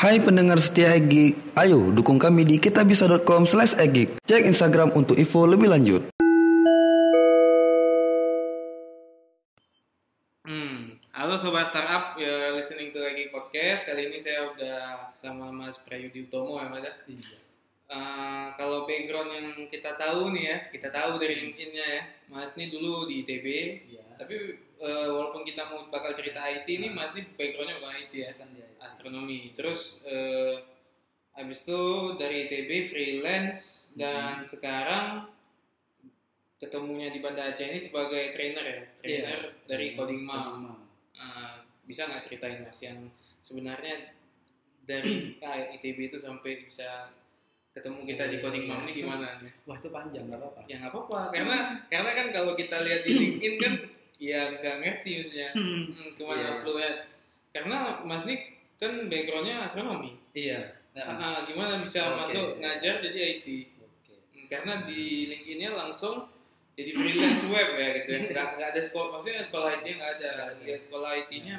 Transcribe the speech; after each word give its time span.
Hai 0.00 0.16
pendengar 0.16 0.56
setia 0.56 0.96
Egik, 0.96 1.36
ayo 1.52 1.92
dukung 1.92 2.16
kami 2.16 2.48
di 2.48 2.56
kitabisa.com 2.56 3.44
slash 3.44 3.76
egik. 3.76 4.16
Cek 4.24 4.48
Instagram 4.48 4.96
untuk 4.96 5.20
info 5.20 5.44
lebih 5.44 5.68
lanjut. 5.68 6.08
Hmm, 10.48 10.96
halo 11.12 11.36
sobat 11.36 11.68
startup, 11.68 12.16
you're 12.16 12.56
listening 12.56 12.88
to 12.88 13.04
Egi 13.04 13.28
Podcast. 13.28 13.84
Kali 13.84 14.08
ini 14.08 14.16
saya 14.16 14.48
udah 14.48 15.12
sama 15.12 15.52
Mas 15.52 15.76
Prayudi 15.84 16.24
Utomo 16.24 16.56
ya 16.56 16.72
Mas. 16.72 16.80
ya? 16.80 16.92
Iya. 17.04 17.36
Eh, 17.90 18.46
kalau 18.56 18.88
background 18.88 19.30
yang 19.36 19.48
kita 19.68 20.00
tahu 20.00 20.32
nih 20.32 20.44
ya, 20.48 20.56
kita 20.72 20.88
tahu 20.88 21.20
dari 21.20 21.44
LinkedIn-nya 21.44 21.86
ya. 22.00 22.02
Mas 22.32 22.56
ini 22.56 22.72
dulu 22.72 23.04
di 23.04 23.20
ITB, 23.20 23.46
Iya. 23.92 24.16
tapi 24.16 24.56
eh, 24.80 25.06
walaupun 25.06 25.44
kita 25.44 25.62
mau 25.64 25.86
bakal 25.86 26.10
cerita 26.10 26.40
IT 26.42 26.64
ini, 26.66 26.88
Mas 26.88 27.12
ini 27.12 27.28
backgroundnya 27.32 27.78
bukan 27.78 27.94
IT 28.00 28.12
ya, 28.16 28.32
kan 28.32 28.48
dia. 28.50 28.66
astronomi. 28.78 29.52
Terus 29.52 30.02
eh, 30.04 30.56
habis 31.30 31.62
itu 31.62 31.80
dari 32.16 32.44
ITB 32.44 32.70
freelance 32.86 33.92
dan 33.94 34.40
sekarang 34.42 35.28
ketemunya 36.56 37.08
di 37.08 37.20
Banda 37.20 37.48
Aceh 37.48 37.64
ini 37.64 37.80
sebagai 37.80 38.32
trainer 38.32 38.60
ya, 38.60 38.78
trainer 38.98 39.38
Iya. 39.48 39.64
dari 39.64 39.96
Coding 39.96 40.20
Mom. 40.20 40.36
Coding 40.36 40.64
Mom. 40.66 40.78
Uh, 41.10 41.54
bisa 41.84 42.06
nggak 42.06 42.22
ceritain 42.22 42.62
mas 42.62 42.78
yang 42.78 42.96
sebenarnya 43.40 44.14
dari 44.84 45.34
ah, 45.46 45.58
ITB 45.74 46.08
itu 46.08 46.18
sampai 46.20 46.62
bisa 46.62 47.10
ketemu 47.70 48.02
kita 48.04 48.26
di 48.26 48.36
coding 48.38 48.66
mom 48.66 48.82
ini 48.82 48.98
gimana? 48.98 49.38
Wah 49.62 49.78
itu 49.78 49.88
panjang 49.88 50.26
nggak 50.26 50.38
apa-apa. 50.38 50.60
Ya 50.66 50.76
nggak 50.78 50.90
apa-apa 50.90 51.18
karena 51.30 51.56
karena 51.86 52.10
kan 52.12 52.26
kalau 52.30 52.52
kita 52.54 52.76
lihat 52.82 53.02
di 53.02 53.12
LinkedIn 53.14 53.54
kan 53.58 53.72
ya 54.20 54.52
nggak 54.52 54.76
ngerti 54.78 55.10
maksudnya 55.18 55.48
hmm, 55.50 56.12
ke 56.12 56.22
mana 56.22 56.36
Iya. 56.38 56.52
flow-nya. 56.60 56.90
Karena 57.50 57.78
Mas 58.04 58.22
Nik 58.22 58.40
kan 58.76 59.08
backgroundnya 59.08 59.64
astronomi. 59.64 60.14
Iya. 60.32 60.76
Nah, 60.90 61.04
Ah, 61.08 61.38
gimana 61.42 61.80
bisa 61.80 62.04
Oke. 62.04 62.16
masuk 62.20 62.46
ngajar 62.58 63.00
jadi 63.00 63.18
IT? 63.34 63.46
Oke. 63.78 64.14
Hmm, 64.30 64.46
Karena 64.46 64.84
di 64.84 65.02
LinkedIn-nya 65.26 65.70
langsung 65.72 66.28
jadi 66.72 66.90
freelance 66.92 67.44
web 67.46 67.68
ya 67.74 67.88
gitu 67.96 68.08
ya. 68.10 68.20
Nggak, 68.26 68.46
nggak 68.54 68.68
ada 68.70 68.80
sekolah, 68.80 69.08
maksudnya 69.12 69.42
sekolah 69.42 69.68
IT 69.74 69.86
nggak 69.90 70.12
ada. 70.16 70.32
Lihat 70.60 70.80
sekolah 70.80 71.10
IT-nya 71.18 71.56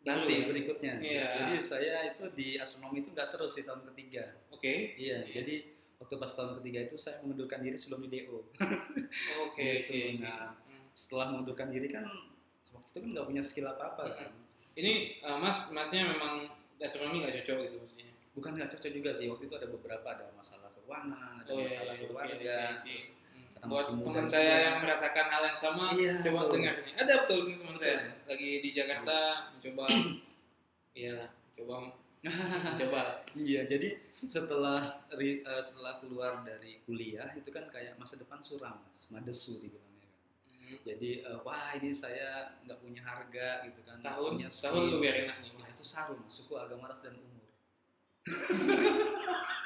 Nanti 0.00 0.32
dulu. 0.34 0.48
berikutnya. 0.50 0.94
Iya. 0.96 1.26
Jadi 1.38 1.54
saya 1.58 1.96
itu 2.08 2.24
di 2.32 2.48
astronomi 2.56 3.00
itu 3.00 3.10
nggak 3.10 3.30
terus 3.30 3.52
di 3.52 3.62
tahun 3.62 3.84
ketiga. 3.88 4.24
Oke. 4.48 4.96
Iya. 4.96 5.24
Iya. 5.24 5.32
Jadi 5.36 5.54
waktu 5.96 6.14
pas 6.16 6.32
tahun 6.32 6.56
ketiga 6.58 6.78
itu 6.82 6.96
saya 6.96 7.20
mengundurkan 7.20 7.60
diri 7.60 7.76
sebelum 7.76 8.00
di 8.02 8.18
DO. 8.18 8.40
Oke, 8.40 8.44
Gitu. 8.56 9.36
oke, 9.38 9.66
oke. 9.76 10.00
Nah, 10.24 10.56
setelah 11.00 11.32
mengundurkan 11.32 11.72
diri 11.72 11.88
kan 11.88 12.04
waktu 12.70 12.86
itu 12.86 12.98
kan 12.98 13.08
nggak 13.10 13.26
punya 13.26 13.40
skill 13.40 13.66
apa-apa 13.66 14.02
kan. 14.12 14.28
Ini 14.72 14.92
uh, 15.20 15.40
Mas, 15.40 15.72
Masnya 15.72 16.04
memang 16.06 16.44
astronomi 16.76 17.24
nggak 17.24 17.40
cocok 17.40 17.56
gitu 17.64 17.76
maksudnya. 17.78 18.08
Bukan 18.30 18.50
nggak 18.54 18.70
cocok 18.70 18.90
juga 18.92 19.10
sih. 19.10 19.26
Waktu 19.26 19.44
itu 19.46 19.54
ada 19.56 19.66
beberapa 19.66 20.06
ada 20.06 20.28
masalah 20.32 20.68
keuangan, 20.70 21.40
ada 21.40 21.48
Oh, 21.48 21.58
iya, 21.58 21.66
masalah 21.66 21.94
iya, 21.94 22.00
keluarga. 22.00 22.28
oke, 22.30 22.36
iya, 22.38 22.56
iya, 22.60 22.68
iya. 22.86 23.00
Hmm. 23.60 23.68
Buat 23.68 23.84
teman 23.88 24.04
juga. 24.14 24.22
saya 24.26 24.54
yang 24.62 24.76
merasakan 24.80 25.26
hal 25.28 25.42
yang 25.44 25.58
sama, 25.58 25.84
Iya, 25.92 26.12
coba 26.22 26.38
betul. 26.40 26.52
dengar 26.56 26.74
nih. 26.80 26.92
Ada 26.96 27.12
betul 27.24 27.38
teman 27.50 27.76
saya 27.76 27.92
ya? 27.92 28.00
lagi 28.24 28.50
di 28.60 28.70
Jakarta 28.70 29.16
mencoba, 29.50 29.84
iya 31.00 31.12
lah, 31.16 31.30
coba 31.56 31.74
coba. 32.76 33.02
Iya, 33.40 33.60
jadi 33.64 33.88
setelah 34.22 34.80
ri- 35.12 35.40
eh, 35.40 35.62
setelah 35.62 35.96
keluar 35.98 36.40
dari 36.40 36.80
kuliah 36.82 37.30
itu 37.32 37.48
kan 37.48 37.64
kayak 37.66 37.96
masa 37.96 38.16
depan 38.16 38.40
suram, 38.40 38.76
mas, 38.80 39.08
madesu 39.08 39.56
dibilangnya 39.58 39.88
kan. 39.88 39.89
Hmm. 40.70 40.86
Jadi 40.86 41.10
eh, 41.26 41.38
wah 41.42 41.74
ini 41.74 41.90
saya 41.90 42.54
nggak 42.62 42.78
punya 42.78 43.02
harga 43.02 43.66
gitu 43.66 43.80
kan. 43.82 43.98
Tahun, 43.98 44.30
punya 44.38 44.50
tahun 44.50 44.82
lu 44.86 44.96
biar. 45.02 45.14
Wah 45.58 45.68
itu 45.68 45.82
sarung, 45.82 46.22
suku 46.30 46.54
agama 46.54 46.86
ras 46.86 47.02
dan 47.02 47.18
umur. 47.18 47.42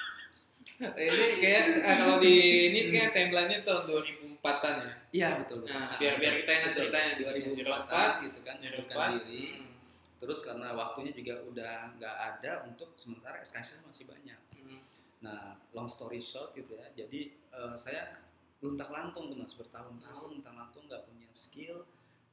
Ini 0.74 1.26
kayak 1.38 1.86
ah, 1.86 1.94
kalau 1.94 2.16
di 2.18 2.34
ini 2.74 2.90
kayak 2.90 3.14
timelinenya 3.14 3.62
tahun 3.62 3.86
2004-an 3.86 4.74
ya. 4.82 4.92
Iya 5.14 5.28
betul. 5.38 5.62
betul. 5.62 5.70
Nah, 5.70 5.94
biar 6.02 6.14
biar 6.18 6.34
kita 6.42 6.50
enak 6.50 6.72
ceritanya 6.74 7.12
2004 7.22 8.26
gitu 8.26 8.38
kan, 8.42 8.56
mengundurkan 8.58 8.90
2004. 8.90 9.14
diri. 9.22 9.44
Hmm. 9.54 9.70
Terus 10.18 10.38
karena 10.42 10.68
waktunya 10.74 11.12
juga 11.14 11.34
udah 11.46 11.74
nggak 11.94 12.16
ada 12.18 12.52
untuk 12.66 12.90
sementara 12.98 13.38
SKS 13.46 13.86
masih 13.86 14.10
banyak. 14.10 14.40
Hmm. 14.58 14.82
Nah, 15.22 15.54
long 15.70 15.86
story 15.86 16.18
short 16.18 16.50
gitu 16.58 16.74
ya. 16.74 16.90
Jadi 16.98 17.30
eh, 17.54 17.74
saya 17.78 18.18
luntang 18.64 18.88
lantung 18.88 19.28
tuh 19.28 19.36
mas 19.36 19.52
bertahun-tahun 19.52 20.28
luntang 20.32 20.56
lantung 20.56 20.88
nggak 20.88 21.04
punya 21.04 21.28
skill. 21.36 21.84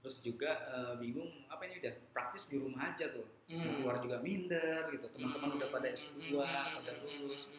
Terus 0.01 0.17
juga 0.23 0.49
eh, 0.65 0.93
bingung 0.97 1.29
apa 1.45 1.67
ini 1.67 1.77
udah 1.77 1.93
praktis 2.09 2.47
di 2.49 2.57
rumah 2.57 2.89
aja 2.89 3.11
tuh. 3.11 3.27
Hmm. 3.51 3.83
Keluar 3.83 3.99
juga 3.99 4.17
minder 4.23 4.87
gitu. 4.89 5.05
Teman-teman 5.11 5.59
udah 5.59 5.69
pada 5.69 5.87
S2, 5.91 6.31
Hmm. 6.33 6.81
pada 6.81 6.91
lulus. 7.03 7.51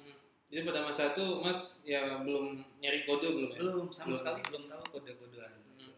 Jadi 0.49 0.69
pada 0.69 0.81
masa 0.85 1.15
itu 1.15 1.25
Mas 1.41 1.81
ya 1.81 2.21
belum 2.21 2.61
nyari 2.83 3.05
kode 3.07 3.29
belum 3.31 3.51
ya? 3.53 3.59
Belum 3.63 3.87
sama 3.89 4.11
Belum. 4.11 4.19
sekali 4.19 4.41
belum 4.51 4.65
tahu 4.69 4.83
kode-kodean. 4.91 5.53
Hmm. 5.79 5.95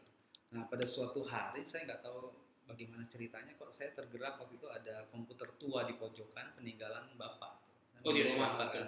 Nah, 0.55 0.63
pada 0.69 0.85
suatu 0.85 1.25
hari 1.25 1.65
saya 1.65 1.89
nggak 1.89 2.03
tahu 2.05 2.31
bagaimana 2.69 3.03
ceritanya 3.09 3.57
kok 3.57 3.73
saya 3.73 3.91
tergerak 3.91 4.37
waktu 4.37 4.55
itu 4.57 4.69
ada 4.69 5.09
komputer 5.11 5.49
tua 5.59 5.83
di 5.89 5.95
pojokan 5.97 6.55
peninggalan 6.55 7.09
bapak. 7.17 7.57
Oh 8.05 8.13
di 8.13 8.21
rumah 8.21 8.61
Bapak. 8.61 8.85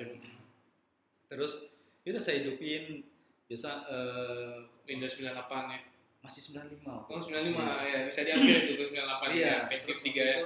Terus 1.27 1.53
ya 2.05 2.15
udah 2.15 2.23
saya 2.23 2.45
hidupin 2.45 3.01
biasa 3.47 3.71
eh, 3.87 4.55
Windows 4.85 5.15
98 5.15 5.31
ya. 5.71 5.81
masih 6.19 6.41
95 6.51 6.83
waktu 6.83 7.09
Oh 7.09 7.19
itu. 7.21 7.27
95 7.31 7.55
Iya. 7.55 7.87
ya 7.87 8.01
bisa 8.05 8.21
diambil 8.21 8.57
tuh 8.61 8.75
98 8.91 9.31
Iya, 9.31 9.47
ya. 9.47 9.57
Petrus 9.67 9.99
3 10.01 10.11
waktu 10.11 10.19
ya. 10.19 10.37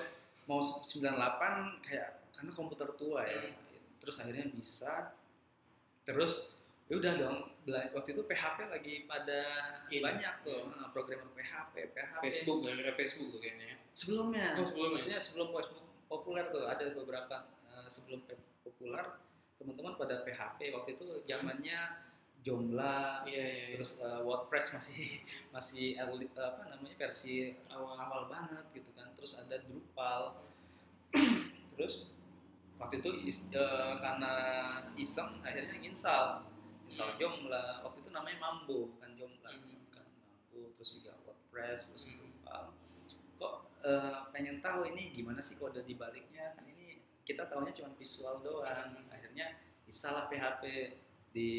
mau 0.44 0.60
98 0.60 1.80
kayak 1.80 2.08
karena 2.30 2.50
komputer 2.52 2.88
tua 2.94 3.20
ya. 3.24 3.40
Hmm. 3.42 3.56
Terus 3.98 4.16
akhirnya 4.16 4.46
bisa. 4.50 5.16
Terus 6.02 6.52
ya 6.84 6.98
udah 6.98 7.12
dong 7.14 7.38
waktu 7.94 8.08
itu 8.10 8.22
PHP 8.22 8.58
lagi 8.66 8.94
pada 9.06 9.40
Ini. 9.88 10.02
banyak 10.02 10.34
tuh 10.42 10.68
nah, 10.68 10.90
programmer 10.90 11.30
PHP, 11.32 11.74
PHP. 11.94 12.18
Facebook 12.20 12.58
gara-gara 12.60 12.92
Facebook 12.92 13.28
tuh 13.30 13.40
kayaknya. 13.40 13.66
ya. 13.68 13.76
Sebelumnya. 13.94 14.46
Oh, 14.58 14.66
sebelumnya. 14.66 14.92
Maksudnya 14.92 15.20
sebelum 15.22 15.48
Facebook 15.50 15.86
populer 16.04 16.44
tuh 16.50 16.66
ada 16.66 16.84
beberapa 16.90 17.36
eh, 17.70 17.86
sebelum 17.86 18.20
populer 18.60 19.06
teman-teman 19.56 19.94
pada 19.94 20.20
PHP 20.20 20.72
waktu 20.74 20.90
itu 20.92 21.04
zamannya 21.24 21.78
Joomla 22.40 23.22
Iya 23.24 23.36
iya. 23.36 23.44
iya. 23.44 23.66
terus 23.76 24.00
eh, 24.00 24.20
WordPress 24.20 24.72
masih 24.72 25.20
masih 25.54 25.86
early- 25.96 26.32
apa 26.32 26.62
namanya 26.68 26.96
versi 26.96 27.52
awal. 27.68 27.94
awal 27.94 28.22
banget 28.26 28.64
gitu 28.72 28.90
kan. 28.92 29.12
Terus 29.12 29.36
ada 29.36 29.60
Drupal. 29.60 30.40
Terus 31.76 32.08
waktu 32.76 33.00
itu 33.00 33.10
is- 33.24 33.48
eh, 33.52 33.92
karena 33.98 34.32
iseng 34.94 35.40
akhirnya 35.40 35.76
install. 35.80 36.44
Install 36.84 37.14
Joomla 37.16 37.84
waktu 37.84 38.00
itu 38.00 38.10
namanya 38.10 38.38
Mambo 38.40 38.90
bukan 38.90 39.10
Joomla 39.14 39.50
Hmm. 39.50 39.84
kan 39.90 40.06
Mambo 40.06 40.72
terus 40.72 40.96
juga 40.96 41.12
WordPress 41.22 41.92
terus 41.92 42.04
Hmm. 42.04 42.16
Drupal. 42.18 42.62
Kok 43.36 43.54
eh, 43.82 44.16
pengen 44.30 44.58
tahu 44.58 44.88
ini 44.88 45.12
gimana 45.12 45.38
sih 45.38 45.54
kode 45.54 45.80
di 45.82 45.94
baliknya 45.94 46.52
kan 46.52 46.64
ini 46.64 46.98
kita 47.22 47.46
tahunya 47.46 47.72
cuma 47.72 47.92
visual 47.94 48.40
doang. 48.40 48.96
Akhirnya 49.08 49.54
install 49.84 50.26
PHP 50.26 50.64
di 51.30 51.50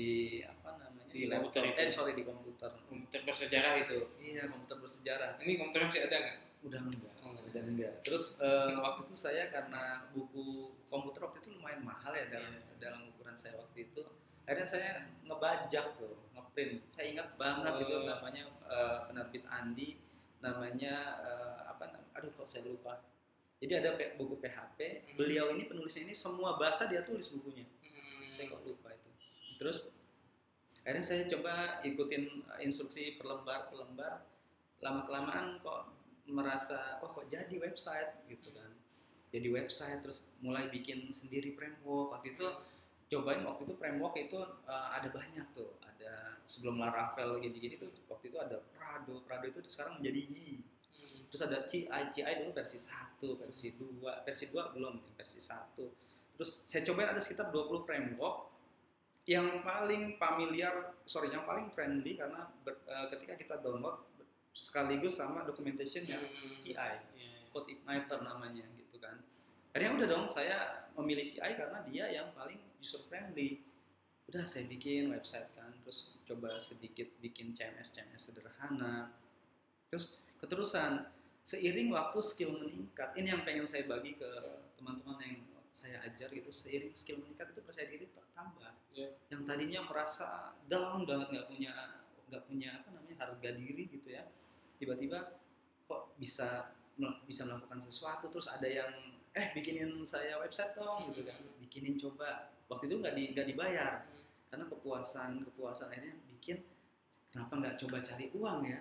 apa 0.41 0.69
namanya 0.77 1.07
Di 1.07 1.17
di, 1.17 1.27
laptop 1.27 1.51
komputer 1.57 1.63
itu. 1.65 1.79
eh 1.79 1.89
sorry 1.89 2.11
di 2.13 2.23
komputer 2.23 2.71
komputer 2.83 3.19
bersejarah 3.23 3.73
itu. 3.79 3.99
iya 4.19 4.43
komputer 4.45 4.77
bersejarah 4.77 5.31
Ini 5.37 5.53
komputer 5.57 5.81
masih 5.85 6.01
ada 6.05 6.17
nggak? 6.19 6.37
udah 6.61 6.79
enggak 6.79 7.13
Oh, 7.19 7.33
udah 7.33 7.61
enggak 7.63 7.93
terus 8.01 8.37
eh, 8.37 8.75
waktu 8.75 9.01
itu 9.03 9.15
saya 9.15 9.43
karena 9.47 9.83
buku 10.09 10.45
komputer 10.85 11.21
waktu 11.23 11.37
itu 11.39 11.49
lumayan 11.51 11.81
mahal 11.81 12.11
ya 12.11 12.27
dalam 12.27 12.51
Iya. 12.51 12.75
dalam 12.79 13.09
ukuran 13.09 13.33
saya 13.33 13.55
waktu 13.55 13.87
itu 13.87 14.01
akhirnya 14.41 14.67
saya 14.67 14.89
ngebajak 15.23 15.85
tuh 15.95 16.17
ngeprint 16.31 16.81
saya 16.87 17.05
ingat 17.09 17.33
banget 17.35 17.73
itu 17.79 17.93
Oh. 17.93 18.05
namanya 18.05 18.43
eh, 18.65 18.99
penerbit 19.05 19.43
Andi 19.47 19.89
namanya 20.39 20.93
eh, 21.21 21.59
apa 21.65 21.85
aduh 22.11 22.29
kok 22.29 22.45
saya 22.45 22.65
lupa 22.65 23.01
jadi 23.57 23.77
ada 23.77 23.89
buku 24.15 24.37
PHP 24.37 24.79
Hmm. 24.79 25.15
beliau 25.15 25.45
ini 25.49 25.65
penulisnya 25.65 26.03
ini 26.03 26.13
semua 26.13 26.55
bahasa 26.55 26.85
dia 26.85 27.01
tulis 27.01 27.29
bukunya 27.29 27.65
Hmm. 27.79 28.29
saya 28.29 28.49
kok 28.49 28.61
lupa 28.63 28.89
itu 28.91 29.09
terus 29.61 29.85
akhirnya 30.81 31.05
saya 31.05 31.29
coba 31.29 31.85
ikutin 31.85 32.49
uh, 32.49 32.57
instruksi 32.65 33.21
per 33.21 33.29
lembar 33.29 33.69
per 33.69 33.77
lembar 33.77 34.13
lama 34.81 35.05
kelamaan 35.05 35.61
kok 35.61 35.93
merasa 36.25 36.97
oh 37.05 37.13
kok 37.13 37.29
jadi 37.29 37.53
website? 37.61 38.25
Gitu 38.25 38.49
kan. 38.55 38.71
Jadi 39.29 39.47
website 39.53 40.01
terus 40.01 40.25
mulai 40.41 40.67
bikin 40.73 41.13
sendiri 41.13 41.53
framework. 41.53 42.17
Waktu 42.17 42.33
itu 42.33 42.47
cobain 43.11 43.43
waktu 43.45 43.61
itu 43.69 43.73
framework 43.77 44.15
itu 44.17 44.39
uh, 44.65 44.89
ada 44.97 45.13
banyak 45.13 45.45
tuh. 45.53 45.77
Ada 45.85 46.41
sebelum 46.49 46.81
Laravel 46.81 47.37
gini-gini 47.37 47.77
tuh 47.77 47.93
waktu 48.09 48.33
itu 48.33 48.37
ada 48.41 48.57
Prado. 48.73 49.21
Prado 49.23 49.45
itu 49.45 49.61
sekarang 49.69 50.01
menjadi 50.01 50.21
Yi. 50.25 50.49
Hmm. 50.91 51.23
terus 51.31 51.41
ada 51.47 51.63
CI 51.63 52.03
CI 52.11 52.43
dulu 52.43 52.51
versi 52.51 52.75
1, 52.75 53.23
versi 53.39 53.71
2 53.79 54.27
versi 54.27 54.45
2 54.51 54.75
belum 54.75 55.15
versi 55.15 55.39
1 55.39 56.35
terus 56.35 56.67
saya 56.67 56.83
cobain 56.83 57.15
ada 57.15 57.23
sekitar 57.23 57.47
20 57.47 57.87
framework 57.87 58.50
yang 59.31 59.47
paling 59.61 60.03
familiar 60.15 60.73
sorry 61.05 61.31
yang 61.31 61.45
paling 61.45 61.71
friendly 61.71 62.13
karena 62.13 62.51
ber- 62.61 62.83
eh, 62.83 63.07
ketika 63.09 63.33
kita 63.33 63.55
download 63.57 64.03
sekaligus 64.51 65.15
sama 65.15 65.41
documentation 65.41 66.03
yang 66.03 66.19
Hmm. 66.19 66.51
CI 66.53 66.75
Iya. 67.15 67.47
code 67.47 67.69
igniter 67.69 68.19
namanya 68.21 68.67
gitu 68.75 68.99
kan. 68.99 69.15
Akhirnya 69.71 69.95
udah 69.95 70.07
dong 70.09 70.25
saya 70.27 70.57
memilih 70.93 71.23
CI 71.23 71.55
karena 71.55 71.79
dia 71.87 72.11
yang 72.11 72.27
paling 72.31 72.59
user 72.77 72.99
friendly. 73.07 73.63
Udah 74.27 74.43
saya 74.43 74.67
bikin 74.67 75.07
website 75.07 75.47
kan 75.53 75.71
terus 75.81 76.19
coba 76.23 76.59
sedikit 76.59 77.07
bikin 77.17 77.55
CMS 77.55 77.95
CMS 77.95 78.27
sederhana. 78.27 79.15
Terus 79.87 80.11
keterusan 80.37 81.07
seiring 81.41 81.87
waktu 81.89 82.19
skill 82.21 82.51
meningkat. 82.53 83.15
Ini 83.15 83.27
yang 83.29 83.43
pengen 83.43 83.63
saya 83.63 83.87
bagi 83.87 84.15
ke 84.15 84.27
teman-teman 84.75 85.15
yang 85.21 85.39
saya 85.71 86.03
ajar 86.03 86.27
gitu 86.27 86.51
seiring 86.51 86.91
skill 86.91 87.19
meningkat 87.19 87.47
itu 87.49 87.61
percaya 87.61 87.87
diri 87.87 88.03
tambah 88.35 88.71
Ya. 88.91 89.07
yang 89.31 89.47
tadinya 89.47 89.87
merasa 89.87 90.51
down 90.67 91.07
banget 91.07 91.27
nggak 91.31 91.47
punya 91.47 91.73
nggak 92.27 92.43
punya 92.43 92.69
apa 92.83 92.89
namanya 92.91 93.15
harga 93.23 93.49
diri 93.55 93.87
gitu 93.87 94.11
ya. 94.11 94.27
Tiba-tiba 94.75 95.39
kok 95.87 96.15
bisa 96.19 96.75
bisa 97.25 97.47
melakukan 97.47 97.79
sesuatu 97.79 98.27
terus 98.27 98.51
ada 98.51 98.67
yang 98.67 98.91
eh 99.31 99.55
bikinin 99.55 100.03
saya 100.03 100.39
website 100.39 100.75
dong 100.75 101.11
gitu 101.11 101.23
kan. 101.23 101.39
Bikinin 101.63 101.95
coba. 101.95 102.51
Waktu 102.67 102.91
itu 102.91 102.95
nggak 102.99 103.15
di 103.15 103.23
nggak 103.35 103.47
dibayar. 103.47 103.93
Karena 104.51 104.67
kepuasan 104.67 105.47
kepuasan 105.47 105.87
akhirnya 105.91 106.15
bikin 106.35 106.59
kenapa 107.31 107.53
nggak 107.59 107.75
coba 107.79 107.97
cari 108.03 108.27
uang 108.35 108.59
ya? 108.67 108.79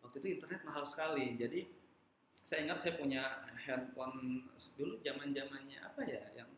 Waktu 0.00 0.16
itu 0.24 0.28
internet 0.40 0.60
mahal 0.64 0.84
sekali. 0.88 1.36
Jadi 1.36 1.68
saya 2.40 2.64
ingat 2.64 2.80
saya 2.80 2.96
punya 2.96 3.44
handphone 3.60 4.48
dulu 4.74 4.96
zaman 5.04 5.36
zamannya 5.36 5.78
apa 5.84 6.00
ya 6.08 6.24
yang 6.34 6.48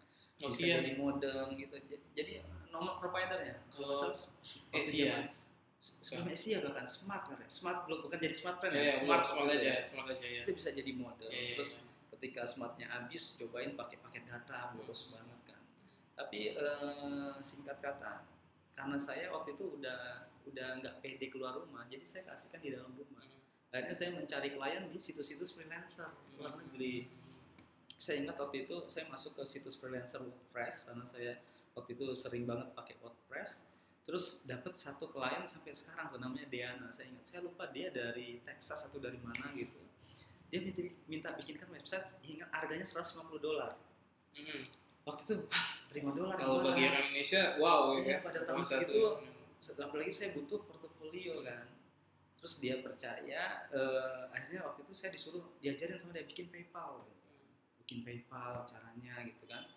bisa 0.44 0.58
Nokia. 0.58 0.74
jadi 0.80 0.90
modem 0.94 1.46
gitu. 1.54 1.74
Jadi, 2.12 2.32
nomor 2.68 2.98
providernya 2.98 3.62
kalau 3.68 3.86
nggak 3.88 3.98
salah 4.00 4.16
Asia. 4.72 5.12
zaman- 5.12 5.30
sebelum 6.02 6.26
Asia 6.28 6.56
bahkan 6.60 6.86
smart 6.86 7.22
kan 7.26 7.36
ya? 7.36 7.48
Smart 7.48 7.78
bukan 7.84 8.18
jadi 8.18 8.32
smart 8.32 8.56
friend 8.58 8.72
Ya, 8.72 8.80
ya, 8.80 8.86
ya, 8.86 8.94
smart 9.00 9.24
smart 9.24 9.44
gitu 9.44 9.54
aja, 9.56 9.68
ya. 9.68 9.82
smart 9.82 10.06
aja 10.08 10.26
ya. 10.26 10.42
itu 10.42 10.52
bisa 10.52 10.68
jadi 10.70 10.92
modem. 10.92 11.28
Ya, 11.28 11.42
terus 11.54 11.70
ya. 11.74 11.82
ketika 12.12 12.42
smartnya 12.44 12.86
habis 12.86 13.34
cobain 13.34 13.74
pakai 13.74 13.98
paket 13.98 14.24
data 14.24 14.72
boros 14.72 15.10
banget 15.10 15.40
kan. 15.44 15.60
Tapi 16.14 16.54
eh, 16.54 17.34
singkat 17.38 17.78
kata 17.78 18.22
karena 18.72 18.96
saya 18.96 19.28
waktu 19.28 19.52
itu 19.52 19.76
udah 19.76 20.00
udah 20.42 20.68
nggak 20.78 20.94
pede 20.98 21.26
keluar 21.28 21.54
rumah 21.54 21.84
jadi 21.86 22.02
saya 22.02 22.22
kasihkan 22.26 22.58
di 22.58 22.70
dalam 22.70 22.90
rumah. 22.92 23.20
Akhirnya 23.68 23.92
saya 23.92 24.10
mencari 24.12 24.48
klien 24.50 24.84
di 24.86 24.98
situs-situs 24.98 25.50
freelancer 25.50 26.08
luar 26.36 26.54
negeri 26.56 27.08
saya 28.02 28.26
ingat 28.26 28.34
waktu 28.34 28.66
itu 28.66 28.76
saya 28.90 29.06
masuk 29.06 29.38
ke 29.38 29.42
situs 29.46 29.78
freelancer 29.78 30.18
WordPress 30.18 30.90
karena 30.90 31.06
saya 31.06 31.38
waktu 31.78 31.94
itu 31.94 32.02
sering 32.18 32.50
banget 32.50 32.74
pakai 32.74 32.98
WordPress. 32.98 33.62
Terus 34.02 34.42
dapat 34.42 34.74
satu 34.74 35.06
klien 35.14 35.46
sampai 35.46 35.70
sekarang 35.70 36.10
tuh 36.10 36.18
namanya 36.18 36.50
Deana. 36.50 36.90
Saya 36.90 37.14
ingat 37.14 37.22
saya 37.30 37.46
lupa 37.46 37.70
dia 37.70 37.94
dari 37.94 38.42
Texas 38.42 38.90
atau 38.90 38.98
dari 38.98 39.22
mana 39.22 39.54
gitu. 39.54 39.78
Dia 40.50 40.58
minta, 40.66 40.82
minta 41.06 41.28
bikinkan 41.38 41.70
website 41.70 42.10
ingat 42.26 42.50
harganya 42.50 42.82
150 42.82 43.38
dolar. 43.38 43.78
Mhm. 44.34 44.80
waktu 45.02 45.22
itu 45.28 45.34
wah, 45.50 45.66
terima 45.90 46.14
dolar 46.14 46.38
Kalau 46.38 46.62
bagi 46.62 46.86
orang 46.86 47.10
Indonesia, 47.10 47.58
wow 47.58 47.90
Iya, 47.98 48.06
ya. 48.06 48.16
pada 48.22 48.40
tahun 48.46 48.62
segitu, 48.62 49.02
tuh. 49.58 49.82
apalagi 49.82 50.14
saya 50.14 50.30
butuh 50.30 50.62
portofolio 50.62 51.42
kan. 51.42 51.66
Terus 52.38 52.54
dia 52.62 52.78
percaya 52.78 53.66
eh, 53.70 54.22
akhirnya 54.30 54.62
waktu 54.62 54.86
itu 54.86 54.94
saya 54.94 55.10
disuruh 55.10 55.58
diajarin 55.58 55.98
sama 55.98 56.14
dia 56.14 56.22
bikin 56.22 56.54
PayPal 56.54 57.02
bikin 57.92 58.24
PayPal 58.24 58.64
caranya 58.64 59.20
gitu 59.28 59.44
kan 59.44 59.68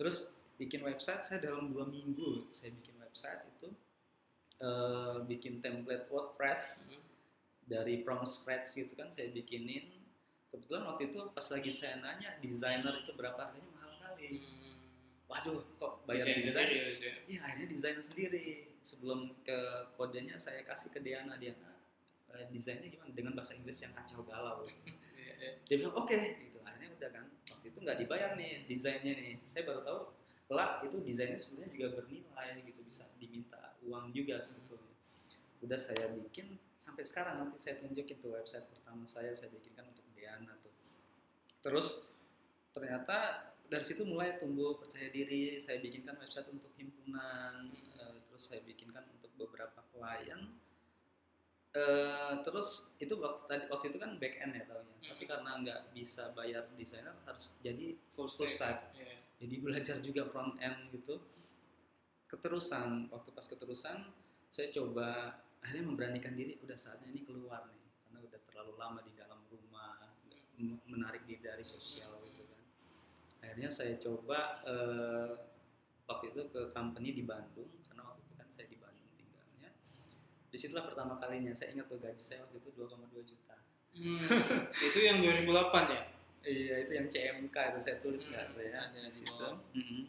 terus 0.00 0.32
bikin 0.56 0.80
website 0.80 1.20
saya 1.20 1.38
dalam 1.38 1.68
dua 1.68 1.84
minggu 1.84 2.48
saya 2.48 2.72
bikin 2.72 2.96
website 2.96 3.44
itu 3.44 3.68
eh, 4.58 5.16
bikin 5.22 5.60
template 5.60 6.08
WordPress 6.08 6.88
Mhm. 6.88 7.02
dari 7.68 8.00
from 8.00 8.24
scratch 8.24 8.72
gitu 8.74 8.96
kan 8.96 9.12
saya 9.12 9.28
bikinin 9.28 9.92
kebetulan 10.48 10.88
waktu 10.88 11.12
itu 11.12 11.20
pas 11.30 11.44
lagi 11.46 11.68
saya 11.68 12.00
nanya 12.00 12.40
desainer 12.40 13.04
itu 13.04 13.12
berapa 13.12 13.36
harganya 13.36 13.68
mahal 13.70 13.92
kali 14.00 14.40
Hmm. 14.40 14.74
waduh 15.28 15.60
kok 15.76 16.08
bayar 16.08 16.24
Desain 16.24 16.72
ya. 16.72 16.88
Iya, 17.28 17.38
akhirnya 17.44 17.68
desain 17.68 18.00
sendiri. 18.00 18.64
Sebelum 18.80 19.36
ke 19.44 19.58
kodenya 19.92 20.40
saya 20.40 20.64
kasih 20.64 20.88
ke 20.88 21.04
Diana, 21.04 21.36
Diana 21.36 21.76
eh, 22.32 22.48
desainnya 22.48 22.88
gimana 22.88 23.12
dengan 23.12 23.36
bahasa 23.36 23.52
Inggris 23.52 23.84
yang 23.84 23.92
kacau 23.92 24.24
balau. 24.24 24.64
Iya, 25.18 25.32
iya. 25.36 25.50
Dia 25.68 25.76
bilang 25.76 25.92
oke, 25.94 26.16
gitu. 26.16 26.58
Akhirnya 26.64 26.88
udah 26.96 27.10
kan. 27.12 27.26
Itu 27.78 27.86
nggak 27.86 28.02
dibayar 28.02 28.34
nih 28.34 28.66
desainnya 28.66 29.14
nih. 29.14 29.38
Saya 29.46 29.62
baru 29.62 29.86
tahu 29.86 30.00
kelak 30.50 30.82
itu 30.82 30.98
desainnya 31.06 31.38
sebenarnya 31.38 31.70
juga 31.78 31.86
bernilai 32.02 32.48
gitu 32.66 32.80
bisa 32.82 33.06
diminta 33.22 33.78
uang 33.86 34.10
juga 34.10 34.42
sebetulnya. 34.42 34.98
Udah 35.62 35.78
saya 35.78 36.10
bikin 36.10 36.58
sampai 36.74 37.06
sekarang 37.06 37.38
nanti 37.38 37.62
saya 37.62 37.78
tunjukin 37.78 38.18
tuh 38.18 38.34
website 38.34 38.66
pertama 38.66 39.06
saya 39.06 39.30
saya 39.30 39.54
bikinkan 39.54 39.86
untuk 39.86 40.02
Diana 40.18 40.58
tuh. 40.58 40.74
Terus 41.62 42.10
ternyata 42.74 43.46
dari 43.70 43.86
situ 43.86 44.02
mulai 44.02 44.34
tumbuh 44.42 44.74
percaya 44.82 45.06
diri 45.14 45.62
saya 45.62 45.78
bikinkan 45.78 46.18
website 46.18 46.50
untuk 46.50 46.74
himpunan 46.74 47.70
eh, 47.94 48.18
terus 48.26 48.42
saya 48.50 48.58
bikinkan 48.66 49.06
untuk 49.14 49.30
beberapa 49.38 49.86
klien 49.94 50.50
Eh, 51.78 52.34
terus 52.42 52.98
itu 52.98 53.14
waktu 53.22 53.42
tadi 53.46 53.64
waktu 53.70 53.86
itu 53.92 53.98
kan 54.02 54.18
back 54.18 54.34
end 54.42 54.52
ya 54.56 54.64
tahunya 54.66 54.96
tapi 55.04 55.22
Hmm. 55.22 55.30
karena 55.30 55.50
nggak 55.62 55.80
bisa 55.94 56.34
bayar 56.34 56.66
desainer 56.74 57.14
harus 57.22 57.54
jadi 57.62 57.94
Full 58.16 58.26
full 58.26 58.50
stack 58.50 58.98
Iya. 58.98 59.14
jadi 59.38 59.54
belajar 59.62 59.96
juga 60.02 60.26
front 60.26 60.58
end 60.58 60.90
gitu. 60.90 61.22
Keterusan 62.26 63.08
waktu 63.08 63.30
pas 63.30 63.46
keterusan 63.46 64.10
saya 64.48 64.68
coba 64.74 65.38
akhirnya 65.60 65.84
memberanikan 65.86 66.34
diri 66.34 66.58
udah 66.60 66.74
saatnya 66.74 67.08
ini 67.08 67.22
keluar 67.22 67.62
nih. 67.68 67.78
Karena 68.04 68.18
udah 68.26 68.40
terlalu 68.42 68.72
lama 68.74 69.00
di 69.04 69.12
dalam 69.14 69.38
rumah 69.46 70.02
menarik 70.84 71.22
diri 71.24 71.38
dari 71.40 71.62
sosial 71.62 72.10
gitu 72.26 72.42
kan. 72.44 72.62
Akhirnya 73.44 73.70
saya 73.70 73.94
coba 74.02 74.64
eh, 74.66 75.30
waktu 76.04 76.32
itu 76.32 76.42
ke 76.50 76.72
company 76.72 77.14
di 77.14 77.22
Bandung 77.22 77.70
karena 77.86 78.02
waktu 78.02 78.20
itu 78.24 78.34
kan 78.34 78.48
saya 78.48 78.66
di 78.66 78.74
Bandung 78.74 78.87
di 80.48 80.56
situlah 80.56 80.84
pertama 80.84 81.14
kalinya 81.14 81.52
saya 81.52 81.72
ingat 81.72 81.86
tuh 81.86 81.96
gaji 81.96 82.18
saya 82.18 82.40
waktu 82.42 82.58
itu 82.58 82.70
2,2 82.74 82.88
juta 83.22 83.56
Hmm. 83.90 84.20
itu 84.78 84.98
yang 85.00 85.18
2008 85.18 85.44
ya? 85.88 86.02
iya 86.40 86.74
itu 86.78 86.92
yang 86.92 87.06
CMK 87.06 87.56
itu 87.66 87.78
saya 87.78 87.96
tulis 87.98 88.22
nggak 88.24 88.40
Hmm, 88.42 88.52
tuh 88.52 88.62
ya 88.62 88.78
ada 88.78 88.94
di 88.94 89.00
di 89.00 89.10
situ 89.10 89.32
bawah. 89.34 89.56
Mm-mm. 89.72 90.02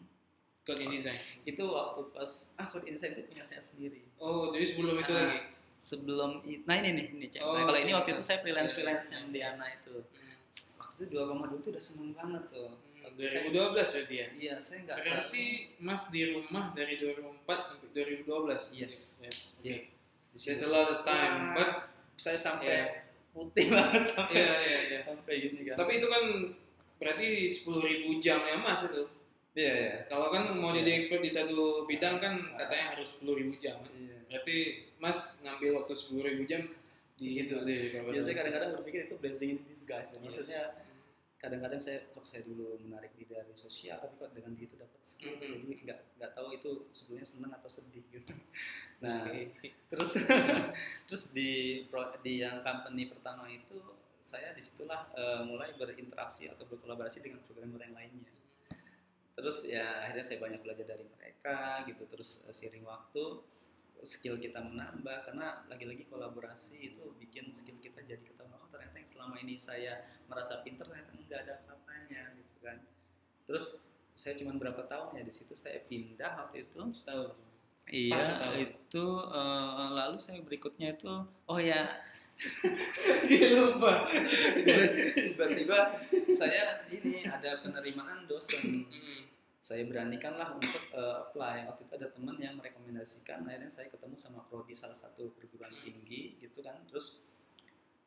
Code 0.62 0.80
InDesign. 0.80 1.18
itu 1.42 1.62
waktu 1.64 2.00
pas 2.10 2.30
ah 2.54 2.66
code 2.66 2.86
insight 2.86 3.12
itu 3.12 3.24
punya 3.24 3.42
saya 3.42 3.58
sendiri 3.58 4.04
Oh, 4.16 4.48
jadi 4.48 4.64
sebelum 4.66 4.94
itu 4.96 5.10
Ah. 5.10 5.26
lagi? 5.26 5.38
sebelum 5.76 6.30
i- 6.42 6.60
nah 6.62 6.76
ini 6.76 6.88
nih 6.92 7.06
ini 7.10 7.26
CMK 7.26 7.42
Oh, 7.42 7.56
kalau 7.58 7.78
ini 7.78 7.90
waktu 7.90 8.10
itu 8.12 8.22
saya 8.22 8.38
freelance 8.38 8.70
freelance 8.70 9.06
Iya, 9.06 9.12
yang 9.12 9.24
iya. 9.24 9.32
Diana 9.34 9.66
itu 9.70 9.94
Hmm. 9.96 10.34
waktu 10.78 11.00
itu 11.00 11.10
2,2 11.10 11.26
itu 11.58 11.68
udah 11.70 11.82
seneng 11.82 12.10
banget 12.12 12.44
tuh 12.48 12.70
Hmm, 12.70 13.00
Waktu 13.02 13.20
saya- 13.22 13.48
2012 13.48 13.88
berarti 13.90 14.14
ya? 14.14 14.26
iya 14.38 14.54
saya 14.60 14.78
nggak 14.82 14.96
Berarti 15.00 15.44
Mas 15.78 16.02
di 16.06 16.22
rumah 16.28 16.64
dari 16.70 16.94
2004 16.94 17.58
sampai 17.64 17.88
2012? 17.90 18.62
Yes. 18.70 18.98
Ya. 19.18 19.32
Iya. 19.62 19.76
Oke. 19.80 19.98
That's 20.32 20.62
a 20.62 20.68
lot 20.68 20.88
of 20.88 21.00
time. 21.02 21.52
Wah. 21.52 21.56
But, 21.56 21.70
saya 22.14 22.36
sampai 22.36 22.68
Iya. 22.68 22.84
putih 23.30 23.66
banget 23.72 24.04
sampai 24.06 24.34
iya, 24.36 24.54
iya, 24.60 24.78
iya. 24.84 25.00
sampai 25.02 25.34
gini 25.36 25.60
kan 25.64 25.74
Tapi 25.74 25.92
itu 25.96 26.06
kan 26.06 26.22
berarti 26.96 27.28
10.000 27.46 27.80
jamnya 28.18 28.56
Mas 28.56 28.82
itu. 28.82 29.08
iya 29.52 29.72
iya 29.74 29.94
Kalau 30.04 30.28
kan 30.28 30.44
mau 30.54 30.70
Iya. 30.70 30.84
jadi 30.84 30.90
expert 30.94 31.20
di 31.20 31.30
satu 31.30 31.58
bidang 31.84 32.18
kan 32.18 32.34
katanya 32.54 32.92
harus 32.92 33.16
10.000 33.16 33.56
jam. 33.56 33.80
iya 33.90 34.20
Berarti 34.26 34.56
Mas 34.96 35.40
ngambil 35.40 35.80
waktu 35.80 35.92
10.000 35.94 36.44
jam 36.44 36.62
di 37.16 37.28
itu 37.38 37.54
deh. 37.58 37.80
kalau 37.90 38.10
Iya, 38.10 38.20
saya 38.20 38.32
kata- 38.32 38.36
kadang-kadang 38.44 38.70
berpikir 38.76 39.00
itu 39.06 39.16
blessing 39.16 39.50
in 39.54 39.64
disguise. 39.66 40.12
Ya. 40.12 40.20
Yes. 40.22 40.48
Kadang-kadang 41.40 41.80
saya 41.80 42.04
kok 42.12 42.20
saya 42.20 42.44
dulu 42.44 42.76
menarik 42.84 43.16
diri 43.16 43.32
dari 43.32 43.56
sosial, 43.56 43.96
tapi 43.96 44.12
kok 44.20 44.36
dengan 44.36 44.52
itu 44.60 44.76
dapat 44.76 45.00
skill, 45.00 45.40
Mhm. 45.40 45.48
jadi 45.48 45.74
nggak 45.88 45.98
nggak 46.20 46.32
tahu 46.36 46.48
itu 46.52 46.70
sebenarnya 46.92 47.28
senang 47.32 47.52
atau 47.56 47.70
sedih 47.72 48.04
gitu. 48.12 48.32
Nah, 49.00 49.24
Oke. 49.24 49.72
terus 49.88 50.12
terus 51.08 51.32
di 51.32 51.80
di 52.20 52.32
yang 52.44 52.60
company 52.60 53.08
pertama 53.08 53.48
itu 53.48 53.80
saya 54.20 54.52
di 54.52 54.60
situlah 54.60 55.08
eh, 55.16 55.40
mulai 55.48 55.72
berinteraksi 55.72 56.52
atau 56.52 56.68
berkolaborasi 56.68 57.24
dengan 57.24 57.40
programmer 57.48 57.80
yang 57.88 57.96
lainnya. 57.96 58.28
Terus 59.32 59.64
ya 59.64 60.04
akhirnya 60.04 60.20
saya 60.20 60.38
banyak 60.44 60.60
belajar 60.60 60.84
dari 60.84 61.08
mereka 61.16 61.80
gitu. 61.88 62.04
Terus 62.12 62.44
eh, 62.44 62.52
seiring 62.52 62.84
waktu 62.84 63.24
skill 64.04 64.40
kita 64.40 64.60
menambah 64.64 65.24
karena 65.28 65.64
lagi-lagi 65.68 66.08
kolaborasi 66.08 66.94
itu 66.94 67.12
bikin 67.20 67.52
skill 67.52 67.76
kita 67.80 68.00
jadi 68.04 68.20
ketahuan 68.20 68.56
oh 68.60 68.70
ternyata 68.72 68.96
yang 69.00 69.08
selama 69.08 69.34
ini 69.40 69.54
saya 69.60 70.04
merasa 70.26 70.60
pinter 70.64 70.88
ternyata 70.88 71.12
nggak 71.12 71.40
ada 71.46 71.52
apa-apanya 71.64 72.22
gitu 72.36 72.56
kan. 72.64 72.78
Terus 73.44 73.80
saya 74.16 74.36
cuma 74.36 74.52
berapa 74.56 74.84
tahun 74.84 75.16
ya 75.16 75.22
di 75.24 75.32
situ 75.32 75.56
saya 75.56 75.80
pindah 75.88 76.44
waktu 76.46 76.68
itu 76.68 76.80
Setahun. 76.92 77.32
Iya, 77.90 78.20
setahun. 78.20 78.56
itu 78.60 79.06
eh, 79.32 79.88
lalu 79.96 80.16
saya 80.20 80.38
berikutnya 80.44 80.94
itu 80.94 81.10
oh 81.26 81.58
ya 81.60 81.88
Iya 83.28 83.48
lupa. 83.52 84.08
tiba-tiba 85.36 85.78
saya 86.32 86.80
ini 86.88 87.28
ada 87.28 87.60
penerimaan 87.60 88.24
dosen. 88.24 88.88
Saya 89.60 89.84
beranikanlah 89.84 90.56
untuk 90.56 90.80
eh, 90.96 91.16
apply. 91.28 91.68
Waktu 91.68 91.82
itu 91.84 91.92
ada 92.00 92.08
teman 92.08 92.36
yang 92.40 92.56
merekomendasikan, 92.56 93.44
akhirnya 93.44 93.68
saya 93.68 93.86
ketemu 93.92 94.16
sama 94.16 94.40
prodi 94.48 94.72
salah 94.72 94.96
satu 94.96 95.36
perguruan 95.36 95.70
tinggi 95.84 96.40
gitu 96.40 96.64
kan. 96.64 96.80
Terus 96.88 97.20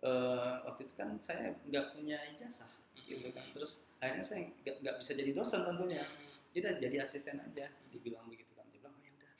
eh, 0.02 0.56
waktu 0.66 0.90
itu 0.90 0.94
kan 0.98 1.22
saya 1.22 1.54
nggak 1.70 1.94
punya 1.94 2.18
ijazah. 2.34 2.70
gitu 2.94 3.30
kan. 3.34 3.46
Terus 3.54 3.90
akhirnya 3.98 4.26
saya 4.26 4.50
nggak 4.62 4.96
bisa 5.02 5.12
jadi 5.14 5.32
dosen 5.34 5.62
tentunya. 5.66 6.06
Tidak 6.54 6.78
jadi 6.78 7.02
asisten 7.02 7.42
aja 7.42 7.70
dibilang 7.90 8.26
begitu 8.30 8.54
kan. 8.54 8.66
Dia 8.70 8.82
bilang 8.82 8.94
oh 8.98 9.02
ya 9.06 9.14
udah 9.18 9.34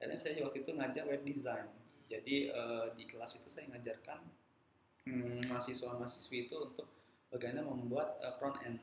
akhirnya 0.00 0.18
saya 0.20 0.44
waktu 0.44 0.58
itu 0.64 0.70
ngajar 0.72 1.04
web 1.08 1.22
design. 1.24 1.68
Jadi 2.08 2.52
eh, 2.52 2.86
di 2.96 3.04
kelas 3.08 3.40
itu 3.40 3.48
saya 3.48 3.68
ngajarkan 3.72 4.20
hmm, 5.08 5.48
mahasiswa-mahasiswi 5.48 6.48
itu 6.48 6.56
untuk 6.56 6.88
bagaimana 7.32 7.64
membuat 7.64 8.20
eh, 8.20 8.34
front 8.36 8.60
end 8.64 8.80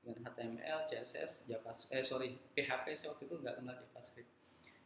dengan 0.00 0.24
HTML, 0.24 0.78
CSS, 0.84 1.44
JavaScript, 1.44 1.92
eh 1.92 2.02
sorry 2.02 2.28
PHP 2.52 2.86
saya 2.92 3.12
waktu 3.12 3.26
itu 3.26 3.34
nggak 3.38 3.54
kenal 3.58 3.74
JavaScript 3.76 4.30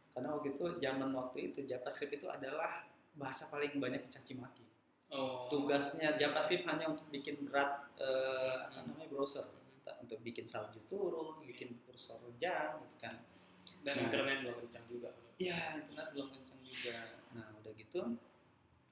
karena 0.09 0.29
waktu 0.29 0.47
itu 0.51 0.65
zaman 0.77 1.09
waktu 1.11 1.37
itu 1.49 1.59
JavaScript 1.63 2.13
itu 2.13 2.27
adalah 2.27 2.85
bahasa 3.13 3.47
paling 3.47 3.77
banyak 3.77 4.05
dicaci 4.05 4.33
maki 4.35 4.65
Oh. 5.13 5.45
tugasnya 5.45 6.17
JavaScript 6.17 6.65
hanya 6.65 6.89
untuk 6.89 7.05
bikin 7.13 7.45
berat 7.45 7.85
eh, 8.01 8.55
apa 8.65 8.81
namanya 8.81 9.05
browser 9.13 9.45
Entah 9.83 9.99
untuk 9.99 10.17
bikin 10.23 10.47
salju 10.47 10.79
turun, 10.87 11.43
bikin 11.43 11.75
kursor 11.83 12.23
jam 12.39 12.79
gitu 12.81 12.97
kan 12.97 13.19
dan 13.83 13.99
Nah. 13.99 14.03
internet 14.07 14.37
belum 14.41 14.57
kencang 14.63 14.85
juga. 14.89 15.09
Iya, 15.37 15.85
internet 15.85 16.07
belum 16.15 16.27
kencang 16.31 16.59
juga. 16.63 16.95
Nah, 17.35 17.51
udah 17.59 17.71
gitu 17.75 18.01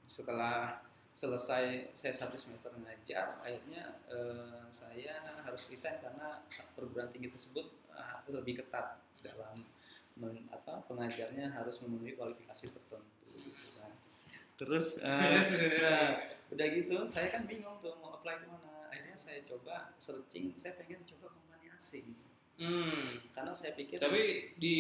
setelah 0.04 0.84
selesai 1.14 1.92
saya 1.94 2.14
satu 2.16 2.36
semester 2.40 2.72
ngajar, 2.78 3.38
akhirnya 3.44 3.84
eh, 4.10 4.64
saya 4.72 5.16
harus 5.44 5.68
resign 5.70 6.00
karena 6.02 6.42
perguruan 6.74 7.12
tinggi 7.12 7.30
tersebut 7.30 7.68
eh, 7.94 8.18
lebih 8.32 8.64
ketat 8.64 8.98
dalam 9.22 9.64
men- 10.18 10.48
apa 10.50 10.82
pengajarnya 10.90 11.52
harus 11.54 11.80
memenuhi 11.84 12.16
kualifikasi 12.16 12.72
tertentu 12.72 13.26
gitu 13.28 13.70
kan. 13.78 13.92
Terus 14.60 14.98
eh, 15.04 15.40
nah, 15.86 16.10
udah 16.52 16.68
gitu 16.74 16.98
saya 17.06 17.28
kan 17.30 17.44
bingung 17.46 17.78
tuh 17.84 17.96
mau 18.00 18.18
apply 18.18 18.42
ke 18.42 18.48
mana. 18.48 18.88
Akhirnya 18.92 19.16
saya 19.16 19.40
coba 19.48 19.96
searching, 19.98 20.56
saya 20.56 20.76
pengen 20.80 21.04
coba 21.08 21.32
kompani 21.32 21.70
asing 21.76 22.08
Hmm. 22.62 23.18
karena 23.34 23.58
saya 23.58 23.74
pikir 23.74 23.98
Tapi 23.98 24.54
di 24.62 24.76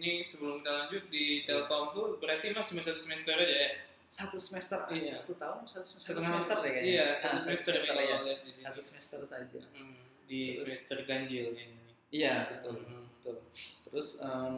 ini 0.00 0.24
sebelum 0.24 0.64
kita 0.64 0.72
lanjut 0.72 1.04
di 1.12 1.44
Telkom 1.44 1.92
tuh 1.92 2.16
berarti 2.16 2.56
mas 2.56 2.64
semester 2.72 2.96
semester 2.96 3.36
aja 3.36 3.52
ya? 3.68 3.70
Satu 4.08 4.36
semester 4.36 4.78
Iya. 4.88 5.20
satu 5.20 5.32
tahun 5.36 5.60
satu 5.62 5.84
semester. 5.86 6.16
Setengah 6.16 6.30
semester 6.34 6.56
deh 6.58 6.70
kayaknya. 6.70 6.88
Iya, 6.90 7.04
Nah, 7.04 7.16
satu 7.18 7.38
semester, 7.38 7.72
semester 7.76 7.94
ya. 7.94 8.18
satu 8.64 8.80
semester 8.80 9.20
saja. 9.22 9.60
Hmm, 9.70 9.96
di 10.24 10.40
Terus- 10.50 10.64
semester 10.64 10.98
ganjil 11.04 11.46
kayaknya. 11.52 11.82
iya 12.08 12.34
betul 12.48 12.74
Hmm. 12.80 13.04
betul. 13.12 13.36
Terus 13.84 14.08
em, 14.18 14.56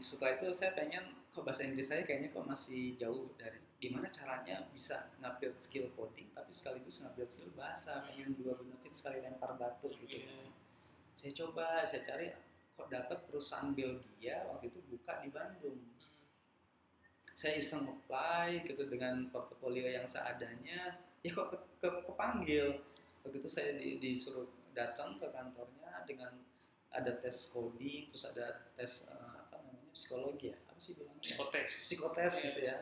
setelah 0.00 0.32
itu 0.34 0.46
saya 0.50 0.72
pengen 0.72 1.04
kok 1.28 1.44
bahasa 1.44 1.62
Inggris 1.62 1.86
saya 1.86 2.02
kayaknya 2.02 2.28
kok 2.28 2.42
masih 2.42 2.96
jauh 2.96 3.28
dari 3.36 3.60
gimana 3.78 4.08
caranya 4.08 4.66
bisa 4.68 5.06
ngupgrade 5.18 5.54
skill 5.56 5.86
coding 5.94 6.26
tapi 6.32 6.50
sekaligus 6.50 6.98
ngupgrade 6.98 7.30
skill 7.30 7.52
bahasa 7.54 8.02
pengen 8.02 8.34
dua 8.34 8.56
benefit 8.56 8.90
sekali 8.90 9.20
lempar 9.20 9.54
batu 9.54 9.92
gitu. 9.94 10.18
Iya. 10.18 10.50
saya 11.14 11.32
coba 11.36 11.82
saya 11.82 12.02
cari 12.02 12.26
kok 12.72 12.88
dapat 12.88 13.18
perusahaan 13.26 13.70
Belgia 13.70 14.46
waktu 14.46 14.66
itu 14.66 14.78
buka 14.88 15.18
di 15.18 15.28
Bandung 15.28 15.78
saya 17.38 17.54
iseng 17.54 17.86
apply 17.86 18.66
gitu 18.66 18.82
dengan 18.90 19.30
portofolio 19.30 19.86
yang 19.86 20.02
seadanya 20.04 20.98
ya 21.22 21.30
kok 21.30 21.46
ke, 21.50 21.56
ke- 21.78 22.02
kepanggil. 22.04 22.82
Waktu 23.22 23.36
itu 23.38 23.48
saya 23.48 23.70
di- 23.78 23.98
disuruh 24.02 24.46
datang 24.74 25.14
ke 25.14 25.26
kantornya 25.30 26.02
dengan 26.02 26.34
ada 26.90 27.12
tes 27.14 27.46
coding 27.46 28.10
terus 28.10 28.24
ada 28.26 28.46
tes 28.74 29.06
eh, 29.06 29.34
apa 29.38 29.54
namanya 29.62 29.86
psikologi 29.94 30.50
ya? 30.50 30.58
Apa 30.66 30.78
sih 30.78 30.92
bilangnya? 30.98 31.22
Psikotes. 31.22 31.70
psikotes 31.86 32.32
Iya. 32.34 32.42
gitu 32.42 32.60
ya. 32.66 32.76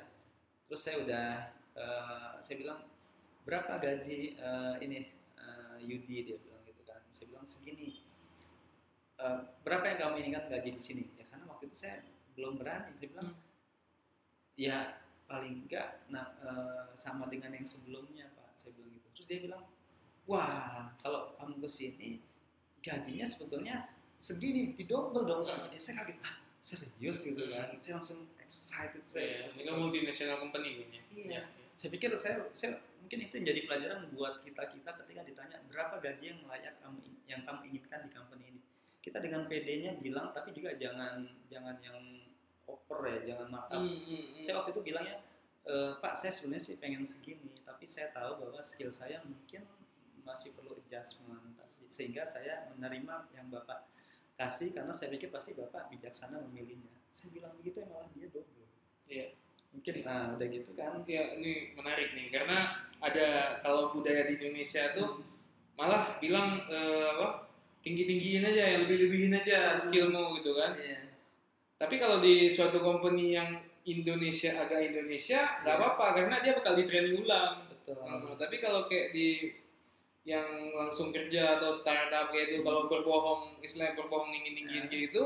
Terus 0.67 0.81
saya 0.81 0.97
udah 1.05 1.29
eh, 1.77 2.33
saya 2.41 2.57
bilang 2.57 2.81
berapa 3.45 3.73
gaji 3.77 4.19
eh, 4.37 4.75
ini 4.81 4.99
eh, 5.37 5.77
Yudi 5.85 6.17
dia 6.33 6.37
bilang 6.41 6.65
gitu 6.65 6.81
kan. 6.83 7.05
Saya 7.13 7.29
bilang 7.29 7.45
segini. 7.45 8.01
"Eh, 9.17 9.39
berapa 9.61 9.85
yang 9.85 9.99
kamu 9.99 10.15
inginkan 10.23 10.45
gaji 10.49 10.71
di 10.73 10.81
sini? 10.81 11.05
Ya 11.17 11.25
karena 11.25 11.45
waktu 11.45 11.69
itu 11.69 11.77
saya 11.77 12.01
belum 12.33 12.57
berani. 12.57 12.97
Saya 12.97 13.09
bilang 13.13 13.29
Hmm. 13.33 13.45
Ya 14.57 14.97
paling 15.29 15.69
enggak 15.69 16.09
nah 16.09 16.33
eh, 16.41 16.85
sama 16.97 17.29
dengan 17.29 17.53
yang 17.53 17.67
sebelumnya 17.69 18.33
pak. 18.35 18.57
Saya 18.57 18.73
bilang 18.75 18.91
gitu. 18.97 19.07
Terus 19.13 19.27
dia 19.29 19.39
bilang 19.45 19.63
wah 20.27 20.91
kalau 20.99 21.31
kamu 21.37 21.63
ke 21.63 21.69
sini 21.71 22.11
gajinya 22.81 23.27
sebetulnya 23.29 23.77
segini 24.17 24.73
didouble 24.75 25.29
dong 25.29 25.45
sama 25.45 25.69
dia. 25.69 25.79
Saya 25.79 26.03
kaget 26.03 26.19
ah 26.25 26.37
serius 26.59 27.23
gitu 27.23 27.43
kan? 27.53 27.77
Saya 27.79 28.01
langsung 28.01 28.27
excited 28.41 29.03
Iya, 29.13 29.13
saya 29.13 29.55
ini 29.55 29.63
kan 29.69 29.75
multinational 29.79 30.39
company 30.43 30.83
kayaknya. 30.83 31.03
Iya. 31.15 31.43
saya 31.77 31.93
pikir 31.93 32.09
saya 32.17 32.41
saya 32.57 32.81
mungkin 33.05 33.29
itu 33.29 33.37
jadi 33.37 33.69
pelajaran 33.69 34.09
buat 34.17 34.41
kita 34.41 34.65
kita 34.73 34.91
ketika 35.05 35.21
ditanya 35.29 35.61
berapa 35.69 36.01
gaji 36.01 36.33
yang 36.33 36.41
layak 36.49 36.73
kamu 36.81 37.05
yang 37.29 37.45
kamu 37.45 37.69
inginkan 37.69 38.09
di 38.09 38.11
company 38.11 38.45
ini? 38.57 38.61
Kita 39.05 39.21
dengan 39.21 39.45
PD-nya 39.47 40.01
bilang 40.01 40.33
tapi 40.33 40.57
juga 40.57 40.73
jangan 40.75 41.29
jangan 41.53 41.77
yang 41.85 42.01
over 42.67 42.99
ya 43.07 43.19
jangan 43.35 43.47
markup 43.49 43.79
Hmm, 43.79 43.89
hmm, 43.89 44.23
hmm. 44.37 44.43
saya 44.43 44.55
waktu 44.59 44.71
itu 44.75 44.83
bilangnya 44.83 45.17
"Eh, 45.67 45.93
Pak 45.99 46.15
saya 46.15 46.31
sebenarnya 46.31 46.63
sih 46.63 46.75
pengen 46.79 47.03
segini 47.03 47.51
tapi 47.63 47.87
saya 47.87 48.11
tahu 48.11 48.39
bahwa 48.39 48.61
skill 48.63 48.91
saya 48.91 49.23
mungkin 49.23 49.67
masih 50.23 50.55
perlu 50.55 50.75
adjustment 50.77 51.55
sehingga 51.87 52.27
saya 52.27 52.67
menerima 52.75 53.31
yang 53.33 53.47
bapak 53.47 53.87
kasih 54.35 54.75
karena 54.75 54.91
saya 54.91 55.15
pikir 55.15 55.31
pasti 55.31 55.55
bapak 55.55 55.87
bijaksana 55.89 56.43
memilihnya 56.51 56.91
saya 57.09 57.31
bilang 57.31 57.55
begitu 57.57 57.81
ya 57.83 57.87
malah 57.87 58.11
dia 58.13 58.29
double 58.29 58.67
Iya. 59.07 59.27
mungkin 59.71 59.95
nah 60.03 60.35
udah 60.35 60.49
gitu 60.51 60.71
kan 60.75 61.07
Ya 61.07 61.39
ini 61.39 61.71
menarik 61.79 62.11
nih 62.13 62.35
karena 62.35 62.83
ada 62.99 63.27
kalau 63.63 63.95
budaya 63.95 64.27
di 64.27 64.35
Indonesia 64.37 64.91
tuh 64.99 65.23
malah 65.79 66.19
bilang 66.19 66.67
eh, 66.67 67.07
apa 67.15 67.47
tinggi 67.87 68.03
tinggiin 68.03 68.43
aja 68.43 68.63
yang 68.67 68.81
lebih 68.89 69.07
lebihin 69.07 69.39
aja 69.39 69.79
skillmu 69.79 70.43
gitu 70.43 70.59
kan. 70.59 70.75
Iya. 70.75 71.06
Tapi 71.77 71.95
kalau 71.97 72.19
di 72.19 72.49
suatu 72.49 72.81
company 72.81 73.33
yang 73.33 73.53
Indonesia 73.85 74.51
agak 74.57 74.81
Indonesia 74.83 75.61
nggak 75.61 75.69
Iya. 75.69 75.79
apa-apa 75.79 76.07
karena 76.15 76.37
dia 76.41 76.53
bakal 76.53 76.75
di 76.75 76.85
training 76.85 77.17
ulang. 77.19 77.69
betul 77.69 77.95
Nah, 77.97 78.35
tapi 78.35 78.59
kalau 78.59 78.85
kayak 78.85 79.13
di 79.13 79.53
yang 80.25 80.43
langsung 80.73 81.15
kerja 81.15 81.57
atau 81.57 81.71
startup 81.71 82.29
kayak 82.29 82.51
itu 82.51 82.59
kalau 82.61 82.91
berbohong 82.91 83.61
istilahnya 83.61 83.95
berbohong 83.95 84.35
ingin 84.35 84.53
tinggiin 84.57 84.83
Nah. 84.83 84.91
kayak 84.91 85.05
itu 85.07 85.23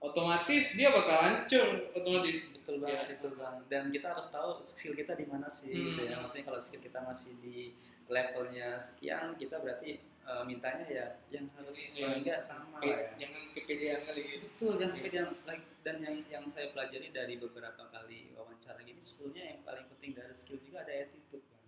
otomatis 0.00 0.74
dia 0.74 0.90
bakal 0.90 1.14
hancur 1.14 1.68
otomatis. 1.92 2.50
betul 2.52 2.82
banget 2.82 3.06
Iya. 3.06 3.14
itu 3.14 3.28
bang 3.32 3.56
dan 3.68 3.82
kita 3.88 4.06
harus 4.08 4.26
tahu 4.28 4.50
skill 4.58 4.94
kita 4.94 5.14
di 5.14 5.26
mana 5.26 5.46
sih 5.46 5.70
Hmm. 5.70 5.86
gitu 5.88 6.00
ya 6.04 6.18
maksudnya 6.18 6.44
kalau 6.44 6.58
skill 6.58 6.82
kita 6.82 6.98
masih 7.00 7.38
di 7.38 7.70
levelnya 8.08 8.74
sekian 8.76 9.36
kita 9.36 9.56
berarti 9.56 10.02
eh, 10.22 10.44
mintanya 10.44 10.86
ya 10.86 11.06
yang 11.28 11.46
harus 11.52 11.74
Iya. 11.92 12.04
paling 12.04 12.22
nggak 12.22 12.40
sama 12.40 12.76
Pe- 12.76 12.86
lah 12.86 12.98
ya 13.00 13.08
Jangan 13.20 13.42
kepedean 13.52 14.00
kali 14.02 14.20
gitu. 14.24 14.44
betul 14.46 14.72
jangan 14.76 14.90
Iya. 14.90 15.00
kepedean 15.00 15.28
like, 15.42 15.64
dan 15.80 15.96
yang 15.98 16.16
yang 16.26 16.44
saya 16.44 16.70
pelajari 16.70 17.08
dari 17.10 17.34
beberapa 17.36 17.82
kali 17.86 18.30
wawancara 18.32 18.78
gini 18.80 18.98
sebetulnya 18.98 19.42
yang 19.48 19.60
paling 19.60 19.86
penting 19.88 20.10
dari 20.12 20.30
skill 20.32 20.58
juga 20.58 20.80
ada 20.80 20.94
attitude 20.96 21.42
Bang. 21.42 21.62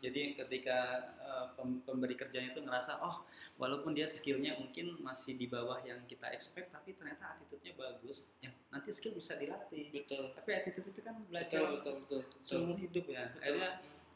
jadi 0.00 0.22
ketika 0.36 0.78
pem- 1.52 1.80
pemberi 1.80 2.14
kerjanya 2.14 2.50
itu 2.50 2.60
ngerasa 2.60 2.98
oh 3.00 3.22
walaupun 3.54 3.92
dia 3.92 4.06
skillnya 4.06 4.54
mungkin 4.54 4.98
masih 5.00 5.34
di 5.34 5.46
bawah 5.46 5.78
yang 5.80 6.02
kita 6.04 6.26
expect 6.28 6.70
tapi 6.70 6.90
ternyata 6.92 7.34
attitude-nya 7.34 7.74
bagus 7.74 8.26
ya 8.38 8.50
nanti 8.68 8.90
skill 8.90 9.12
bisa 9.12 9.34
dilatih 9.34 9.90
betul 9.92 10.30
tapi 10.32 10.50
attitude 10.52 10.86
itu 10.88 11.00
kan 11.00 11.14
betul 11.16 11.28
belajar 11.28 11.60
betul 11.68 11.72
betul 11.72 11.94
betul 12.00 12.22
seumur 12.40 12.74
hidup 12.76 13.04
ya 13.06 13.26
Betul. 13.28 13.38
akhirnya 13.40 13.70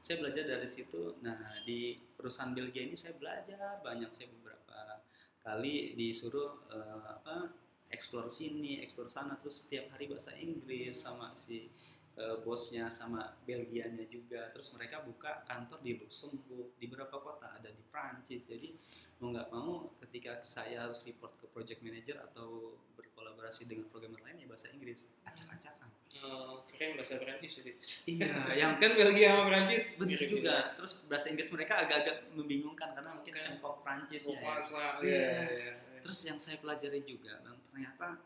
saya 0.07 0.23
belajar 0.23 0.47
dari 0.47 0.69
situ. 0.71 1.19
Nah 1.27 1.59
di 1.67 1.99
perusahaan 2.15 2.55
Belgia 2.55 2.87
ini 2.87 2.95
saya 2.95 3.19
belajar 3.19 3.83
banyak. 3.83 4.15
Saya 4.15 4.31
beberapa 4.31 5.03
kali 5.43 5.99
disuruh 5.99 6.63
eh, 6.71 7.03
apa 7.11 7.51
explore 7.91 8.31
sini 8.31 8.79
explore 8.87 9.11
sana. 9.11 9.35
Terus 9.35 9.67
setiap 9.67 9.91
hari 9.91 10.07
bahasa 10.07 10.31
Inggris 10.39 11.03
sama 11.03 11.35
si 11.35 11.75
eh, 12.15 12.37
bosnya 12.47 12.87
sama 12.87 13.35
Belgianya 13.43 14.07
juga. 14.07 14.55
Terus 14.55 14.71
mereka 14.79 15.03
buka 15.03 15.43
kantor 15.43 15.83
di 15.83 15.99
Luxembourg 15.99 16.79
di 16.79 16.87
beberapa 16.87 17.19
kota. 17.19 17.59
Ada 17.59 17.75
di 17.75 17.83
Prancis. 17.91 18.47
Jadi 18.47 18.79
mau 19.17 19.33
nggak 19.33 19.49
mau 19.49 19.89
ketika 20.05 20.39
saya 20.45 20.85
harus 20.85 21.01
report 21.09 21.33
ke 21.41 21.49
project 21.49 21.81
manager 21.81 22.21
atau 22.21 22.77
berkolaborasi 23.01 23.65
dengan 23.65 23.89
programmer 23.89 24.21
lain 24.21 24.45
ya 24.45 24.47
bahasa 24.49 24.69
Inggris. 24.77 25.09
Acak-acakan. 25.25 25.89
Eh, 26.17 26.55
keren 26.73 26.97
bahasa 26.97 27.21
Perancis 27.21 27.53
jadi. 27.61 27.73
Iya 28.09 28.35
yang 28.65 28.73
kan 28.81 28.93
Belgia 28.97 29.37
sama 29.37 29.43
Perancis. 29.49 29.85
Benar 29.97 30.09
mirip 30.17 30.29
juga. 30.33 30.57
terus 30.77 30.93
bahasa 31.09 31.27
Inggris 31.33 31.49
mereka 31.53 31.75
agak-agak 31.85 32.17
membingungkan 32.33 32.89
karena 32.97 33.11
mungkin 33.13 33.33
Oke. 33.33 33.43
cempok 33.45 33.75
Prancis 33.85 34.23
juga. 34.25 34.61
ya, 34.61 34.89
iya, 35.01 35.33
iya, 35.49 35.73
iya. 35.77 36.01
terus 36.01 36.19
yang 36.25 36.39
saya 36.41 36.61
pelajari 36.61 37.05
juga 37.05 37.41
bang 37.41 37.57
ternyata 37.65 38.21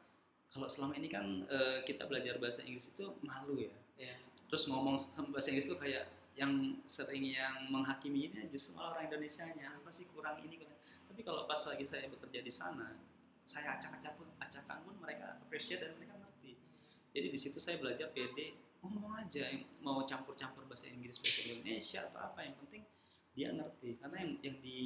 kalau 0.51 0.67
selama 0.67 0.99
ini 0.99 1.07
kan 1.07 1.47
eh, 1.47 1.83
kita 1.87 2.07
belajar 2.11 2.39
bahasa 2.43 2.63
Inggris 2.67 2.91
itu 2.91 3.07
malu 3.23 3.59
ya. 3.59 3.75
Iya. 4.01 4.17
terus 4.51 4.67
ngomong 4.67 4.99
bahasa 5.31 5.55
Inggris 5.55 5.71
itu 5.71 5.79
kayak 5.79 6.11
yang 6.35 6.79
sering 6.89 7.23
yang 7.27 7.69
menghakimi 7.69 8.33
ini 8.33 8.49
justru 8.49 8.73
malah 8.75 8.97
orang 8.97 9.13
Indonesia 9.13 9.45
nya 9.55 9.77
apa 9.77 9.91
sih 9.93 10.09
kurang 10.11 10.41
ini 10.43 10.57
kurang 10.59 10.80
tapi 11.21 11.37
kalau 11.37 11.45
pas 11.45 11.61
lagi 11.69 11.85
saya 11.85 12.09
bekerja 12.09 12.41
di 12.41 12.49
sana 12.49 12.97
saya 13.45 13.77
acak-acak 13.77 14.17
pun 14.17 14.25
acakan 14.41 14.81
pun 14.89 14.97
mereka 15.05 15.37
appreciate 15.37 15.85
dan 15.85 15.93
mereka 16.01 16.17
ngerti. 16.17 16.57
Jadi 17.13 17.29
di 17.29 17.37
situ 17.37 17.61
saya 17.61 17.77
belajar 17.77 18.09
PD 18.09 18.57
ngomong 18.81 19.21
aja 19.21 19.53
yang 19.53 19.69
mau 19.85 20.01
campur-campur 20.09 20.65
bahasa 20.65 20.89
Inggris 20.89 21.21
bahasa 21.21 21.45
Indonesia 21.45 22.09
atau 22.09 22.25
apa 22.25 22.41
yang 22.41 22.57
penting 22.65 22.89
dia 23.37 23.53
ngerti. 23.53 24.01
Karena 24.01 24.17
yang 24.25 24.33
yang 24.41 24.57
di 24.65 24.79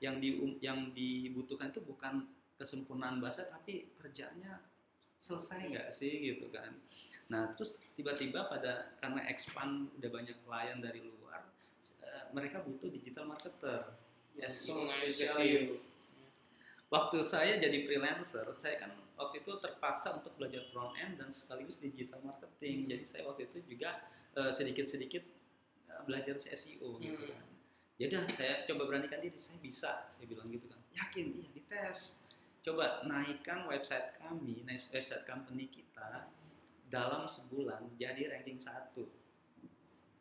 yang 0.00 0.16
di 0.16 0.28
yang 0.64 0.78
dibutuhkan 0.96 1.68
itu 1.68 1.84
bukan 1.84 2.24
kesempurnaan 2.56 3.20
bahasa 3.20 3.44
tapi 3.44 3.92
kerjanya 4.00 4.64
selesai 5.20 5.60
nggak 5.60 5.88
sih 5.92 6.32
gitu 6.32 6.48
kan. 6.48 6.72
Nah 7.28 7.52
terus 7.52 7.84
tiba-tiba 7.92 8.48
pada 8.48 8.96
karena 8.96 9.28
expand 9.28 9.92
udah 10.00 10.08
banyak 10.08 10.40
klien 10.40 10.80
dari 10.80 11.04
luar 11.04 11.44
eh, 12.00 12.32
mereka 12.32 12.64
butuh 12.64 12.88
digital 12.88 13.28
marketer 13.28 14.05
SEO 14.40 14.84
spesialis 14.86 15.80
waktu 16.86 17.18
saya 17.26 17.58
jadi 17.58 17.82
freelancer, 17.82 18.46
saya 18.54 18.78
kan 18.78 18.94
waktu 19.18 19.42
itu 19.42 19.52
terpaksa 19.58 20.14
untuk 20.14 20.36
belajar 20.38 20.62
front 20.70 20.94
end 20.94 21.18
dan 21.18 21.34
sekaligus 21.34 21.82
digital 21.82 22.22
marketing. 22.22 22.86
Jadi 22.86 23.04
saya 23.04 23.22
waktu 23.26 23.50
itu 23.50 23.58
juga 23.66 24.06
eh, 24.36 24.52
sedikit-sedikit 24.52 25.24
uh, 25.90 26.02
belajar 26.04 26.36
SEO 26.38 27.00
gitu 27.00 27.16
Hmm. 27.26 27.32
kan. 27.32 27.44
Jadi 27.96 28.12
ah, 28.12 28.28
saya 28.28 28.54
coba 28.68 28.82
beranikan 28.92 29.18
diri, 29.24 29.40
saya 29.40 29.56
bisa, 29.56 30.04
saya 30.12 30.24
bilang 30.28 30.52
gitu 30.52 30.68
kan. 30.68 30.76
Yakin, 30.92 31.26
iya 31.32 31.48
dites. 31.56 32.28
Coba 32.60 33.00
naikkan 33.08 33.64
website 33.64 34.12
kami, 34.20 34.60
website 34.92 35.24
company 35.24 35.72
kita 35.72 36.28
dalam 36.92 37.24
sebulan 37.24 37.96
jadi 37.96 38.28
ranking 38.36 38.60
satu. 38.60 39.08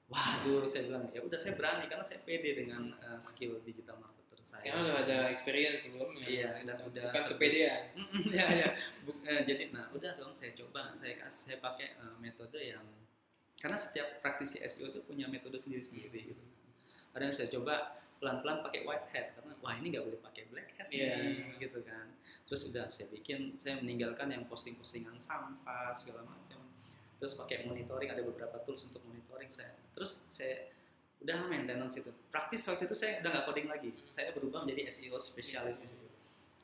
Waduh, 0.05 0.63
saya 0.65 0.85
bilang 0.85 1.09
ya 1.09 1.19
udah 1.19 1.35
saya 1.35 1.53
berani 1.53 1.85
karena 1.85 2.01
saya 2.01 2.21
pede 2.21 2.53
dengan 2.55 2.93
uh, 2.99 3.17
skill 3.17 3.57
digital 3.59 3.97
marketer 3.97 4.37
saya. 4.39 4.61
Karena 4.63 4.81
udah 4.83 4.95
ada 5.01 5.17
experience 5.27 5.81
sebelumnya. 5.81 6.21
Iya, 6.23 6.49
dan 6.61 6.77
udah- 6.79 7.09
Bukan 7.09 7.23
kepedean. 7.31 7.81
Ya 8.31 8.45
ya 8.47 8.69
Bu- 9.01 9.17
eh, 9.23 9.41
jadi 9.43 9.69
nah 9.69 9.89
udah 9.89 10.13
dong 10.13 10.29
saya 10.31 10.53
coba 10.53 10.93
saya 10.93 11.17
saya 11.27 11.57
pakai 11.57 11.95
eh, 11.95 12.15
metode 12.19 12.59
yang 12.59 12.85
karena 13.55 13.75
setiap 13.75 14.19
praktisi 14.19 14.61
SEO 14.61 14.87
itu 14.87 15.01
punya 15.01 15.25
metode 15.25 15.55
sendiri-sendiri 15.55 16.19
gitu 16.27 16.43
ada 17.11 17.23
yang 17.23 17.33
saya 17.33 17.49
coba 17.49 17.95
pelan-pelan 18.15 18.61
pakai 18.61 18.83
white 18.83 19.07
hat 19.09 19.33
karena 19.33 19.55
wah 19.57 19.73
ini 19.73 19.89
nggak 19.89 20.05
boleh 20.05 20.19
pakai 20.19 20.43
black 20.45 20.75
hat 20.75 20.85
Iya. 20.87 21.17
nih 21.17 21.57
gitu 21.59 21.79
kan 21.81 22.13
terus 22.43 22.61
udah 22.65 22.85
saya 22.85 23.07
bikin 23.09 23.55
saya 23.55 23.79
meninggalkan 23.79 24.29
yang 24.29 24.43
posting-postingan 24.45 25.15
sampah 25.17 25.89
segala 25.91 26.21
macam 26.23 26.61
terus 27.15 27.33
pakai 27.33 27.63
monitoring 27.63 28.07
ada 28.07 28.21
beberapa 28.21 28.57
tools 28.59 28.83
untuk 28.83 29.01
monitoring 29.03 29.47
saya. 29.47 29.71
Terus 29.91 30.23
saya 30.27 30.67
udah 31.17 31.45
maintenance 31.45 31.95
itu. 31.95 32.11
Praktis 32.27 32.61
waktu 32.65 32.85
itu 32.85 32.93
saya 32.93 33.19
udah 33.19 33.29
nggak 33.31 33.45
coding 33.45 33.67
lagi. 33.67 33.89
Saya 34.05 34.29
berubah 34.31 34.61
menjadi 34.61 34.89
SEO 34.89 35.15
spesialis 35.17 35.79
di 35.79 35.87
situ. 35.87 36.05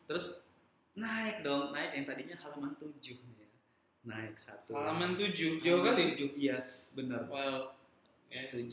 Terus 0.03 0.43
naik 0.91 1.39
dong 1.41 1.72
naik 1.72 1.91
yang 1.93 2.05
tadinya 2.05 2.36
halaman 2.38 2.75
7 2.75 2.91
nih 3.15 3.36
ya. 3.38 3.50
Naik 4.03 4.36
satu. 4.36 4.72
Halaman 4.72 5.15
7 5.15 5.31
jauh 5.58 5.81
kali. 5.81 6.13
7 6.13 6.36
yes 6.36 6.91
benar. 6.91 7.25
Wow. 7.25 7.74
Ya. 8.27 8.48
7 8.48 8.67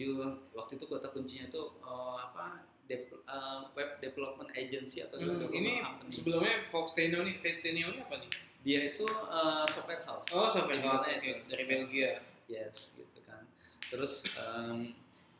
waktu 0.50 0.72
itu 0.74 0.84
kota 0.84 1.08
kuncinya 1.08 1.46
itu 1.46 1.62
eh, 1.78 2.16
apa 2.20 2.62
dep- 2.84 3.22
eh, 3.22 3.58
web 3.72 3.90
development 3.98 4.50
agency 4.52 4.98
atau 5.00 5.14
Hmm, 5.14 5.30
development 5.38 5.54
ini 5.54 5.72
company. 5.78 6.12
sebelumnya 6.12 6.54
Fox 6.66 6.86
Tenio 6.92 7.22
ini, 7.22 7.38
Tenio 7.38 7.86
ini 7.88 8.00
apa 8.00 8.16
nih? 8.16 8.30
Dia 8.68 8.92
itu 8.92 9.08
eh, 9.08 9.64
software 9.72 10.04
house. 10.04 10.28
Oh, 10.36 10.52
software 10.52 10.84
house, 10.84 11.08
oke. 11.08 11.30
Dari 11.40 11.64
Belgia. 11.64 12.20
yes 12.48 12.96
gitu 12.96 13.20
kan. 13.24 13.48
Terus 13.88 14.24
em, 14.36 14.92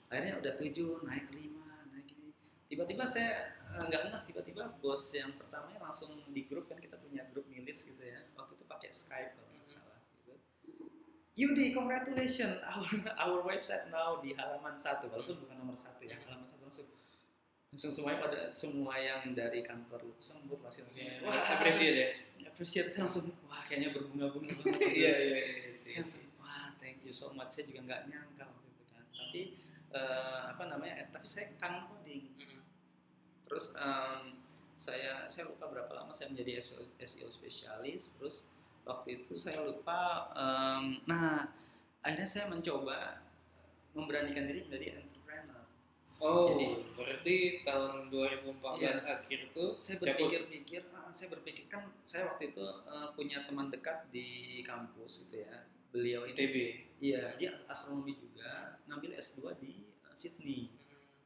akhirnya 0.09 0.41
udah 0.41 0.53
tujuh 0.57 1.05
naik 1.05 1.29
lima 1.37 1.85
naik 1.93 2.09
ini. 2.17 2.33
Tiba-tiba 2.69 3.05
saya 3.05 3.53
eh, 3.77 3.85
nggak 3.85 4.01
ngeh 4.09 4.23
tiba-tiba 4.33 4.73
bos 4.81 5.13
yang 5.13 5.37
pertamanya 5.37 5.77
langsung 5.85 6.17
di 6.33 6.49
grup 6.49 6.73
kan 6.73 6.81
kita 6.81 6.97
punya 6.97 7.29
grup 7.29 7.45
milis 7.53 7.85
gitu 7.85 8.01
ya. 8.01 8.25
Waktu 8.33 8.57
itu 8.57 8.65
pakai 8.65 8.89
Skype 8.97 9.37
kalau 9.37 9.53
nggak 9.57 9.69
salah 9.77 10.01
gitu. 10.25 10.33
Yudi, 11.37 11.77
congratulations, 11.77 12.61
our, 12.65 12.89
our 13.21 13.41
website 13.45 13.93
now 13.93 14.19
di 14.25 14.35
halaman 14.35 14.75
satu, 14.75 15.07
walaupun 15.07 15.39
bukan 15.39 15.55
nomor 15.55 15.77
satu 15.79 16.03
ya, 16.03 16.17
halaman 16.25 16.49
satu 16.49 16.65
langsung. 16.65 16.89
Langsung 17.69 17.93
semuanya 17.93 18.25
pada 18.25 18.41
semua 18.49 18.97
yang 18.97 19.37
dari 19.37 19.61
kantor 19.61 20.01
Luxembourg 20.09 20.65
langsung 20.65 20.89
langsung. 20.89 21.05
Ya, 21.05 21.21
wah 21.21 21.37
appreciate 21.53 21.97
ya. 22.01 22.09
Appreciate 22.45 22.89
saya 22.89 23.03
langsung 23.05 23.33
wah 23.45 23.63
kayaknya 23.65 23.91
berbunga-bunga 23.91 24.53
banget. 24.55 24.81
Iya, 25.01 25.15
iya, 25.17 25.39
iya. 25.39 25.71
Saya 25.73 26.03
langsung, 26.03 26.25
wah 26.37 26.71
thank 26.77 27.03
you 27.03 27.11
so 27.11 27.33
much 27.33 27.51
saya 27.51 27.65
juga 27.65 27.81
nggak 27.85 28.01
nyangka 28.07 28.45
waktu 28.45 28.69
itu 28.69 28.85
kan 28.87 29.05
tapi 29.11 29.41
eh, 29.91 30.41
apa 30.47 30.63
namanya 30.67 30.95
eh, 30.97 31.09
tapi 31.09 31.25
saya 31.25 31.51
kangen 31.57 31.83
coding 31.87 32.23
Mm-mm. 32.35 32.61
terus 33.45 33.73
em, 33.75 34.37
saya 34.75 35.27
saya 35.27 35.47
lupa 35.47 35.67
berapa 35.67 35.91
lama 35.91 36.13
saya 36.13 36.29
menjadi 36.29 36.61
SEO, 36.61 36.87
SEO 36.99 37.27
spesialis 37.29 38.15
terus 38.15 38.47
waktu 38.85 39.19
itu 39.19 39.35
saya 39.35 39.59
lupa 39.61 40.31
em, 40.33 41.03
nah 41.05 41.51
akhirnya 41.99 42.25
saya 42.25 42.47
mencoba 42.47 43.25
memberanikan 43.91 44.45
diri 44.45 44.63
menjadi 44.63 44.87
entrepreneur 44.99 45.65
Oh, 46.19 46.51
Jadi- 46.51 46.83
berarti 46.95 47.37
tahun 47.63 48.11
2014 48.11 48.59
Iya. 48.77 48.91
akhir 49.17 49.41
tuh 49.53 49.79
saya 49.79 50.03
berpikir-pikir 50.03 50.83
saya 51.11 51.29
berpikir 51.31 51.67
kan 51.67 51.87
saya 52.03 52.27
waktu 52.27 52.51
itu 52.51 52.63
eh, 52.63 53.09
punya 53.13 53.43
teman 53.43 53.69
dekat 53.69 54.09
di 54.09 54.29
kampus 54.61 55.25
gitu 55.25 55.43
ya 55.43 55.65
beliau 55.89 56.23
ITB. 56.25 56.57
iya 56.99 57.33
dia 57.35 57.57
astronomi 57.65 58.13
juga 58.15 58.77
ngambil 58.85 59.17
S2 59.17 59.39
di 59.57 59.73
eh, 59.85 60.15
Sydney 60.15 60.69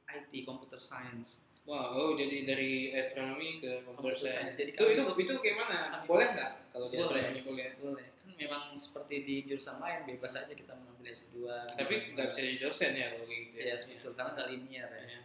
IT 0.05 0.33
computer 0.43 0.77
science 0.77 1.49
Wah, 1.63 1.95
oh 1.95 2.19
jadi 2.19 2.43
dari 2.43 2.91
astronomi 2.91 3.63
ke 3.63 3.87
computer 3.87 4.19
science. 4.19 4.35
science. 4.51 4.57
Jadi 4.57 4.71
itu 4.75 4.83
itu 4.99 5.03
itu 5.17 5.33
gimana? 5.41 5.95
kami 5.95 6.05
Boleh 6.05 6.29
nggak 6.35 6.51
kalau 6.69 6.87
di 6.91 6.97
astronomi 6.99 7.41
boleh? 7.41 7.69
boleh 7.79 8.07
kan 8.13 8.31
memang 8.35 8.63
seperti 8.75 9.23
di 9.23 9.35
jurusan 9.45 9.79
lain 9.79 10.03
bebas 10.05 10.35
aja 10.37 10.51
kita 10.51 10.75
mengambil 10.75 11.07
S2 11.09 11.47
Tapi 11.73 11.95
nggak 12.13 12.27
bisa 12.29 12.41
jadi 12.41 12.59
dosen 12.59 12.91
ya 12.93 13.07
kalau 13.11 13.27
gitu 13.27 13.55
ya 13.57 13.75
betul 13.79 14.11
karena 14.13 14.31
nggak 14.33 14.49
linear 14.51 14.91
ya 14.91 15.05
Ya. 15.09 15.21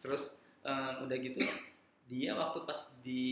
terus 0.00 0.22
eh, 0.62 0.92
udah 0.98 1.16
gitu 1.20 1.38
dia 2.12 2.36
waktu 2.36 2.58
pas 2.62 2.80
di 3.00 3.24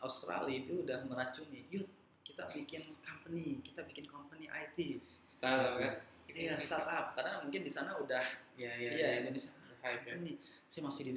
Australia 0.00 0.56
itu 0.56 0.80
udah 0.80 1.04
meracuni 1.04 1.68
yuk 1.68 1.84
kita 2.24 2.48
bikin 2.48 2.96
company 2.98 3.60
kita 3.60 3.84
bikin 3.84 4.08
company 4.08 4.48
IT 4.48 5.04
Startup 5.28 5.76
kan? 5.76 6.00
iya 6.28 6.56
startup 6.56 7.12
karena 7.12 7.42
mungkin 7.42 7.60
di 7.60 7.68
sana 7.68 7.96
udah 7.96 8.24
Iya, 8.56 8.72
iya. 8.74 8.90
iya 8.90 9.08
Indonesia 9.22 9.52
Hype 9.78 10.02
ya. 10.02 10.16
company 10.16 10.32
saya 10.64 10.82
masih 10.82 11.02
di 11.04 11.12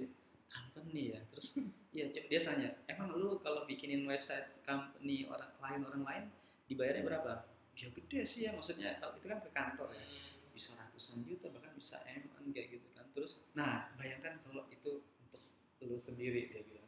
company 0.45 1.15
ya 1.15 1.19
terus 1.29 1.47
ya 1.91 2.05
dia 2.09 2.41
tanya 2.41 2.69
emang 2.85 3.15
lu 3.15 3.39
kalau 3.39 3.63
bikinin 3.63 4.03
website 4.03 4.51
company 4.61 5.23
orang 5.25 5.47
klien 5.53 5.81
orang 5.81 6.03
lain 6.03 6.23
dibayarnya 6.67 7.03
berapa 7.03 7.31
ya 7.73 7.87
gede 7.89 8.19
sih 8.23 8.39
ya 8.43 8.51
maksudnya 8.51 8.99
kalau 8.99 9.15
itu 9.15 9.27
kan 9.27 9.39
ke 9.39 9.49
kantor 9.51 9.89
ya 9.93 10.03
Hmm. 10.51 10.51
bisa 10.51 10.75
ratusan 10.75 11.23
juta 11.23 11.47
bahkan 11.47 11.71
bisa 11.73 11.95
m 12.03 12.27
kayak 12.51 12.75
gitu 12.75 12.87
kan 12.91 13.07
terus 13.11 13.39
nah 13.51 13.87
bayangkan 13.95 14.35
kalau 14.37 14.67
itu 14.67 14.99
untuk 15.23 15.39
lu 15.79 15.95
sendiri 15.95 16.51
dia 16.51 16.59
bilang 16.61 16.80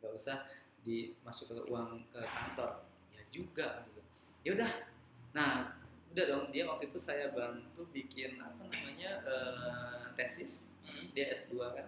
nggak 0.00 0.12
usah 0.16 0.48
dimasuk 0.80 1.52
ke 1.52 1.64
uang 1.68 2.08
ke 2.08 2.20
kantor. 2.24 2.88
Ya 3.12 3.22
juga 3.28 3.84
gitu. 3.86 4.00
Ya 4.42 4.50
udah. 4.56 4.72
Nah 5.36 5.52
udah 6.10 6.24
dong. 6.26 6.44
Dia 6.50 6.64
waktu 6.66 6.88
itu 6.88 6.98
saya 6.98 7.30
bantu 7.30 7.86
bikin 7.92 8.40
apa 8.40 8.64
namanya 8.66 9.20
eh, 9.22 10.04
tesis 10.16 10.70
Hmm. 10.80 11.06
dia 11.12 11.30
S2 11.32 11.54
kan. 11.60 11.86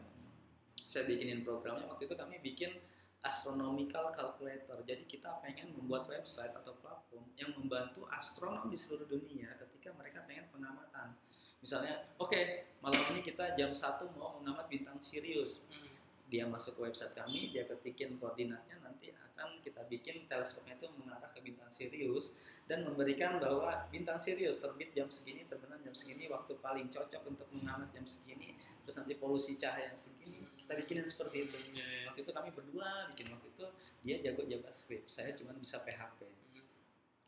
Saya 0.87 1.09
bikinin 1.09 1.40
programnya. 1.42 1.88
Waktu 1.88 2.07
itu 2.07 2.14
kami 2.14 2.37
bikin 2.44 2.77
astronomical 3.22 4.11
calculator. 4.11 4.83
Jadi 4.83 5.07
kita 5.07 5.40
pengen 5.40 5.72
membuat 5.79 6.11
website 6.11 6.53
atau 6.53 6.75
platform 6.83 7.25
yang 7.38 7.55
membantu 7.55 8.05
astronom 8.11 8.66
di 8.68 8.77
seluruh 8.77 9.07
dunia 9.07 9.55
ketika 9.57 9.94
mereka 9.94 10.27
pengen 10.27 10.51
pengamatan. 10.51 11.14
Misalnya 11.62 12.11
oke 12.18 12.66
malam 12.83 12.98
ini 13.14 13.22
kita 13.22 13.55
jam 13.55 13.70
1 13.70 14.11
mau 14.18 14.42
mengamat 14.42 14.66
bintang 14.66 14.98
Sirius. 14.98 15.70
Hmm. 15.70 15.91
Dia 16.33 16.49
masuk 16.49 16.81
ke 16.81 16.88
website 16.88 17.12
kami 17.12 17.53
dia 17.53 17.68
ketikin 17.68 18.16
koordinatnya 18.16 18.81
nanti 18.81 19.12
akan 19.12 19.61
kita 19.61 19.85
bikin 19.85 20.25
teleskopnya 20.25 20.81
itu 20.81 20.88
mengarah 20.97 21.29
ke 21.29 21.45
bintang 21.45 21.68
Sirius 21.68 22.40
dan 22.64 22.88
memberikan 22.88 23.37
bahwa 23.37 23.85
bintang 23.92 24.16
Sirius 24.16 24.57
terbit 24.57 24.97
jam 24.97 25.12
segini 25.12 25.45
terbenam 25.45 25.77
jam 25.85 25.92
segini 25.92 26.33
waktu 26.33 26.57
paling 26.64 26.88
cocok 26.88 27.21
untuk 27.29 27.45
mengamat 27.53 27.92
jam 27.92 28.09
segini 28.09 28.57
terus 28.83 28.97
nanti 28.99 29.14
polusi 29.14 29.55
cahaya 29.61 29.95
segini. 29.95 30.42
Kita 30.59 30.75
bikinin 30.75 31.07
seperti 31.07 31.47
itu. 31.47 31.55
Iya, 31.55 31.85
iya. 31.87 32.01
waktu 32.11 32.27
itu 32.27 32.33
kami 32.35 32.51
berdua 32.51 33.12
bikin 33.14 33.31
waktu 33.31 33.47
itu 33.55 33.66
dia 34.03 34.16
jago 34.18 34.42
JavaScript 34.42 35.07
saya 35.07 35.31
cuma 35.38 35.55
bisa 35.55 35.79
PHP 35.87 36.42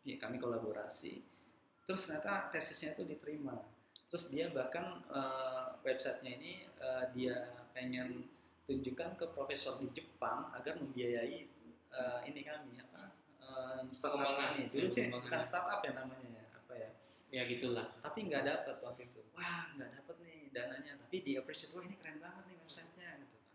Hmm. 0.05 0.12
ya, 0.12 0.17
kami 0.21 0.37
kolaborasi. 0.37 1.25
Terus 1.85 2.01
ternyata 2.05 2.53
tesisnya 2.53 2.93
itu 2.97 3.09
diterima. 3.09 3.57
Terus 4.09 4.29
dia 4.29 4.53
bahkan 4.53 5.01
eh, 5.09 5.67
websitenya 5.81 6.33
ini 6.38 6.53
eh, 6.69 7.05
dia 7.17 7.37
pengen 7.73 8.29
tunjukkan 8.64 9.11
ke 9.20 9.27
profesor 9.37 9.77
di 9.81 9.88
Jepang 9.92 10.48
agar 10.57 10.81
membiayai 10.81 11.38
eh, 11.92 12.18
ini 12.29 12.40
kami 12.40 12.81
apa 12.81 13.12
eh, 13.40 13.81
startup 13.92 14.24
kami 14.24 14.72
dulu 14.72 14.88
sih 14.88 15.12
bukan 15.12 15.40
startup 15.44 15.85
ya 15.85 15.92
namanya 15.92 16.29
ya 16.33 16.44
apa 16.57 16.74
ya. 16.74 16.90
Ya 17.35 17.42
gitulah. 17.50 17.90
tapi 17.98 18.31
nggak 18.31 18.46
dapat 18.46 18.77
waktu 18.79 19.11
itu. 19.11 19.20
Wah 19.35 19.74
nggak 19.74 19.90
dapat 20.00 20.16
nih 20.22 20.38
dananya. 20.55 20.92
Tapi 21.03 21.16
dia 21.27 21.42
appreciate 21.42 21.74
wah 21.74 21.83
ini 21.83 21.98
keren 21.98 22.22
banget 22.22 22.46
nih 22.46 22.57
websitenya 22.62 23.11
gitu 23.27 23.37
kan. 23.42 23.55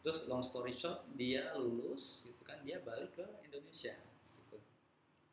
Terus 0.00 0.18
long 0.28 0.44
story 0.44 0.72
short 0.76 1.08
dia 1.16 1.52
lulus 1.56 2.28
gitu 2.28 2.42
kan 2.44 2.60
dia 2.60 2.78
balik 2.84 3.16
ke 3.16 3.24
Indonesia 3.44 3.96
gitu. 4.36 4.56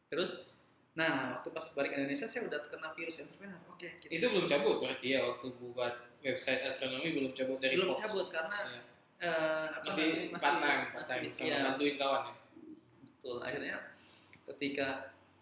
Terus 0.07 0.57
Nah, 0.97 1.37
waktu 1.37 1.53
pas 1.53 1.61
balik 1.77 1.93
ke 1.93 1.97
Indonesia 2.01 2.25
saya 2.25 2.49
udah 2.49 2.57
kena 2.65 2.89
virus 2.97 3.21
entrepreneur. 3.21 3.61
Oke, 3.69 4.01
kita 4.01 4.09
Itu 4.17 4.33
belum 4.33 4.49
cabut 4.49 4.81
berarti 4.81 5.13
ya 5.13 5.21
waktu 5.29 5.53
buat 5.61 5.93
website 6.25 6.65
astronomi 6.65 7.13
belum 7.13 7.37
cabut 7.37 7.61
dari 7.61 7.77
belum 7.77 7.93
Fox. 7.93 8.01
cabut 8.01 8.27
karena 8.33 8.57
Ya. 8.65 8.81
Eh, 9.21 9.65
apa 9.73 9.87
Masih 9.89 10.29
masih 10.29 10.41
sama 10.41 10.69
iya, 11.41 11.57
bantuin 11.65 11.95
kawan 11.97 12.21
ya. 12.29 12.33
betul. 13.17 13.37
Akhirnya 13.41 13.75
ketika 14.45 14.87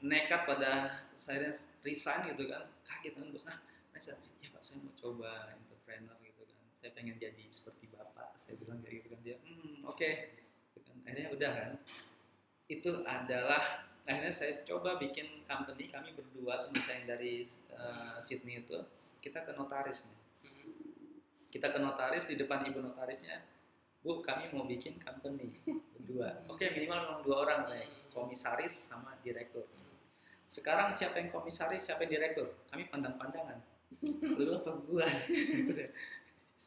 nekat 0.01 0.41
pada 0.47 0.71
saya 1.15 1.51
resign 1.83 2.31
gitu 2.31 2.47
kan, 2.47 2.67
kaget 2.87 3.13
kan 3.15 3.27
bos. 3.31 3.45
Nah, 3.47 3.59
saya 3.95 4.19
ya 4.43 4.51
pak 4.51 4.61
saya 4.63 4.83
mau 4.83 4.93
coba 4.95 5.51
entrepreneur 5.55 6.15
gitu 6.23 6.43
kan. 6.47 6.63
Saya 6.75 6.89
pengen 6.95 7.19
jadi 7.19 7.45
seperti 7.51 7.91
bapak. 7.91 8.35
Saya 8.39 8.59
bilang 8.59 8.79
kayak 8.83 9.03
gitu 9.03 9.07
kan 9.11 9.19
dia, 9.23 9.37
hmm, 9.43 9.83
oke. 9.87 10.11
Gitu 10.71 10.79
kan. 10.83 10.95
Akhirnya 11.03 11.27
udah 11.35 11.51
kan. 11.51 11.71
Itu 12.65 12.91
adalah 13.05 13.85
akhirnya 14.05 14.33
saya 14.33 14.61
coba 14.61 15.01
bikin 15.01 15.41
company 15.43 15.89
kami 15.89 16.13
berdua 16.13 16.61
teman 16.61 16.77
saya 16.77 17.01
yang 17.01 17.07
dari 17.17 17.41
eh, 17.73 18.15
Sydney 18.21 18.61
itu 18.61 18.77
kita 19.17 19.41
ke 19.41 19.57
notaris 19.57 20.05
nih 20.05 20.17
kita 21.49 21.73
ke 21.73 21.81
notaris 21.81 22.29
di 22.29 22.37
depan 22.37 22.61
ibu 22.69 22.85
notarisnya 22.85 23.41
bu 24.05 24.21
kami 24.21 24.53
mau 24.53 24.69
bikin 24.69 25.01
company 25.01 25.49
berdua. 25.97 26.45
Oke 26.45 26.69
minimal 26.69 27.01
memang 27.01 27.21
dua 27.25 27.35
orang 27.41 27.59
nih 27.73 27.89
komisaris 28.13 28.93
sama 28.93 29.17
direktur. 29.25 29.65
Sekarang 30.45 30.93
siapa 30.93 31.17
yang 31.17 31.33
komisaris 31.33 31.81
siapa 31.81 32.05
yang 32.05 32.21
direktur? 32.21 32.53
Kami 32.69 32.85
pandang-pandangan. 32.93 33.57
Lu 34.37 34.61
apa 34.61 34.71
gua? 34.85 35.09
Gitu 35.25 35.89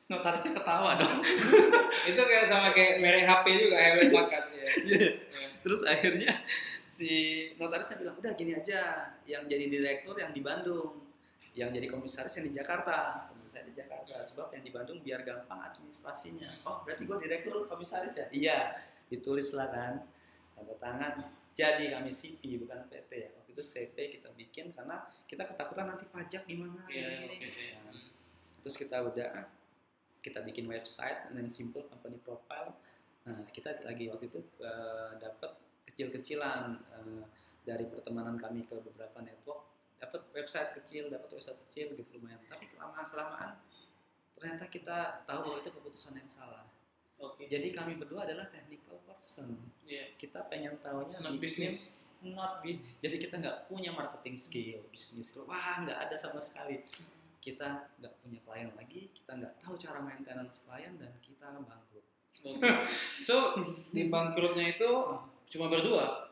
notarisnya 0.08 0.52
ketawa 0.56 0.96
dong. 0.96 1.20
Itu 2.10 2.20
kayak 2.20 2.46
sama 2.48 2.72
kayak 2.72 3.00
merek 3.00 3.24
HP 3.28 3.44
juga 3.68 3.76
hewan 3.76 4.08
bakat 4.12 4.44
ya. 4.52 4.64
terus 5.64 5.80
akhirnya 5.84 6.32
si 6.88 7.44
notarisnya 7.60 8.00
bilang 8.00 8.16
udah 8.16 8.32
gini 8.36 8.56
aja. 8.56 9.12
Yang 9.28 9.42
jadi 9.52 9.64
direktur 9.68 10.16
yang 10.16 10.32
di 10.32 10.40
Bandung. 10.40 11.08
Yang 11.52 11.80
jadi 11.80 11.86
komisaris 11.92 12.34
yang 12.40 12.46
di 12.48 12.54
Jakarta 12.56 13.28
saya 13.48 13.66
di 13.66 13.74
Jakarta. 13.74 14.20
Sebab 14.20 14.54
yang 14.54 14.62
di 14.62 14.70
Bandung 14.70 15.00
biar 15.00 15.24
gampang 15.24 15.64
administrasinya. 15.72 16.52
Oh. 16.68 16.84
Berarti 16.84 17.02
gue 17.08 17.18
direktur 17.24 17.64
komisaris 17.66 18.14
ya? 18.20 18.26
Iya 18.30 18.58
ditulis 19.08 19.50
lah 19.56 19.68
kan. 19.72 19.94
Tanda 20.54 20.74
tangan. 20.78 21.14
Jadi 21.56 21.90
kami 21.90 22.12
CP 22.14 22.62
bukan 22.62 22.86
PT 22.86 23.10
ya. 23.10 23.28
Waktu 23.34 23.50
itu 23.56 23.64
CP 23.64 23.96
kita 24.20 24.28
bikin 24.36 24.70
karena 24.70 25.02
kita 25.26 25.42
ketakutan 25.42 25.90
nanti 25.90 26.06
pajak 26.06 26.46
gimana 26.46 26.86
gini, 26.86 27.34
oke. 27.34 27.36
gini. 27.42 27.66
Nah, 27.74 27.98
terus 28.62 28.76
kita 28.78 29.02
udah 29.02 29.30
kita 30.22 30.44
bikin 30.46 30.70
website 30.70 31.34
then 31.34 31.50
simple 31.50 31.82
company 31.90 32.22
profile. 32.22 32.78
Nah 33.26 33.42
kita 33.50 33.82
lagi 33.82 34.06
waktu 34.06 34.30
itu 34.30 34.38
eh, 34.62 35.18
dapat 35.18 35.50
kecil-kecilan 35.90 36.78
eh, 36.78 37.24
dari 37.66 37.84
pertemanan 37.90 38.38
kami 38.38 38.62
ke 38.62 38.78
beberapa 38.78 39.18
network 39.20 39.67
dapat 39.98 40.22
website 40.32 40.70
kecil 40.74 41.06
dapat 41.08 41.28
website 41.32 41.58
kecil 41.66 41.92
gitu 41.92 42.10
lumayan 42.14 42.38
tapi 42.44 42.66
kelamaan 42.66 43.04
kelamaan 43.04 43.52
ternyata 44.32 44.64
kita 44.66 44.98
tahu 45.24 45.40
bahwa 45.44 45.58
itu 45.58 45.70
keputusan 45.70 46.14
yang 46.14 46.26
salah 46.26 46.62
Oke. 47.18 47.44
jadi 47.44 47.68
kami 47.68 47.94
berdua 47.94 48.22
adalah 48.22 48.46
technical 48.46 49.02
person 49.02 49.58
Iya. 49.82 50.14
kita 50.14 50.46
pengen 50.46 50.78
tahunya 50.78 51.18
Non 51.18 51.34
bikin- 51.34 51.66
bisnis. 51.66 51.98
not 52.20 52.62
bisnis 52.62 52.94
jadi 52.96 53.16
kita 53.16 53.34
nggak 53.36 53.58
punya 53.66 53.90
marketing 53.90 54.34
skill 54.34 54.80
bisnis 54.88 55.28
skill 55.28 55.42
wah 55.44 55.82
nggak 55.82 55.98
ada 55.98 56.14
sama 56.14 56.38
sekali 56.38 56.86
kita 57.38 57.90
nggak 57.96 58.14
punya 58.18 58.38
klien 58.40 58.70
lagi 58.72 59.10
kita 59.12 59.34
nggak 59.34 59.54
tahu 59.56 59.74
cara 59.74 59.98
maintenance 59.98 60.62
klien 60.62 60.94
dan 60.94 61.10
kita 61.18 61.46
bangkrut 61.56 62.06
Oke. 62.38 62.62
So 63.26 63.58
di 63.90 64.06
bangkrutnya 64.06 64.70
itu 64.70 64.86
cuma 65.48 65.66
berdua. 65.66 66.30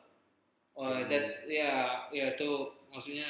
Oh, 0.71 0.87
Hmm. 0.87 1.09
that's 1.09 1.49
ya 1.49 2.05
ya 2.09 2.31
itu 2.31 2.47
maksudnya 2.87 3.27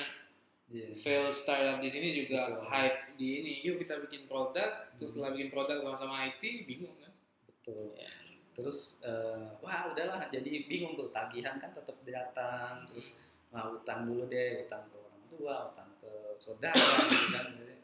fail 0.96 1.31
startup 1.31 1.79
di 1.79 1.87
sini 1.87 2.11
juga 2.12 2.50
Betul. 2.50 2.66
hype 2.66 2.98
di 3.14 3.29
ini. 3.38 3.52
Yuk 3.62 3.79
kita 3.81 4.02
bikin 4.02 4.26
produk, 4.26 4.90
terus 4.92 5.14
Hmm. 5.14 5.22
setelah 5.22 5.31
bikin 5.33 5.50
produk 5.50 5.76
sama-sama 5.81 6.26
IT 6.26 6.42
bingung 6.64 6.96
kan? 6.96 7.12
betul 7.46 7.94
Ya. 7.94 8.07
terus 8.50 9.02
eh, 9.02 9.46
wah 9.59 9.90
udahlah 9.90 10.26
jadi 10.26 10.64
bingung 10.64 10.94
tuh 10.94 11.11
tagihan 11.11 11.59
kan 11.59 11.68
tetap 11.68 11.98
datang 12.00 12.87
terus 12.87 13.18
wah 13.50 13.68
utang 13.68 14.07
dulu 14.07 14.24
deh 14.26 14.62
utang 14.62 14.87
ke 14.87 14.96
orang 14.96 15.22
tua 15.26 15.55
utang 15.68 15.90
ke 15.98 16.11
saudara 16.37 16.72
gitu 17.05 17.26
kan 17.31 17.46
Jadi, 17.52 17.74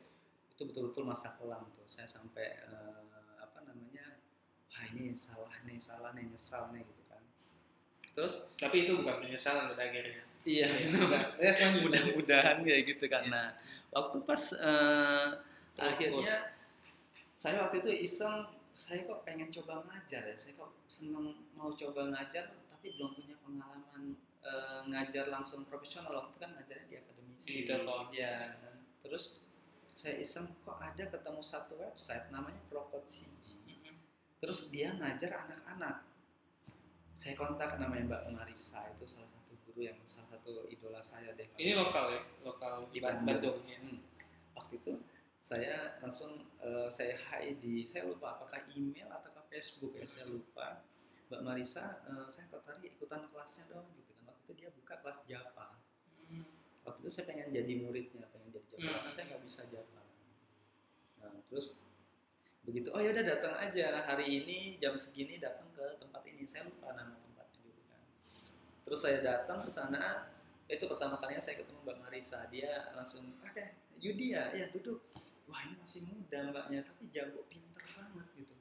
itu 0.49 0.63
betul-betul 0.65 1.03
masa 1.03 1.35
kelam 1.35 1.67
tuh 1.71 1.83
saya 1.85 2.07
sampai 2.07 2.63
eh, 2.63 3.03
apa 3.37 3.59
namanya 3.67 4.17
wah 4.71 4.87
ini 4.89 5.11
salah 5.13 5.51
nih 5.63 5.77
salah 5.77 6.15
nih 6.15 6.31
nyesal 6.31 6.71
nih 6.71 6.87
gitu 6.87 7.03
kan 7.05 7.23
terus 8.15 8.47
Tapi 8.55 8.77
itu 8.81 8.97
bukan 8.97 9.19
penyesalan 9.19 9.67
pada 9.75 9.83
akhirnya. 9.83 10.23
Iya 10.43 10.69
ya 11.39 11.67
mudah-mudahan 11.79 12.63
kayak 12.67 12.83
gitu 12.87 13.05
kan 13.07 13.27
nah 13.31 13.55
waktu 13.95 14.19
pas 14.27 14.43
Terus, 15.73 15.89
akhirnya 15.89 16.37
saya 17.33 17.65
waktu 17.65 17.81
itu 17.81 17.91
iseng 18.07 18.45
saya 18.73 19.05
kok 19.05 19.25
pengen 19.29 19.53
coba 19.53 19.85
ngajar 19.85 20.25
ya. 20.25 20.37
Saya 20.37 20.57
kok 20.57 20.73
seneng 20.89 21.37
mau 21.53 21.73
coba 21.77 22.09
ngajar 22.09 22.57
tapi 22.69 22.97
belum 22.97 23.13
punya 23.13 23.37
pengalaman 23.45 24.17
eh, 24.41 24.81
ngajar 24.89 25.29
langsung 25.29 25.69
profesional. 25.69 26.29
Waktu 26.29 26.37
kan 26.41 26.51
ngajarnya 26.57 26.87
di 26.89 26.97
akademisi. 26.97 27.47
Di 27.47 27.61
Telkom. 27.69 28.09
ya 28.13 28.57
kan. 28.57 28.77
terus 29.03 29.43
saya 29.93 30.17
iseng 30.23 30.49
kok 30.65 30.81
ada 30.81 31.05
ketemu 31.05 31.43
satu 31.43 31.77
website 31.77 32.31
namanya 32.33 32.63
Propot 32.71 33.05
CG 33.05 33.61
terus 34.43 34.75
dia 34.75 34.91
ngajar 34.99 35.47
anak-anak. 35.47 36.03
Saya 37.15 37.39
kontak 37.39 37.79
namanya 37.79 38.11
Mbak 38.11 38.23
Marisa 38.35 38.83
itu 38.91 39.07
salah 39.07 39.31
satu 39.31 39.42
guru 39.73 39.89
yang 39.89 39.99
salah 40.05 40.29
satu 40.31 40.69
idola 40.69 41.01
saya 41.01 41.33
deh 41.33 41.49
Ini 41.57 41.73
lokal 41.75 42.13
ya, 42.13 42.23
lokal 42.43 42.87
Di 42.89 43.01
Bandung. 43.01 43.27
Bandung. 43.27 43.59
ya. 43.65 43.79
Hmm. 43.81 43.99
waktu 44.53 44.75
itu 44.79 44.93
saya 45.43 45.99
langsung 45.99 46.33
eh, 46.61 46.87
saya 46.87 47.17
hi 47.19 47.57
di 47.57 47.83
saya 47.83 48.07
lupa 48.07 48.37
apakah 48.37 48.63
email 48.71 49.09
atau 49.11 49.43
Facebook 49.49 49.97
ya 49.97 50.05
saya 50.05 50.29
lupa 50.29 50.85
Mbak 51.29 51.43
Marisa 51.43 52.05
eh, 52.05 52.29
saya 52.29 52.47
tertarik 52.47 52.85
ikutan 52.87 53.27
kelasnya 53.27 53.67
dong 53.67 53.89
gitu 53.93 54.13
kan 54.15 54.29
waktu 54.29 54.43
itu 54.45 54.53
dia 54.55 54.69
buka 54.71 54.95
kelas 55.01 55.19
Java 55.25 55.67
waktu 56.83 56.99
itu 57.01 57.11
saya 57.11 57.25
pengen 57.27 57.49
jadi 57.51 57.73
muridnya 57.79 58.25
pengen 58.29 58.49
jadi 58.51 58.67
Java 58.67 58.81
Hmm. 58.83 58.93
karena 58.97 59.11
saya 59.11 59.25
nggak 59.31 59.43
bisa 59.45 59.63
Java 59.67 60.03
nah, 61.19 61.39
terus 61.45 61.67
begitu 62.63 62.89
oh 62.91 62.99
ya 62.99 63.11
udah 63.11 63.25
datang 63.27 63.55
aja 63.59 63.87
hari 64.03 64.27
ini 64.39 64.79
jam 64.79 64.95
segini 64.95 65.37
datang 65.37 65.67
ke 65.73 65.83
tempat 65.99 66.23
ini 66.25 66.43
saya 66.45 66.67
lupa 66.67 66.95
nama 66.95 67.19
terus 68.83 69.01
saya 69.03 69.19
datang 69.23 69.63
ke 69.63 69.71
sana 69.71 70.31
itu 70.71 70.85
pertama 70.89 71.21
kalinya 71.21 71.43
saya 71.43 71.61
ketemu 71.61 71.85
Mbak 71.85 71.99
Marisa. 72.01 72.49
Dia 72.49 72.93
langsung 72.97 73.29
oke 73.45 73.65
Yudi 74.01 74.33
ya 74.33 74.51
ya 74.57 74.71
duduk. 74.73 75.05
Wah 75.51 75.61
ini 75.69 75.77
masih 75.77 76.01
muda 76.07 76.49
mbaknya 76.49 76.81
tapi 76.87 77.13
jago 77.13 77.45
pinter 77.51 77.83
banget 77.93 78.27
gitu. 78.41 78.55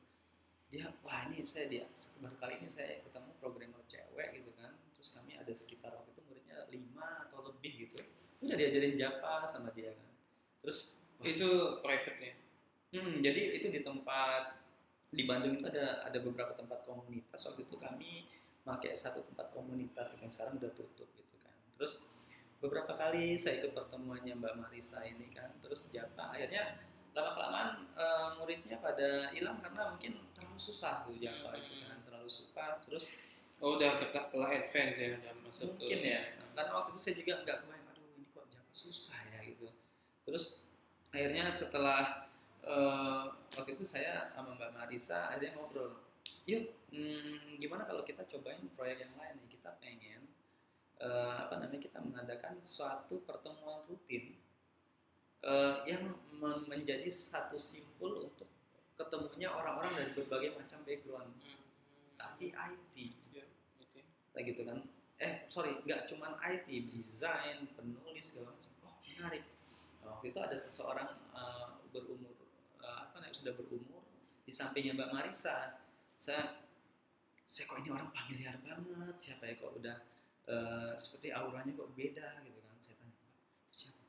Dia 0.68 0.92
wah 1.06 1.30
ini 1.32 1.46
saya 1.48 1.72
dia 1.72 1.88
baru 2.20 2.36
kali 2.36 2.60
ini 2.60 2.68
saya 2.68 3.00
ketemu 3.06 3.32
programmer 3.40 3.82
cewek 3.88 4.30
gitu 4.44 4.52
kan. 4.60 4.76
Terus 4.98 5.10
kami 5.16 5.40
ada 5.40 5.54
sekitar 5.56 5.96
waktu 5.96 6.12
itu 6.12 6.22
muridnya 6.28 6.58
lima 6.68 7.26
atau 7.30 7.48
lebih 7.48 7.88
gitu 7.88 8.02
udah 8.42 8.58
diajarin 8.58 8.98
Java 8.98 9.46
sama 9.46 9.70
dia 9.72 9.94
kan. 9.94 10.10
Terus 10.66 10.98
wah, 11.22 11.26
Itu 11.30 11.50
private 11.86 12.20
ya. 12.20 12.34
Hmm, 12.92 13.24
jadi 13.24 13.56
itu 13.56 13.72
di 13.72 13.82
tempat 13.86 14.60
di 15.14 15.24
Bandung 15.24 15.56
itu 15.56 15.66
ada 15.70 16.04
ada 16.04 16.18
beberapa 16.20 16.52
tempat 16.58 16.84
komunitas. 16.84 17.46
Waktu 17.48 17.64
itu 17.64 17.76
kami 17.78 18.28
pakai 18.62 18.94
satu 18.94 19.26
tempat 19.26 19.50
komunitas 19.50 20.14
yang 20.18 20.30
sekarang 20.30 20.62
udah 20.62 20.72
tutup 20.74 21.10
gitu 21.18 21.36
kan. 21.42 21.54
Terus 21.76 22.06
beberapa 22.62 22.94
kali 22.94 23.34
saya 23.34 23.58
ikut 23.60 23.74
pertemuannya 23.74 24.38
Mbak 24.38 24.54
Marisa 24.58 25.02
ini 25.02 25.28
kan. 25.34 25.50
Terus 25.60 25.90
Japa 25.90 26.32
akhirnya 26.32 26.78
lama 27.12 27.32
kelamaan 27.36 27.70
muridnya 28.40 28.80
pada 28.80 29.28
hilang 29.34 29.60
karena 29.60 29.92
mungkin 29.92 30.22
terlalu 30.32 30.60
susah 30.62 31.04
tuh 31.04 31.18
Japa 31.18 31.58
itu 31.58 31.74
kan 31.84 31.98
terlalu 32.06 32.30
susah. 32.30 32.78
Terus 32.80 33.06
Oh 33.62 33.78
udah 33.78 34.02
ketak 34.02 34.34
lah 34.34 34.50
advance 34.50 34.98
ya, 34.98 35.22
udah 35.22 35.38
masuk 35.46 35.78
mungkin 35.78 36.02
ke- 36.02 36.10
ya 36.10 36.22
Nah, 36.34 36.50
karena 36.58 36.72
waktu 36.82 36.90
itu 36.92 37.00
saya 37.06 37.16
juga 37.22 37.34
nggak 37.46 37.58
kebayang 37.62 37.88
aduh 37.94 38.06
ini 38.18 38.26
kok 38.34 38.46
Java 38.50 38.72
susah 38.74 39.20
ya 39.30 39.40
gitu 39.46 39.68
terus 40.26 40.66
akhirnya 41.14 41.46
setelah 41.46 42.26
eh, 42.66 43.24
waktu 43.54 43.70
itu 43.78 43.86
saya 43.86 44.34
sama 44.34 44.58
Mbak 44.58 44.72
Marisa 44.74 45.30
akhirnya 45.30 45.54
ngobrol 45.54 45.94
yuk 46.50 46.64
hmm, 46.92 47.58
gimana 47.62 47.84
kalau 47.86 48.02
kita 48.06 48.26
cobain 48.26 48.62
proyek 48.74 49.06
yang 49.06 49.14
lain 49.18 49.36
nih? 49.42 49.50
Kita 49.58 49.70
pengen 49.82 50.22
eh, 51.02 51.34
apa 51.48 51.54
namanya 51.62 51.82
kita 51.82 52.00
mengadakan 52.02 52.60
suatu 52.62 53.22
pertemuan 53.26 53.86
rutin 53.90 54.38
eh, 55.42 55.76
yang 55.90 56.04
men- 56.42 56.66
menjadi 56.70 57.08
satu 57.10 57.58
simpul 57.58 58.30
untuk 58.30 58.48
ketemunya 58.98 59.50
orang-orang 59.50 59.98
dari 59.98 60.12
berbagai 60.14 60.58
macam 60.58 60.80
background. 60.86 61.32
Hmm. 61.42 61.60
tapi 62.22 62.54
IT 62.54 62.96
Ya, 63.34 63.42
Oke. 63.82 64.06
kayak 64.34 64.46
gitu 64.54 64.62
kan? 64.70 64.78
Eh 65.18 65.46
sorry 65.50 65.74
nggak 65.86 66.06
cuman 66.10 66.38
IT 66.38 66.68
desain 66.94 67.66
penulis 67.74 68.26
segala 68.30 68.54
macam. 68.54 68.72
Oh 68.86 68.94
menarik. 69.02 69.44
Nah, 70.02 70.18
waktu 70.18 70.30
itu 70.34 70.40
ada 70.42 70.58
seseorang 70.58 71.10
eh, 71.34 71.68
berumur 71.90 72.34
eh, 72.82 72.98
apa 73.10 73.18
namanya 73.22 73.34
sudah 73.34 73.54
berumur 73.58 74.06
di 74.46 74.52
sampingnya 74.54 74.94
Mbak 74.98 75.10
Marisa 75.14 75.81
saya 76.22 76.54
saya 77.50 77.66
kok 77.66 77.82
ini 77.82 77.90
orang 77.90 78.14
familiar 78.14 78.54
banget 78.62 79.18
siapa 79.18 79.50
ya 79.50 79.58
kok 79.58 79.74
udah 79.74 79.98
eh, 80.46 80.94
seperti 80.94 81.34
auranya 81.34 81.74
kok 81.74 81.90
beda 81.98 82.46
gitu 82.46 82.60
kan. 82.62 82.78
Saya 82.78 82.96
tanya 83.02 83.14
Pak 83.18 83.26
itu 83.34 83.42
siapa? 83.74 84.02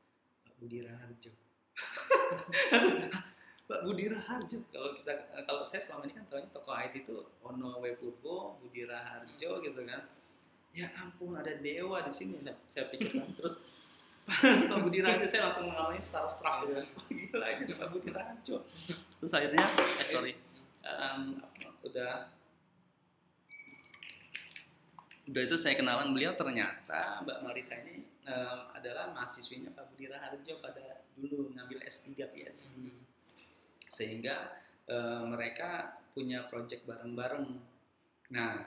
Pak 0.44 0.54
Budi 0.60 0.78
Raharjo. 0.84 1.32
"Hah, 3.16 3.24
Pak 3.64 3.80
Budi 3.88 4.04
Raharjo? 4.12 4.58
Kalau 4.68 4.92
kita 4.92 5.12
kalau 5.48 5.64
saya 5.64 5.80
selama 5.80 6.04
ini 6.04 6.12
kan 6.20 6.28
tahunya 6.28 6.52
tokoh 6.52 6.76
IT 6.76 6.94
itu 7.00 7.16
Ono 7.48 7.80
Wepurbo 7.80 8.60
Budi 8.60 8.84
Raharjo 8.84 9.64
gitu 9.64 9.80
kan. 9.88 10.04
Ya 10.76 10.92
ampun 11.00 11.32
ada 11.32 11.56
dewa 11.56 12.04
di 12.04 12.12
sini. 12.12 12.44
Saya, 12.44 12.60
saya 12.76 12.84
pikirkan 12.92 13.32
terus 13.40 13.56
Pak 14.68 14.78
Budi 14.84 15.00
Raharjo 15.00 15.24
saya 15.24 15.48
langsung 15.48 15.72
mengalami 15.72 15.96
starstruck 15.96 16.68
gitu 16.68 16.72
kan. 16.76 16.86
Oh, 17.00 17.08
gila 17.08 17.46
ini 17.56 17.72
Pak 17.72 17.88
Budi 17.88 18.12
Raharjo. 18.12 18.60
Terus 19.16 19.32
akhirnya 19.32 19.64
eh 19.64 20.06
sorry 20.06 20.52
Em, 20.82 21.38
udah. 21.86 22.30
Udah 25.22 25.42
itu 25.46 25.54
saya 25.54 25.78
kenalan 25.78 26.10
beliau 26.10 26.34
ternyata 26.34 27.22
Mbak 27.22 27.38
Marisa 27.46 27.78
ini 27.78 28.02
em, 28.26 28.60
adalah 28.74 29.14
mahasiswinya 29.14 29.70
Pak 29.70 29.94
Budi 29.94 30.10
Raharjo 30.10 30.58
pada 30.58 31.06
dulu 31.14 31.54
ngambil 31.54 31.78
S3 31.86 32.26
PhD 32.26 32.90
sehingga 33.86 34.50
eh, 34.90 35.22
mereka 35.22 36.00
punya 36.10 36.48
project 36.50 36.82
bareng-bareng. 36.88 37.46
Nah 38.34 38.66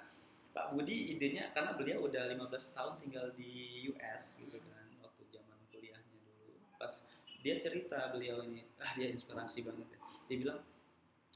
Pak 0.56 0.71
Budi 0.71 1.12
idenya 1.12 1.51
karena 1.51 1.75
beliau 1.75 2.08
udah 2.08 2.32
15 2.32 2.47
tahun 2.47 2.93
tinggal 3.04 3.36
di 3.36 3.86
US 3.91 4.39
gitu 4.39 4.56
kan 4.56 4.88
waktu 5.04 5.28
zaman 5.36 5.60
kuliahnya 5.75 6.15
dulu. 6.23 6.56
Pas 6.80 7.04
dia 7.43 7.60
cerita 7.60 8.15
beliau 8.15 8.39
ini 8.47 8.63
ah 8.80 8.95
dia 8.95 9.12
inspirasi 9.12 9.67
banget 9.67 9.91
ya. 9.91 9.99
Dia 10.32 10.38
bilang 10.39 10.60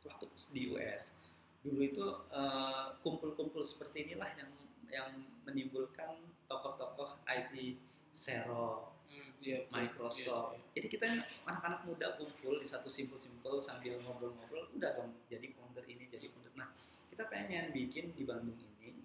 waktu 0.07 0.25
di 0.55 0.71
US 0.71 1.18
dulu 1.59 1.81
itu 1.83 2.05
eh, 2.31 2.85
kumpul-kumpul 3.03 3.59
seperti 3.59 4.07
inilah 4.09 4.29
yang 4.39 4.51
yang 4.89 5.09
menimbulkan 5.45 6.17
tokoh-tokoh 6.49 7.21
IT 7.27 7.77
Xerox, 8.09 8.97
Hmm, 9.09 9.33
iya, 9.41 9.65
betul. 9.65 9.73
Microsoft. 9.73 10.53
Iya, 10.53 10.61
iya. 10.61 10.73
Jadi 10.77 10.87
kita 10.93 11.05
anak-anak 11.49 11.81
muda 11.89 12.07
kumpul 12.17 12.61
di 12.61 12.65
satu 12.65 12.85
simpul-simpul 12.89 13.57
sambil 13.57 13.97
ngobrol-ngobrol, 14.05 14.69
udah 14.77 14.91
dong 14.97 15.17
jadi 15.25 15.49
founder 15.57 15.81
ini, 15.89 16.05
jadi 16.13 16.29
founder. 16.29 16.53
Nah, 16.53 16.69
kita 17.09 17.25
pengen 17.25 17.73
bikin 17.73 18.13
di 18.13 18.21
Bandung 18.25 18.53
ini 18.81 19.01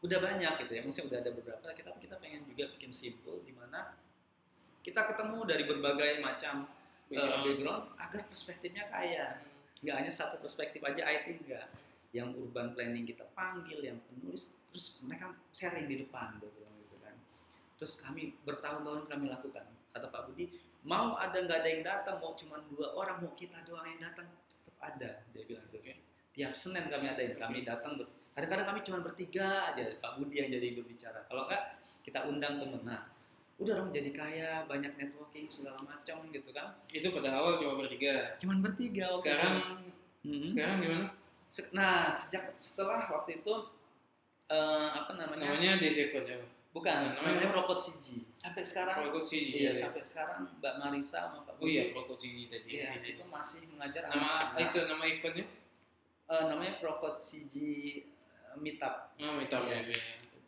udah 0.00 0.18
banyak 0.20 0.52
gitu 0.64 0.72
ya, 0.76 0.80
maksudnya 0.84 1.08
udah 1.08 1.18
ada 1.24 1.30
beberapa. 1.32 1.66
Kita 1.72 1.88
kita 1.96 2.16
pengen 2.20 2.44
juga 2.48 2.68
bikin 2.76 2.92
simpul 2.92 3.40
di 3.44 3.52
mana 3.56 3.96
kita 4.80 5.04
ketemu 5.08 5.38
dari 5.44 5.64
berbagai 5.68 6.12
macam 6.24 6.64
uh, 6.64 7.08
Background. 7.08 7.44
background 7.44 7.84
agar 8.00 8.20
perspektifnya 8.28 8.84
kaya 8.88 9.24
nggak 9.80 9.96
hanya 9.96 10.12
satu 10.12 10.36
perspektif 10.40 10.84
aja 10.84 11.04
IT 11.08 11.40
enggak 11.40 11.66
yang 12.10 12.34
urban 12.34 12.74
planning 12.74 13.06
kita 13.06 13.22
panggil 13.32 13.80
yang 13.80 13.96
penulis 14.10 14.52
terus 14.70 14.98
mereka 15.02 15.30
sharing 15.54 15.86
di 15.86 16.02
depan 16.04 16.38
dia 16.38 16.50
bilang 16.52 16.74
gitu 16.86 16.96
kan. 17.02 17.14
Terus 17.78 17.92
kami 18.02 18.34
bertahun-tahun 18.46 19.06
kami 19.10 19.30
lakukan. 19.30 19.66
Kata 19.90 20.06
Pak 20.10 20.30
Budi 20.30 20.50
mau 20.86 21.18
ada 21.18 21.36
nggak 21.36 21.58
ada 21.60 21.68
yang 21.68 21.82
datang 21.84 22.16
mau 22.18 22.32
cuma 22.34 22.56
dua 22.72 22.96
orang 22.96 23.20
mau 23.20 23.32
kita 23.36 23.60
doang 23.68 23.84
yang 23.84 24.10
datang 24.10 24.26
tetap 24.62 24.76
ada 24.80 25.10
dia 25.32 25.42
bilang 25.46 25.64
gitu. 25.70 25.80
Oke. 25.80 25.94
tiap 26.30 26.54
Senin 26.54 26.86
kami 26.86 27.10
ada 27.10 27.22
kami 27.34 27.66
datang 27.66 27.98
kadang-kadang 28.30 28.66
kami 28.70 28.80
cuma 28.86 28.98
bertiga 29.02 29.74
aja 29.74 29.82
Pak 29.98 30.12
Budi 30.18 30.38
yang 30.38 30.48
jadi 30.50 30.78
berbicara. 30.78 31.26
Kalau 31.26 31.50
enggak 31.50 31.62
kita 32.06 32.26
undang 32.26 32.58
temen 32.62 32.82
nah 32.86 33.02
udah 33.60 33.74
dong 33.76 33.90
jadi 33.90 34.10
kaya 34.10 34.50
banyak 34.64 34.96
networking 34.96 35.44
segala 35.46 35.76
macam 35.80 36.16
gitu 36.26 36.48
kan 36.50 36.72
Itu 36.88 37.12
pada 37.12 37.28
awal 37.34 37.54
cuma 37.54 37.76
bertiga. 37.76 38.34
cuman 38.36 38.58
bertiga 38.60 39.04
Sekarang. 39.06 39.84
Mhm. 40.20 40.44
sekarang 40.46 40.76
gimana? 40.78 41.06
Se- 41.46 41.68
Nah, 41.70 42.08
sejak 42.10 42.56
setelah 42.56 43.04
waktu 43.06 43.38
itu 43.38 43.54
eh, 44.46 44.88
apa 44.90 45.12
namanya? 45.14 45.46
Namanya 45.46 45.78
D7 45.78 46.10
ya. 46.22 46.40
Bukan, 46.70 46.90
namanya- 47.12 47.42
namanya 47.42 47.48
Prokot 47.50 47.78
Siji. 47.78 48.22
Sampai 48.32 48.62
sekarang 48.62 48.96
Prokot 49.02 49.22
Siji. 49.24 49.58
iya, 49.58 49.70
iya. 49.70 49.72
sampai 49.76 50.02
sekarang 50.02 50.46
Mbak 50.56 50.74
Marisa 50.76 51.18
sama 51.24 51.42
Pak 51.42 51.58
Oh 51.58 51.66
iya, 51.66 51.90
Prokot 51.90 52.14
Siji 52.16 52.46
tadi. 52.46 52.78
Iya, 52.78 52.94
Iya. 52.96 53.10
itu 53.10 53.22
masih 53.26 53.66
mengajar 53.68 54.06
Nama 54.06 54.14
anak-anak. 54.14 54.62
itu 54.66 54.78
nama 54.86 55.04
eventnya? 55.04 55.46
Eh, 56.26 56.42
namanya 56.46 56.72
Prokot 56.78 57.16
Siji 57.16 57.70
eh, 58.02 58.54
Meetup. 58.56 58.94
Oh, 59.18 59.34
minta 59.34 59.58
Iya. 59.60 59.78
ya. 59.84 59.98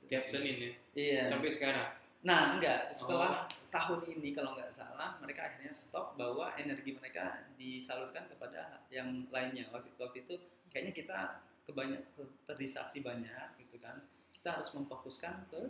Tiap 0.09 0.25
Senin 0.27 0.57
ya. 0.59 0.72
Iya. 0.94 1.20
Sampai 1.25 1.51
sekarang. 1.51 2.01
Nah, 2.22 2.54
enggak. 2.54 2.94
Setelah 2.94 3.44
Oh. 3.44 3.66
tahun 3.68 4.00
ini 4.06 4.30
kalau 4.30 4.54
nggak 4.54 4.70
salah, 4.70 5.18
mereka 5.18 5.50
akhirnya 5.50 5.74
stop 5.74 6.14
bahwa 6.14 6.54
energi 6.54 6.94
mereka 6.94 7.42
disalurkan 7.58 8.30
kepada 8.30 8.87
yang 8.88 9.26
lainnya. 9.28 9.66
Waktu, 9.74 9.90
waktu 9.98 10.22
itu 10.22 10.35
kayaknya 10.70 10.94
kita 10.94 11.18
kebanyak 11.66 12.02
terdistraksi 12.46 13.02
banyak 13.02 13.58
gitu 13.58 13.82
kan. 13.82 13.98
Kita 14.30 14.54
harus 14.54 14.70
memfokuskan 14.70 15.50
ke 15.50 15.61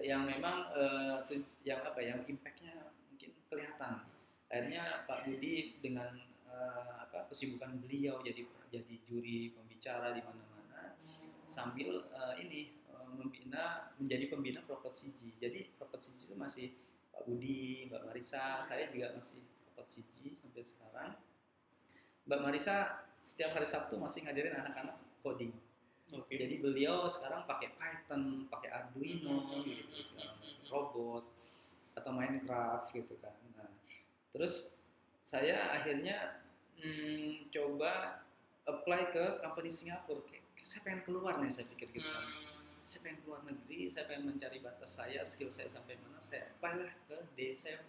yang 0.00 0.24
memang 0.24 0.72
tu- 1.28 1.44
yang 1.64 1.84
apa 1.84 2.00
yang 2.00 2.24
impactnya 2.24 2.72
mungkin 3.12 3.30
kelihatan. 3.46 4.00
Akhirnya 4.48 5.04
Pak 5.04 5.28
Budi 5.28 5.76
dengan 5.78 6.16
eh, 6.50 6.92
apa 6.98 7.28
kesibukan 7.30 7.78
beliau 7.78 8.18
jadi 8.20 8.42
jadi 8.72 8.94
juri 9.06 9.54
pembicara 9.54 10.10
di 10.10 10.18
mana-mana 10.18 10.98
sambil 11.46 12.02
eh, 12.10 12.34
ini 12.42 12.74
membina 13.16 13.94
menjadi 13.98 14.30
pembina 14.30 14.60
Prokot 14.66 14.94
Siji. 14.94 15.34
Jadi 15.40 15.70
Prokot 15.74 16.00
Siji 16.02 16.30
itu 16.30 16.36
masih 16.38 16.74
Pak 17.10 17.26
Budi, 17.26 17.90
Mbak 17.90 18.02
Marisa, 18.06 18.62
saya 18.62 18.90
juga 18.92 19.14
masih 19.16 19.42
Prokot 19.66 19.88
Siji 19.90 20.34
sampai 20.36 20.62
sekarang. 20.62 21.10
Mbak 22.28 22.40
Marisa 22.44 23.06
setiap 23.20 23.52
hari 23.56 23.68
Sabtu 23.68 24.00
masih 24.00 24.24
ngajarin 24.24 24.56
anak-anak 24.56 24.96
coding. 25.20 25.52
Oke. 26.10 26.34
Jadi 26.34 26.58
beliau 26.58 27.06
sekarang 27.06 27.46
pakai 27.46 27.70
Python, 27.78 28.50
pakai 28.50 28.70
Arduino 28.74 29.46
Hmm. 29.46 29.62
gitu 29.62 30.02
sekarang 30.02 30.38
robot 30.66 31.24
atau 31.94 32.10
Minecraft 32.10 32.90
gitu 32.90 33.14
kan. 33.22 33.34
Nah, 33.54 33.70
terus 34.34 34.70
saya 35.22 35.70
akhirnya 35.70 36.42
hmm, 36.82 37.52
coba 37.54 38.24
apply 38.66 39.10
ke 39.14 39.38
company 39.38 39.70
Singapura. 39.70 40.22
Kayak, 40.26 40.44
saya 40.66 40.80
pengen 40.82 41.02
keluar 41.06 41.38
nih 41.38 41.50
saya 41.50 41.66
pikir 41.70 41.88
gitu 41.94 42.08
kan. 42.10 42.26
Hmm. 42.26 42.49
Saya 42.84 43.00
pengen 43.06 43.18
keluar 43.22 43.42
negeri, 43.46 43.86
saya 43.86 44.04
pengen 44.10 44.34
mencari 44.34 44.58
batas 44.60 44.98
saya, 44.98 45.20
skill 45.22 45.52
saya 45.52 45.70
sampai 45.70 45.96
mana. 46.00 46.18
Saya 46.18 46.50
apply 46.56 46.90
ke 47.06 47.16
D7. 47.38 47.80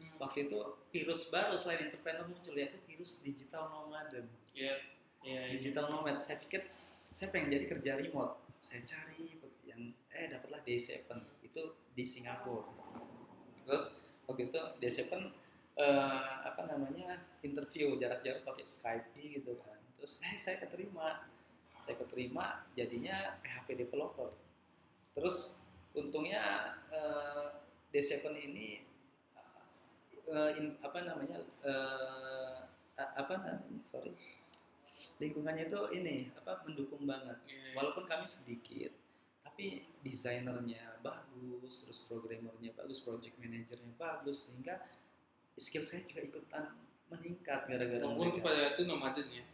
Hmm. 0.00 0.16
Waktu 0.16 0.48
itu 0.48 0.58
virus 0.90 1.28
baru 1.28 1.54
selain 1.54 1.86
entrepreneur 1.88 2.24
muncul 2.24 2.56
yaitu 2.56 2.80
virus 2.88 3.20
digital 3.20 3.68
nomaden 3.68 4.28
Iya. 4.54 4.74
Iya. 5.22 5.40
iya. 5.46 5.52
digital 5.54 5.92
nomad 5.92 6.16
saya 6.16 6.40
pikir 6.40 6.64
saya 7.10 7.28
pengen 7.34 7.52
jadi 7.52 7.66
kerja 7.68 7.92
remote 8.00 8.40
saya 8.60 8.82
cari 8.84 9.36
yang 9.64 9.94
eh 10.12 10.26
dapatlah 10.28 10.60
D7 10.66 11.06
itu 11.44 11.62
di 11.94 12.04
Singapura 12.04 12.66
terus 13.64 13.94
waktu 14.26 14.50
itu 14.50 14.60
D7 14.80 15.00
eh, 15.78 16.34
apa 16.44 16.62
namanya 16.66 17.20
interview 17.44 17.94
jarak 17.96 18.24
jauh 18.24 18.42
pakai 18.42 18.64
Skype 18.66 19.16
gitu 19.16 19.56
kan 19.62 19.78
terus 19.96 20.18
eh 20.24 20.36
saya 20.36 20.60
keterima 20.60 21.28
saya 21.80 21.96
keterima 21.96 22.46
jadinya 22.72 23.16
PHP 23.40 23.74
developer 23.78 24.30
terus 25.10 25.56
untungnya 25.92 26.42
eh, 26.88 27.46
D7 27.90 28.22
ini 28.30 28.84
eh, 30.26 30.50
in- 30.54 30.78
apa 30.78 30.98
namanya 31.02 31.40
eh, 31.64 32.56
apa 32.94 33.32
namanya 33.34 33.80
sorry 33.82 34.12
lingkungannya 35.16 35.66
itu 35.66 35.80
ini 35.92 36.16
apa 36.34 36.60
mendukung 36.62 37.04
banget 37.04 37.36
Iya. 37.48 37.72
walaupun 37.74 38.04
kami 38.04 38.24
sedikit 38.24 38.92
tapi 39.42 39.82
desainernya 40.00 41.00
bagus 41.00 41.84
terus 41.84 42.04
programmernya 42.04 42.72
bagus 42.72 43.00
project 43.00 43.34
manajernya 43.36 43.96
bagus 43.96 44.46
sehingga 44.46 44.84
skill 45.56 45.84
saya 45.84 46.04
juga 46.04 46.22
ikutan 46.22 46.64
meningkat 47.10 47.66
gara-gara 47.66 48.04
Walaupun 48.06 48.38
pada 48.38 48.72
itu 48.72 48.82
nomaden 48.86 49.26
ya. 49.28 49.44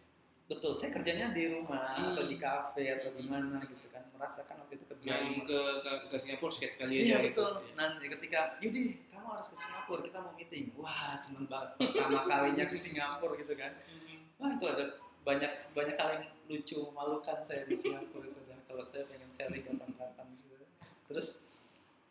Betul 0.46 0.72
saya 0.72 0.94
kerjanya 0.94 1.34
di 1.34 1.50
rumah 1.50 1.98
Hmm. 1.98 2.14
atau 2.14 2.24
di 2.24 2.38
kafe 2.38 2.86
atau 2.92 3.10
di 3.12 3.26
mana 3.26 3.58
gitu 3.62 3.90
kan 3.90 4.06
merasakan 4.14 4.62
waktu 4.62 4.78
itu 4.78 4.86
kerja 4.86 5.12
ke, 5.42 5.58
ke 5.82 5.92
ke 6.06 6.16
Singapura 6.16 6.52
sekali 6.52 6.70
sekali 6.70 6.92
Iya 6.96 7.18
aja. 7.18 7.26
betul. 7.26 7.50
Gitu. 7.58 7.74
Nanti 7.74 8.04
ketika, 8.08 8.40
Yudi, 8.62 8.84
kamu 9.08 9.26
harus 9.28 9.48
ke 9.50 9.56
Singapura, 9.56 10.00
kita 10.00 10.18
mau 10.18 10.32
meeting. 10.32 10.70
Wah, 10.78 11.12
seneng 11.14 11.44
banget. 11.46 11.70
Pertama 11.76 12.20
kalinya 12.24 12.64
ke 12.64 12.76
Singapura 12.76 13.34
gitu 13.36 13.54
kan. 13.54 13.72
Hmm. 13.74 14.18
Wah, 14.38 14.50
itu 14.52 14.64
ada 14.64 14.84
banyak 15.20 15.52
banyak 15.74 15.96
hal 15.96 16.08
yang 16.14 16.24
lucu, 16.46 16.78
memalukan 16.86 17.38
saya 17.42 17.66
di 17.66 17.74
Singapura 17.74 18.24
itu. 18.24 18.40
Dan 18.46 18.58
kalau 18.64 18.84
saya 18.84 19.02
pengen 19.04 19.26
sharing 19.28 19.60
kapan-kapan 19.60 20.26
gitu. 20.38 20.62
Terus 21.06 21.42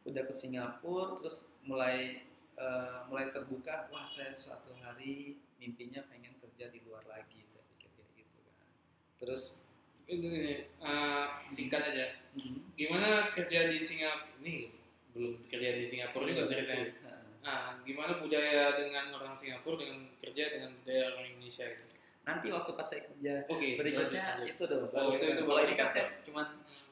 udah 0.03 0.21
ke 0.21 0.33
Singapura, 0.33 1.15
terus 1.15 1.37
mulai 1.61 2.27
eh, 2.55 2.97
mulai 3.07 3.31
terbuka. 3.31 3.87
Wah, 3.89 4.03
saya 4.03 4.31
suatu 4.31 4.75
hari 4.77 5.35
mimpinya 5.55 6.03
pengen 6.05 6.35
kerja 6.35 6.67
di 6.67 6.83
luar 6.83 7.03
lagi. 7.05 7.41
Saya 7.43 7.63
pikir 7.69 7.89
kayak 7.91 8.11
gitu 8.15 8.39
kan. 8.45 8.67
Terus 9.15 9.61
Ini 10.05 10.29
eh, 10.77 11.27
singkat 11.47 11.81
aja. 11.83 12.05
hmm, 12.35 12.77
Gimana 12.77 13.33
kerja 13.33 13.65
di 13.65 13.81
Singapura? 13.81 14.37
Ini 14.37 14.69
belum 15.11 15.41
kerja 15.43 15.69
di 15.73 15.83
Singapura 15.83 16.29
juga 16.29 16.45
ceritanya. 16.45 16.93
Nah, 17.41 17.81
gimana 17.81 18.17
budaya 18.17 18.73
dengan 18.75 19.09
orang 19.11 19.33
Singapura 19.33 19.77
dengan 19.77 20.05
kerja 20.15 20.45
dengan 20.47 20.77
budaya 20.77 21.09
orang 21.09 21.25
Indonesia 21.31 21.65
itu? 21.65 21.85
Nanti 22.21 22.49
waktu 22.49 22.71
pas 22.71 22.85
saya 22.85 23.01
kerja 23.03 23.33
Oke. 23.47 23.77
berikutnya 23.77 24.45
itu 24.45 24.61
dong 24.63 24.89
Oh, 24.89 25.09
itu- 25.11 25.25
itu 25.27 25.41
kalau 25.41 25.61
ini 25.63 25.73
kan 25.73 25.85
saya 25.87 26.05
cuman 26.21 26.47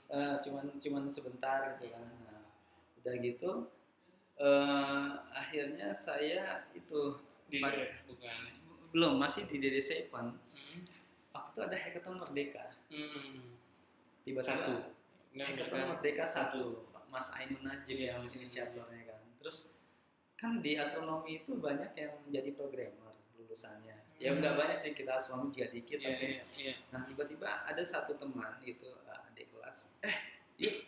eh, 0.08 0.36
cuman 0.40 0.66
cuman 0.78 1.04
sebentar 1.06 1.74
gitu 1.76 1.90
kan 1.90 2.06
nah, 2.22 2.42
udah 2.98 3.14
gitu 3.20 3.52
eh, 4.36 5.08
akhirnya 5.32 5.90
saya 5.90 6.66
itu 6.72 7.18
Di 7.46 7.62
bukan. 8.08 8.42
belum 8.90 9.14
masih 9.18 9.46
di 9.46 9.58
DD7 9.60 10.10
Hmm. 10.10 10.38
Waktu 11.34 11.50
itu 11.50 11.60
ada 11.62 11.76
hackathon 11.76 12.16
merdeka 12.16 12.66
Hmm. 12.88 13.58
tiba-tiba 14.22 14.54
Satu. 14.56 14.74
Benar, 15.30 15.46
hackathon 15.50 15.74
benar. 15.76 15.90
merdeka 15.92 16.24
satu 16.24 16.64
Mas 17.10 17.30
Ainun 17.34 17.62
Najib 17.62 17.94
Iya. 17.96 18.16
yang 18.16 18.26
inisiatornya 18.28 19.02
kan 19.04 19.22
terus 19.38 19.74
kan 20.34 20.60
di 20.60 20.76
astronomi 20.76 21.40
itu 21.40 21.54
banyak 21.56 21.94
yang 21.94 22.14
menjadi 22.24 22.54
programmer 22.54 23.14
lulusannya 23.36 23.98
ya 24.18 24.30
Hmm. 24.30 24.40
nggak 24.40 24.54
banyak 24.56 24.78
sih 24.78 24.92
kita 24.92 25.14
astronomi 25.16 25.52
juga 25.52 25.68
dikit 25.70 25.98
Iya, 25.98 26.08
tapi 26.08 26.26
iya, 26.28 26.44
iya. 26.56 26.74
Nah 26.90 27.02
tiba-tiba 27.04 27.66
ada 27.66 27.82
satu 27.84 28.14
teman 28.14 28.62
gitu 28.62 28.88
eh, 29.04 29.28
adik 29.28 29.50
kelas, 29.50 29.90
eh 30.02 30.18
yuk 30.58 30.86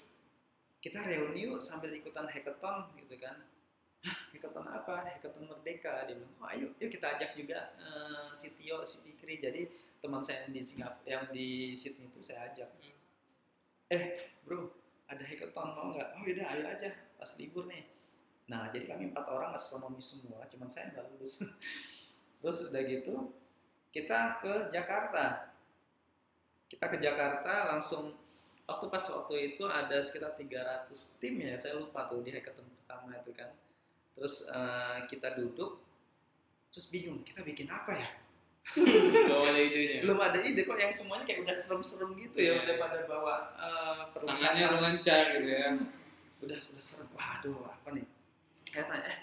kita 0.79 1.01
reuni 1.01 1.41
yuk 1.43 1.58
sambil 1.60 1.89
ikutan 1.89 2.25
hackathon 2.25 2.93
gitu 2.95 3.17
kan. 3.17 3.41
Hackathon 4.06 4.68
apa? 4.70 5.06
Hackathon 5.10 5.50
Merdeka. 5.50 6.06
Dia 6.06 6.15
bilang, 6.15 6.34
oh 6.38 6.48
ayo 6.52 6.68
yuk 6.78 6.89
kita 6.94 7.18
ajak 7.18 7.34
juga 7.34 7.74
eh, 7.82 8.30
si 8.38 8.54
Tio, 8.54 8.86
si 8.86 9.02
Fikri. 9.02 9.41
Jadi 9.41 9.68
teman 9.98 10.22
saya 10.22 10.46
yang 10.46 10.54
di 10.54 10.62
Singapura, 10.62 11.08
yang 11.10 11.26
di 11.34 11.74
Sydney 11.74 12.08
itu 12.10 12.22
saya 12.22 12.52
ajak. 12.54 12.70
Hmm. 12.70 12.96
Eh 13.89 14.04
bro, 14.46 14.70
ada 15.10 15.24
hackathon 15.26 15.68
mau 15.74 15.89
nggak? 15.94 16.08
Oh 16.18 16.24
yaudah 16.26 16.48
ayo 16.54 16.63
aja 16.70 16.89
pas 17.18 17.32
libur 17.38 17.65
nih. 17.65 17.84
Nah 18.46 18.70
jadi 18.70 18.86
kami 18.86 19.10
empat 19.10 19.26
orang 19.30 19.58
astronomi 19.58 20.02
semua, 20.02 20.46
cuman 20.50 20.70
saya 20.70 20.94
nggak 20.94 21.06
lulus. 21.15 21.41
Terus 22.46 22.70
udah 22.70 22.82
gitu 22.86 23.34
kita 23.96 24.44
ke 24.44 24.54
Jakarta 24.76 25.56
kita 26.68 26.86
ke 26.91 26.98
Jakarta 27.00 27.72
langsung 27.72 28.12
waktu 28.68 28.86
pas 28.91 29.00
waktu 29.08 29.56
itu 29.56 29.63
ada 29.63 30.02
sekitar 30.04 30.36
300 30.36 30.91
tim 31.24 31.39
ya 31.39 31.56
saya 31.56 31.80
lupa 31.80 32.04
tuh 32.04 32.20
di 32.20 32.36
hackathon 32.36 32.68
pertama 32.84 33.15
itu 33.15 33.32
kan 33.32 33.48
terus 34.15 34.47
eh, 34.47 34.97
kita 35.06 35.36
duduk 35.36 35.84
terus 36.69 36.88
bingung 36.88 37.19
kita 37.21 37.39
bikin 37.41 37.67
apa 37.67 37.93
ya 37.93 38.10
Belum 38.65 39.45
ada 39.45 39.62
idenya. 39.67 40.01
belum 40.01 40.17
ada 40.17 40.39
ide 40.41 40.62
kok 40.63 40.73
yang 40.75 40.89
semuanya 40.89 41.21
kayak 41.23 41.45
udah 41.45 41.54
serem-serem 41.54 42.17
gitu 42.17 42.38
ya 42.39 42.49
Iya. 42.49 42.54
udah 42.63 42.75
pada 42.80 42.97
bawa 43.06 43.36
eh, 43.56 44.01
Tangannya 44.17 44.65
lancar 44.73 45.23
gitu 45.36 45.45
ya. 45.47 45.69
udah 46.41 46.60
udah 46.65 46.82
serem 46.82 47.08
waduh 47.12 47.62
apa 47.63 47.88
nih 47.91 48.06
saya 48.67 48.84
tanya 48.86 49.06
eh 49.06 49.19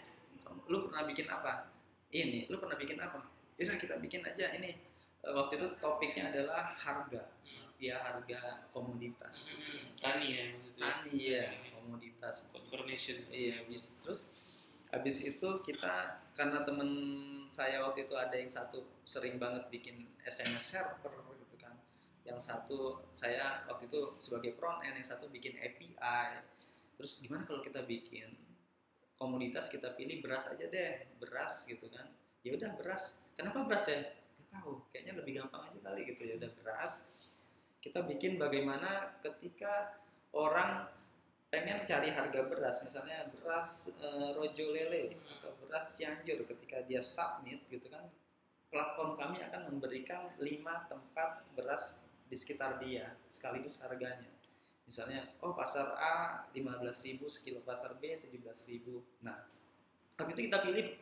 lu 0.65 0.87
pernah 0.87 1.03
bikin 1.05 1.27
apa 1.27 1.69
ini 2.11 2.47
lu 2.47 2.57
pernah 2.57 2.77
bikin 2.77 2.97
apa 2.97 3.19
Yaudah 3.55 3.77
kita 3.77 3.95
bikin 3.99 4.23
aja 4.23 4.53
ini 4.53 4.79
Eh, 5.23 5.31
waktu 5.31 5.55
itu 5.55 5.67
topiknya 5.79 6.29
adalah 6.29 6.75
harga 6.75 7.23
ya 7.79 7.95
harga 7.97 8.39
komoditas 8.71 9.51
Hmm. 9.51 9.95
Tani 9.97 10.27
ya 10.29 10.45
maksudnya. 10.51 10.83
tani 10.83 11.15
ya 11.15 11.45
komoditas 11.73 12.37
Confirmation. 12.49 13.23
iya 13.29 13.59
habis 13.59 13.91
terus 14.03 14.27
habis 14.93 15.25
itu 15.25 15.49
kita 15.65 16.21
karena 16.37 16.61
temen 16.69 16.91
saya 17.49 17.81
waktu 17.81 18.05
itu 18.05 18.15
ada 18.17 18.37
yang 18.37 18.53
satu 18.53 18.85
sering 19.09 19.41
banget 19.41 19.65
bikin 19.73 20.05
SMS 20.21 20.77
server 20.77 21.17
gitu 21.41 21.57
kan. 21.57 21.73
Yang 22.29 22.53
satu 22.53 23.01
saya 23.17 23.65
waktu 23.67 23.89
itu 23.89 24.21
sebagai 24.21 24.53
front 24.61 24.85
end 24.85 25.01
yang 25.01 25.09
satu 25.09 25.33
bikin 25.33 25.57
API 25.57 26.45
terus 27.01 27.19
gimana 27.25 27.43
kalau 27.49 27.65
kita 27.65 27.83
bikin 27.83 28.37
komoditas 29.17 29.73
kita 29.73 29.97
pilih 29.97 30.21
beras 30.21 30.47
aja 30.53 30.69
deh 30.69 31.09
beras 31.17 31.65
gitu 31.65 31.89
kan. 31.89 32.13
Ya 32.45 32.53
udah 32.53 32.77
beras. 32.77 33.17
Kenapa 33.33 33.65
beras 33.65 33.89
ya? 33.89 34.13
Nggak 34.37 34.49
tahu 34.61 34.73
kayaknya 34.93 35.13
lebih 35.17 35.33
gampang 35.41 35.73
aja 35.73 35.79
kali 35.81 36.01
gitu. 36.05 36.23
Ya 36.29 36.35
udah 36.37 36.51
beras. 36.61 37.09
Kita 37.81 38.05
bikin 38.05 38.37
bagaimana 38.37 39.17
ketika 39.25 39.99
orang 40.37 40.89
pengen 41.53 41.85
cari 41.85 42.09
harga 42.09 42.49
beras 42.49 42.81
misalnya 42.81 43.29
beras 43.29 43.93
eh, 44.01 44.31
rojo 44.33 44.73
lele 44.73 45.21
atau 45.37 45.53
beras 45.61 45.93
cianjur 45.93 46.49
ketika 46.49 46.81
dia 46.89 47.05
submit 47.05 47.61
gitu 47.69 47.93
kan 47.93 48.09
platform 48.73 49.21
kami 49.21 49.45
akan 49.45 49.69
memberikan 49.69 50.33
5 50.41 50.49
tempat 50.89 51.45
beras 51.53 52.01
di 52.33 52.37
sekitar 52.41 52.81
dia 52.81 53.13
sekaligus 53.29 53.77
harganya. 53.85 54.33
Misalnya 54.89 55.29
oh 55.45 55.53
pasar 55.53 55.93
A 56.01 56.49
15.000 56.57 57.21
sekilo 57.29 57.61
pasar 57.61 57.93
B 58.01 58.17
17.000 58.17 58.81
nah 59.21 59.45
waktu 60.17 60.33
itu 60.33 60.43
kita 60.49 60.59
pilih 60.65 60.97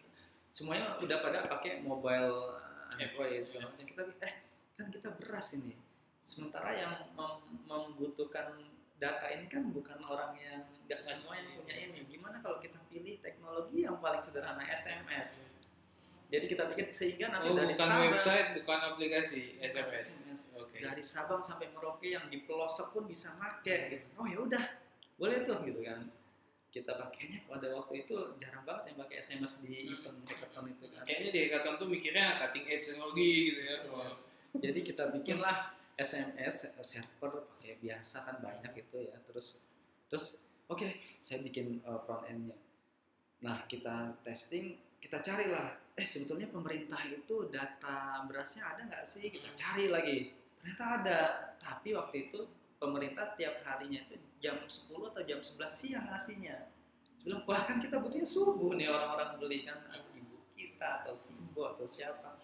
semuanya 0.51 0.99
udah 0.99 1.19
pada 1.23 1.47
pakai 1.47 1.79
mobile 1.87 2.59
eh, 2.99 3.07
Android 3.07 3.39
segala 3.47 3.71
macam. 3.71 3.87
Kita 3.87 4.03
eh 4.19 4.35
kan 4.75 4.91
kita 4.91 5.15
beras 5.15 5.55
ini. 5.55 5.79
Sementara 6.27 6.75
yang 6.75 7.15
mem- 7.15 7.71
membutuhkan 7.71 8.59
data 9.01 9.27
ini 9.27 9.49
kan 9.49 9.65
bukan 9.67 9.97
orang 10.03 10.37
yang 10.37 10.61
nggak 10.85 11.01
semua 11.01 11.33
yang 11.35 11.57
punya 11.57 11.75
ini 11.75 12.05
gimana 12.05 12.37
kalau 12.39 12.61
kita 12.61 12.77
pilih 12.87 13.17
teknologi 13.19 13.83
yang 13.83 13.97
paling 13.97 14.21
sederhana 14.21 14.61
SMS 14.63 15.49
jadi 16.29 16.47
kita 16.47 16.69
pikir 16.69 16.87
sehingga 16.91 17.27
nanti 17.29 17.49
Oh, 17.49 17.57
dari 17.57 17.75
bukan 17.75 17.81
Sabang 17.83 18.07
website, 18.07 18.49
bukan 18.55 18.79
aplikasi, 18.87 19.43
SMS. 19.59 20.05
SMS. 20.23 20.41
Oke. 20.55 20.79
dari 20.79 21.03
Sabang 21.03 21.41
sampai 21.41 21.73
Merauke 21.73 22.07
yang 22.07 22.29
di 22.29 22.45
pelosok 22.45 22.93
pun 22.93 23.05
bisa 23.05 23.35
make 23.35 23.67
gitu 23.91 24.07
oh 24.15 24.25
ya 24.25 24.39
udah 24.39 24.65
boleh 25.17 25.43
tuh 25.43 25.59
gitu 25.65 25.81
kan 25.81 26.07
kita 26.71 26.95
pakainya 26.95 27.43
pada 27.45 27.67
waktu 27.75 28.07
itu 28.07 28.15
jarang 28.37 28.63
banget 28.63 28.95
yang 28.95 28.99
pakai 29.01 29.17
SMS 29.19 29.59
di 29.59 29.75
Hmm. 29.83 29.97
event 29.97 30.19
hackathon 30.23 30.65
itu 30.69 30.87
kan 30.87 31.03
Kayaknya 31.03 31.31
di 31.31 31.41
hackathon 31.43 31.75
tuh 31.77 31.89
mikirnya 31.89 32.39
cutting 32.39 32.65
edge 32.65 32.85
teknologi 32.87 33.31
gitu 33.49 33.61
ya. 33.61 33.75
Betul. 33.81 34.09
jadi 34.61 34.81
kita 34.85 35.03
bikinlah 35.11 35.57
SMS 36.01 36.73
server 36.81 37.45
pakai 37.53 37.77
biasa 37.77 38.25
kan 38.25 38.37
banyak 38.41 38.73
gitu 38.81 39.05
ya. 39.05 39.17
Terus 39.21 39.69
terus 40.09 40.41
oke 40.73 40.89
saya 41.21 41.45
bikin 41.45 41.85
uh, 41.85 42.01
front 42.09 42.25
endnya. 42.25 42.57
Nah 43.45 43.69
kita 43.69 44.17
testing 44.25 44.81
kita 44.97 45.21
carilah. 45.21 45.77
Eh 45.93 46.09
sebetulnya 46.09 46.49
pemerintah 46.49 47.05
itu 47.05 47.53
data 47.53 48.25
berasnya 48.25 48.65
ada 48.73 48.81
nggak 48.89 49.05
sih? 49.05 49.29
Kita 49.29 49.53
cari 49.53 49.93
lagi. 49.93 50.33
Ternyata 50.57 50.85
ada. 51.05 51.21
Tapi 51.61 51.93
waktu 51.93 52.33
itu 52.33 52.49
pemerintah 52.81 53.37
tiap 53.37 53.61
harinya 53.69 54.01
itu 54.09 54.17
jam 54.41 54.57
10 54.65 55.13
atau 55.13 55.23
jam 55.29 55.41
11 55.45 55.69
siang 55.69 56.09
ngasihnya. 56.09 56.57
Bilang 57.21 57.45
bahkan 57.45 57.77
kita 57.77 58.01
butuhnya 58.01 58.25
subuh 58.25 58.73
nih 58.73 58.89
orang-orang 58.89 59.37
beli 59.37 59.69
kan 59.69 59.85
atau 59.93 60.09
ibu 60.17 60.41
kita 60.57 61.05
atau 61.05 61.13
simbo 61.13 61.69
atau 61.69 61.85
siapa 61.85 62.41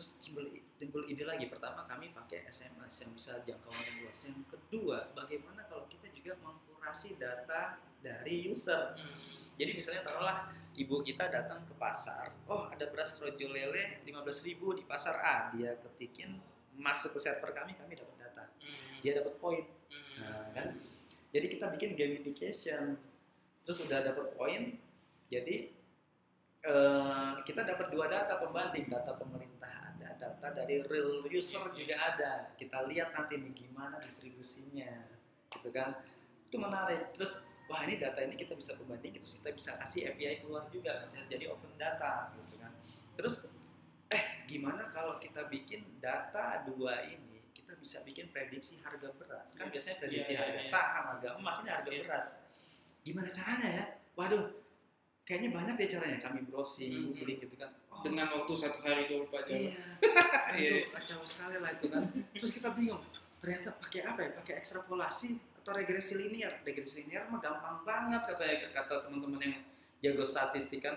terus 0.00 0.16
timbul 0.16 0.48
timbul 0.80 1.04
ide 1.12 1.28
lagi. 1.28 1.44
Pertama 1.52 1.84
kami 1.84 2.08
pakai 2.16 2.48
SMS 2.48 3.04
yang 3.04 3.12
bisa 3.12 3.36
jangkauan 3.44 3.84
yang 3.84 4.00
luas. 4.00 4.16
Yang 4.24 4.48
kedua 4.48 5.12
bagaimana 5.12 5.68
kalau 5.68 5.84
kita 5.92 6.08
juga 6.16 6.40
mengkurasi 6.40 7.20
data 7.20 7.76
dari 8.00 8.48
user? 8.48 8.96
Jadi 9.60 9.76
misalnya 9.76 10.08
taruhlah 10.08 10.56
ibu 10.72 11.04
kita 11.04 11.28
datang 11.28 11.68
ke 11.68 11.76
pasar. 11.76 12.32
Oh 12.48 12.64
ada 12.72 12.88
beras 12.88 13.20
rojo 13.20 13.52
lele 13.52 14.00
15.000 14.08 14.56
di 14.80 14.84
pasar 14.88 15.20
A. 15.20 15.36
Dia 15.52 15.76
ketikin 15.76 16.40
masuk 16.80 17.12
ke 17.12 17.20
server 17.20 17.52
kami 17.52 17.76
kami 17.76 17.92
dapat 17.92 18.16
data. 18.24 18.48
Dia 19.04 19.20
dapat 19.20 19.36
poin. 19.36 19.68
Nah, 20.16 20.48
kan? 20.56 20.80
Jadi 21.28 21.46
kita 21.52 21.68
bikin 21.76 21.92
gamification. 21.92 22.96
Terus 23.68 23.84
udah 23.84 24.00
dapat 24.00 24.32
poin. 24.32 24.80
Jadi 25.28 25.68
eh, 26.64 27.32
kita 27.44 27.68
dapat 27.68 27.92
dua 27.92 28.08
data 28.08 28.40
pembanding, 28.40 28.88
data 28.88 29.12
pemerintah 29.12 29.79
data 30.20 30.52
dari 30.52 30.84
real 30.84 31.24
user 31.26 31.72
juga 31.72 31.96
ada. 31.96 32.52
Kita 32.54 32.84
lihat 32.84 33.16
nanti 33.16 33.40
nih 33.40 33.52
gimana 33.56 33.96
distribusinya, 33.98 35.08
gitu 35.48 35.72
kan? 35.72 36.04
Itu 36.46 36.60
menarik. 36.60 37.16
Terus 37.16 37.40
wah 37.66 37.80
ini 37.82 37.96
data 37.96 38.20
ini 38.20 38.36
kita 38.36 38.52
bisa 38.52 38.76
pembanding, 38.76 39.16
terus 39.16 39.40
kita 39.40 39.50
bisa 39.50 39.70
kasih 39.80 40.12
API 40.12 40.44
keluar 40.44 40.68
juga, 40.68 41.08
bisa 41.08 41.24
jadi 41.26 41.48
open 41.48 41.72
data, 41.80 42.28
gitu 42.36 42.60
kan? 42.60 42.72
Terus 43.16 43.48
eh 44.10 44.24
gimana 44.44 44.90
kalau 44.90 45.16
kita 45.16 45.48
bikin 45.48 45.86
data 46.02 46.66
dua 46.66 47.06
ini 47.06 47.40
kita 47.54 47.78
bisa 47.78 48.02
bikin 48.02 48.26
prediksi 48.34 48.82
harga 48.82 49.14
beras 49.14 49.54
kan 49.54 49.70
biasanya 49.70 50.02
prediksi 50.02 50.34
Iya, 50.34 50.42
iya, 50.42 50.42
harga 50.42 50.58
iya. 50.58 50.66
saham 50.66 51.04
harga 51.14 51.28
emas 51.38 51.56
ini 51.62 51.70
harga 51.70 51.90
Iya. 51.94 52.00
beras 52.02 52.26
gimana 53.06 53.28
caranya 53.30 53.68
ya 53.70 53.84
waduh 54.18 54.50
kayaknya 55.22 55.54
banyak 55.54 55.74
deh 55.78 55.86
caranya 55.86 56.18
kami 56.18 56.42
browsing 56.42 56.90
Mhm. 56.90 57.06
googling 57.14 57.38
gitu 57.38 57.54
kan 57.54 57.70
Dengan 58.00 58.26
waktu 58.32 58.52
satu 58.54 58.78
hari 58.80 59.02
24 59.06 59.48
jam. 59.48 59.58
iya. 59.60 59.74
Iya. 60.50 60.66
itu 60.82 60.90
kacau 60.90 61.22
sekali 61.22 61.56
lah 61.56 61.70
itu 61.70 61.86
kan. 61.86 62.02
Terus 62.34 62.50
kita 62.50 62.68
bingung 62.72 62.98
ternyata 63.38 63.70
pakai 63.72 64.02
apa 64.02 64.20
ya? 64.20 64.30
Pakai 64.34 64.54
ekstrapolasi 64.58 65.28
atau 65.56 65.70
regresi 65.70 66.16
linear 66.16 66.58
regresi 66.60 67.04
linear 67.04 67.28
mah 67.28 67.38
gampang 67.38 67.84
banget 67.84 68.22
kata 68.26 68.44
kata 68.72 68.94
teman-teman 69.06 69.40
yang 69.40 69.54
jago 70.00 70.24
statistik 70.24 70.82
kan. 70.82 70.96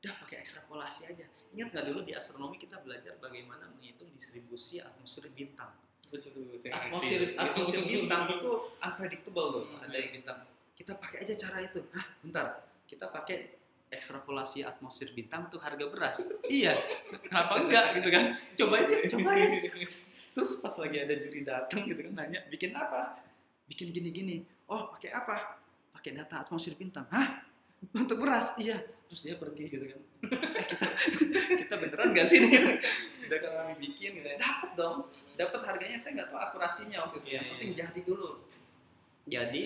Udah 0.00 0.14
pakai 0.18 0.40
ekstrapolasi 0.40 1.08
aja. 1.08 1.24
Ingat 1.50 1.72
nggak 1.72 1.84
dulu 1.86 2.00
di 2.02 2.12
astronomi 2.12 2.56
kita 2.56 2.76
belajar 2.78 3.16
bagaimana 3.16 3.68
menghitung 3.70 4.08
distribusi 4.12 4.78
atmosfer 4.78 5.28
bintang? 5.30 5.72
Betul, 6.08 6.56
atmosfer 6.66 7.20
ngerti. 7.24 7.36
atmosfer 7.36 7.82
bintang 7.82 8.22
itu 8.30 8.50
unpredictable 8.76 9.64
Hmm. 9.64 9.80
ada 9.80 9.94
yang 9.94 10.10
bintang 10.12 10.38
kita 10.72 10.92
pakai 10.96 11.24
aja 11.24 11.34
cara 11.38 11.58
itu. 11.62 11.80
Hah 11.92 12.06
bentar. 12.20 12.46
Kita 12.84 13.08
pakai 13.08 13.59
ekstrapolasi 13.90 14.62
atmosfer 14.62 15.10
bintang 15.10 15.50
untuk 15.50 15.58
harga 15.60 15.84
beras. 15.90 16.22
Iya 16.46 16.78
kenapa 17.26 17.58
enggak 17.58 17.86
gitu 17.98 18.08
kan? 18.14 18.24
Cobain 18.54 18.84
deh 18.86 19.00
cobain 19.10 19.50
terus 20.30 20.62
pas 20.62 20.70
lagi 20.78 20.96
ada 21.02 21.14
juri 21.18 21.42
datang 21.42 21.82
gitu 21.90 22.00
kan 22.06 22.14
nanya 22.14 22.40
bikin 22.46 22.70
apa? 22.72 23.18
Bikin 23.66 23.90
gini-gini. 23.90 24.46
Oh 24.70 24.94
pakai 24.94 25.10
apa? 25.10 25.58
Pakai 25.90 26.14
data 26.14 26.46
atmosfer 26.46 26.78
bintang. 26.78 27.10
Hah? 27.10 27.42
Untuk 27.90 28.22
beras? 28.22 28.54
Iya. 28.54 28.78
Terus 29.10 29.26
dia 29.26 29.34
pergi 29.34 29.66
gitu 29.66 29.84
kan. 29.90 30.00
Eh 30.30 30.64
kita 30.70 30.86
kita 31.66 31.74
beneran 31.74 32.14
gak 32.14 32.30
sih 32.30 32.38
nih 32.38 32.78
udah 33.26 33.38
kan 33.42 33.50
kami 33.62 33.74
bikin 33.90 34.22
gitu 34.22 34.26
ya 34.26 34.38
dapat 34.38 34.70
dong. 34.78 35.10
Dapat 35.34 35.60
harganya. 35.66 35.98
Saya 35.98 36.22
nggak 36.22 36.30
tahu 36.30 36.38
akurasinya 36.38 37.10
waktu 37.10 37.16
itu. 37.26 37.26
Iya, 37.26 37.34
yang 37.34 37.42
iya. 37.42 37.50
penting 37.58 37.72
jadi 37.74 38.00
dulu. 38.06 38.30
Jadi 39.26 39.62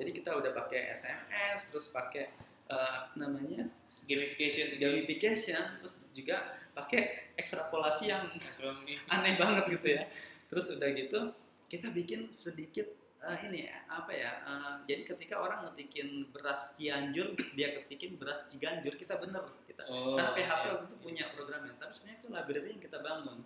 jadi 0.00 0.10
kita 0.16 0.30
udah 0.36 0.52
pakai 0.52 0.96
SMS 0.96 1.60
terus 1.68 1.92
pakai 1.92 2.32
apa 2.66 3.14
namanya 3.16 3.70
Gamification 4.06 4.66
tadi. 4.70 4.78
gamification 4.78 5.64
terus 5.82 6.06
juga 6.14 6.54
pakai 6.78 7.34
ekstrapolasi 7.34 8.06
yang 8.06 8.30
aneh 9.14 9.34
banget 9.34 9.64
gitu 9.74 9.98
ya. 9.98 10.06
Terus 10.46 10.78
udah 10.78 10.88
gitu 10.94 11.20
kita 11.66 11.90
bikin 11.90 12.30
sedikit 12.30 12.86
eh, 13.26 13.38
ini 13.50 13.66
apa 13.90 14.14
ya 14.14 14.30
eh, 14.46 14.74
jadi 14.86 15.02
ketika 15.02 15.42
orang 15.42 15.66
ngetikin 15.66 16.30
beras 16.30 16.78
Cianjur 16.78 17.34
dia 17.58 17.74
ketikin 17.82 18.14
beras 18.14 18.46
Ciganjur 18.46 18.94
kita 18.94 19.18
bener 19.18 19.42
kita. 19.66 19.82
Oh, 19.90 20.14
karena 20.14 20.30
PHP 20.38 20.62
iya. 20.62 20.70
waktu 20.78 20.86
itu 20.86 20.96
punya 21.02 21.24
programnya 21.34 21.74
tapi 21.74 21.90
sebenarnya 21.90 22.18
itu 22.22 22.28
library 22.30 22.68
yang 22.78 22.82
kita 22.82 22.98
bangun. 23.02 23.38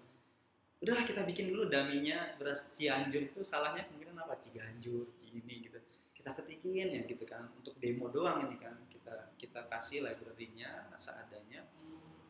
Udahlah 0.80 1.04
kita 1.08 1.24
bikin 1.24 1.48
dulu 1.48 1.72
daminya 1.72 2.36
beras 2.36 2.68
Cianjur 2.76 3.32
itu 3.32 3.40
salahnya 3.40 3.88
kemungkinan 3.88 4.28
apa? 4.28 4.36
Ciganjur 4.36 5.08
Cini 5.16 5.64
gitu 5.64 5.79
kita 6.20 6.36
ketikin 6.36 6.92
ya 6.92 7.02
gitu 7.08 7.24
kan. 7.24 7.48
Untuk 7.56 7.80
demo 7.80 8.12
doang 8.12 8.44
ini 8.44 8.60
kan. 8.60 8.76
Kita 8.92 9.32
kita 9.40 9.64
kasih 9.72 10.04
library-nya 10.04 10.92
seadanya 11.00 11.64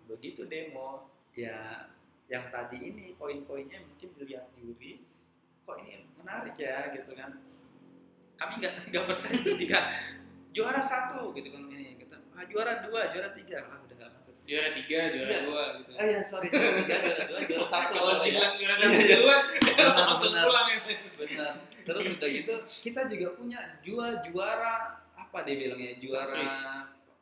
begitu 0.06 0.46
demo 0.46 1.10
ya 1.34 1.86
yang 2.30 2.46
tadi 2.50 2.94
ini 2.94 3.14
poin-poinnya 3.18 3.82
mungkin 3.82 4.10
dilihat 4.14 4.54
juri 4.54 5.02
kok 5.66 5.76
ini 5.82 6.06
menarik 6.14 6.54
ya 6.54 6.94
gitu 6.94 7.10
kan. 7.18 7.42
Kami 8.38 8.52
nggak 8.62 8.94
nggak 8.94 9.04
percaya 9.10 9.38
ketika 9.42 9.78
juara 10.54 10.82
satu 10.82 11.34
gitu 11.34 11.50
kan 11.50 11.66
ini 11.70 11.98
kita 11.98 12.18
ah, 12.40 12.44
juara 12.48 12.72
dua 12.80 13.00
juara 13.12 13.28
tiga. 13.36 13.58
Ah, 13.68 13.76
udah 13.84 13.94
nggak 13.94 14.10
masuk. 14.16 14.34
Juara 14.48 14.68
tiga, 14.72 14.98
juara 15.12 15.28
Iya. 15.28 15.40
dua 15.44 15.62
gitu. 15.76 15.90
oh 15.92 16.06
ya 16.08 16.20
sorry 16.24 16.48
juara 16.48 16.72
tiga 16.80 16.96
juara 17.04 17.22
dua 17.28 17.40
juara 17.44 17.64
satu 17.68 17.92
Kalau 17.92 18.12
ya. 18.16 18.20
dibilang 18.24 18.54
juara 18.56 18.74
Iya, 18.74 18.88
satu 18.88 18.96
iya. 18.96 19.16
duluan, 19.20 19.40
langsung 20.00 20.32
pulang 20.34 20.66
ya. 20.66 20.78
benar. 21.20 21.52
Terus 21.80 22.04
udah 22.12 22.28
gitu 22.32 22.54
kita 22.88 23.00
juga 23.06 23.26
punya 23.36 23.60
dua 23.80 24.06
juara 24.24 24.72
apa 25.12 25.38
dia 25.44 25.54
bilangnya 25.54 25.92
juara 26.00 26.40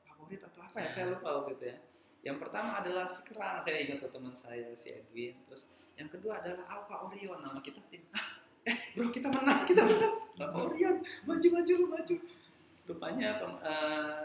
favorit. 0.06 0.40
atau 0.46 0.60
apa 0.62 0.76
ya? 0.80 0.88
Saya 0.88 1.04
lupa 1.10 1.28
waktu 1.42 1.52
itu 1.58 1.64
ya. 1.66 1.76
Yang 2.18 2.36
pertama 2.42 2.70
adalah 2.78 3.06
sekerang 3.06 3.58
saya 3.58 3.78
ingat 3.78 3.98
tuh 4.00 4.10
teman 4.10 4.34
saya 4.34 4.70
si 4.74 4.90
Edwin. 4.90 5.34
Terus 5.42 5.66
yang 5.94 6.08
kedua 6.08 6.38
adalah 6.38 6.62
Alpha 6.70 7.06
Orion 7.06 7.38
nama 7.38 7.58
kita 7.58 7.82
tim. 7.90 8.06
Ah 8.14 8.38
eh 8.66 8.92
bro 8.92 9.08
kita 9.08 9.28
menang 9.28 9.64
kita 9.64 9.82
menang. 9.82 10.14
Alpha 10.36 10.58
Orion 10.66 10.96
maju 11.24 11.48
maju 11.50 11.72
lu 11.74 11.86
maju. 11.88 12.14
Rupanya 12.84 13.28
eh, 13.62 14.22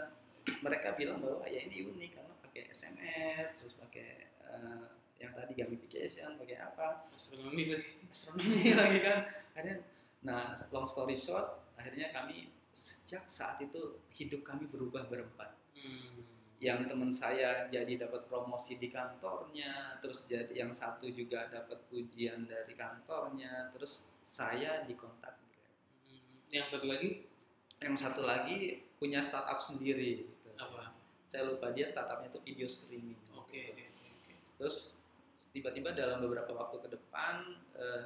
mereka 0.60 0.92
bilang 0.92 1.20
bahwa 1.20 1.44
ya 1.46 1.60
ini 1.64 1.84
unik 1.84 2.10
karena 2.14 2.34
pakai 2.40 2.62
SMS 2.68 3.48
terus 3.60 3.74
pakai 3.74 4.08
eh, 4.44 4.84
yang 5.16 5.32
tadi 5.32 5.56
gamification 5.56 6.36
pakai 6.36 6.60
apa 6.60 7.00
Astronomi 7.16 7.72
tuh. 7.72 7.80
astronomi 8.10 8.70
lagi 8.80 8.98
kan 9.00 9.18
akhirnya 9.52 9.76
nah 10.20 10.52
long 10.68 10.84
story 10.84 11.16
short 11.16 11.72
akhirnya 11.76 12.12
kami 12.12 12.48
sejak 12.74 13.24
saat 13.24 13.60
itu 13.60 14.00
hidup 14.12 14.42
kami 14.42 14.66
berubah 14.66 15.06
berempat 15.06 15.52
Hmm. 15.74 16.22
yang 16.56 16.86
teman 16.88 17.12
saya 17.12 17.66
jadi 17.68 18.06
dapat 18.06 18.24
promosi 18.24 18.78
di 18.78 18.88
kantornya 18.88 19.98
terus 20.00 20.24
jadi 20.24 20.48
yang 20.54 20.72
satu 20.72 21.10
juga 21.10 21.44
dapat 21.50 21.76
pujian 21.90 22.46
dari 22.48 22.72
kantornya 22.72 23.68
terus 23.68 24.06
saya 24.22 24.80
dikontak 24.86 25.36
Hmm. 26.06 26.40
Yang 26.48 26.66
satu 26.72 26.86
lagi 26.88 27.10
yang 27.82 27.96
satu 27.98 28.22
lagi 28.22 28.80
punya 28.96 29.20
startup 29.20 29.58
sendiri. 29.58 30.24
Apa? 30.56 30.94
saya 31.24 31.46
lupa 31.46 31.70
dia 31.70 31.82
startupnya 31.82 32.28
itu 32.28 32.40
video 32.42 32.68
streaming 32.68 33.18
Oke. 33.32 33.74
gitu. 33.74 34.04
terus 34.56 34.94
tiba-tiba 35.50 35.90
dalam 35.90 36.20
beberapa 36.20 36.52
waktu 36.52 36.76
ke 36.80 36.88
depan 36.90 37.34
eh, 37.74 38.04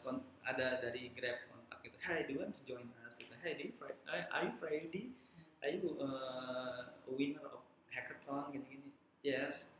kon- 0.00 0.24
ada 0.42 0.78
dari 0.78 1.10
Grab 1.10 1.46
kontak 1.46 1.80
gitu 1.82 1.96
Hey 1.98 2.24
do 2.24 2.34
you 2.34 2.40
want 2.40 2.52
to 2.52 2.62
join 2.64 2.86
us 3.02 3.16
gitu. 3.16 3.32
Hey 3.36 3.54
do 3.54 3.62
you 3.64 3.72
eh, 4.06 4.24
are 4.28 4.42
you 4.44 4.52
Friday 4.56 5.04
are 5.60 5.70
you 5.70 5.96
uh, 5.98 6.82
a 7.04 7.10
winner 7.10 7.42
of 7.46 7.62
hackathon 7.88 8.50
gini-gini 8.50 8.90
yes 9.20 9.72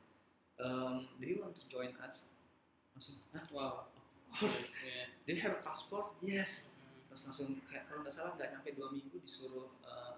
um, 0.57 1.07
do 1.17 1.25
you 1.25 1.39
want 1.39 1.53
to 1.53 1.65
join 1.67 1.93
us 2.01 2.27
langsung 2.93 3.17
Hah, 3.31 3.45
Wow. 3.49 3.75
of 4.33 4.33
course 4.35 4.75
Iya. 4.83 5.07
do 5.23 5.31
you 5.33 5.41
have 5.41 5.55
a 5.57 5.63
passport 5.63 6.15
yes 6.21 6.73
Hmm. 6.77 7.01
terus 7.13 7.23
langsung 7.25 7.49
kayak 7.65 7.87
kalau 7.87 8.03
nggak 8.03 8.13
salah 8.13 8.33
nggak 8.35 8.51
nyampe 8.53 8.69
dua 8.75 8.89
minggu 8.91 9.17
disuruh 9.21 9.71
Hmm. 9.81 10.16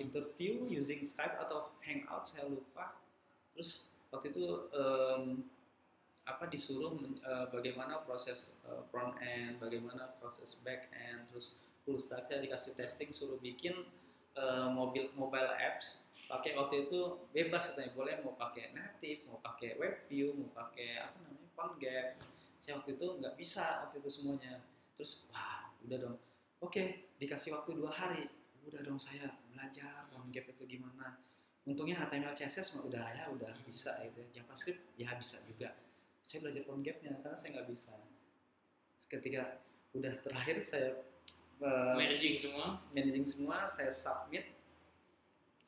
Interview 0.00 0.64
using 0.72 1.04
Skype 1.04 1.36
atau 1.36 1.76
Hangout 1.84 2.24
saya 2.24 2.48
lupa. 2.48 2.96
Terus 3.52 3.92
waktu 4.08 4.32
itu 4.32 4.72
em, 4.72 5.44
apa 6.24 6.48
disuruh 6.48 6.96
eh, 7.00 7.46
bagaimana 7.52 8.00
proses 8.06 8.56
eh, 8.64 8.82
front 8.88 9.18
end 9.20 9.60
bagaimana 9.60 10.16
proses 10.16 10.56
back 10.64 10.88
end 10.96 11.28
terus 11.28 11.52
full 11.84 12.00
stack. 12.00 12.28
Saya 12.32 12.40
dikasih 12.40 12.72
testing 12.76 13.12
suruh 13.12 13.36
bikin 13.36 13.76
eh, 14.36 14.68
mobil 14.72 15.12
mobile 15.12 15.52
apps. 15.60 16.04
Pakai 16.30 16.54
waktu 16.56 16.88
itu 16.88 17.20
bebas 17.34 17.74
katanya. 17.74 17.92
Boleh 17.92 18.14
mau 18.24 18.32
pakai 18.38 18.72
native 18.72 19.28
mau 19.28 19.42
pakai 19.44 19.76
web 19.76 20.00
view 20.08 20.32
mau 20.40 20.50
pakai 20.56 21.04
apa 21.04 21.18
namanya 21.20 21.48
PhoneGap 21.52 22.08
saya 22.60 22.76
waktu 22.76 22.92
itu 22.92 23.06
nggak 23.18 23.34
bisa 23.36 23.84
waktu 23.84 24.00
itu 24.00 24.08
semuanya. 24.08 24.64
Terus 24.96 25.28
wah 25.28 25.68
udah 25.84 25.98
dong. 26.00 26.16
Oke 26.64 27.12
dikasih 27.20 27.52
waktu 27.52 27.76
dua 27.76 27.92
hari 27.92 28.39
udah 28.68 28.80
dong 28.84 29.00
saya 29.00 29.30
belajar 29.52 30.08
PhoneGap 30.12 30.52
itu 30.56 30.78
gimana? 30.78 31.16
Untungnya 31.68 32.00
HTML 32.00 32.32
CSS 32.32 32.76
mah 32.76 32.82
udah 32.88 33.06
ya 33.12 33.24
udah 33.28 33.52
bisa 33.68 34.00
gitu 34.04 34.18
ya. 34.24 34.28
JavaScript 34.40 34.80
ya 34.96 35.08
bisa 35.16 35.36
juga. 35.44 35.76
Saya 36.24 36.46
belajar 36.46 36.62
PhoneGap-nya 36.64 37.12
karena 37.20 37.36
saya 37.36 37.50
nggak 37.60 37.68
bisa. 37.68 37.94
Ketika 39.10 39.60
udah 39.92 40.14
terakhir 40.22 40.62
saya 40.62 40.94
eh, 41.60 41.94
Managing 41.98 42.38
semua. 42.38 42.78
managing 42.94 43.26
semua 43.26 43.66
saya 43.66 43.90
submit 43.90 44.46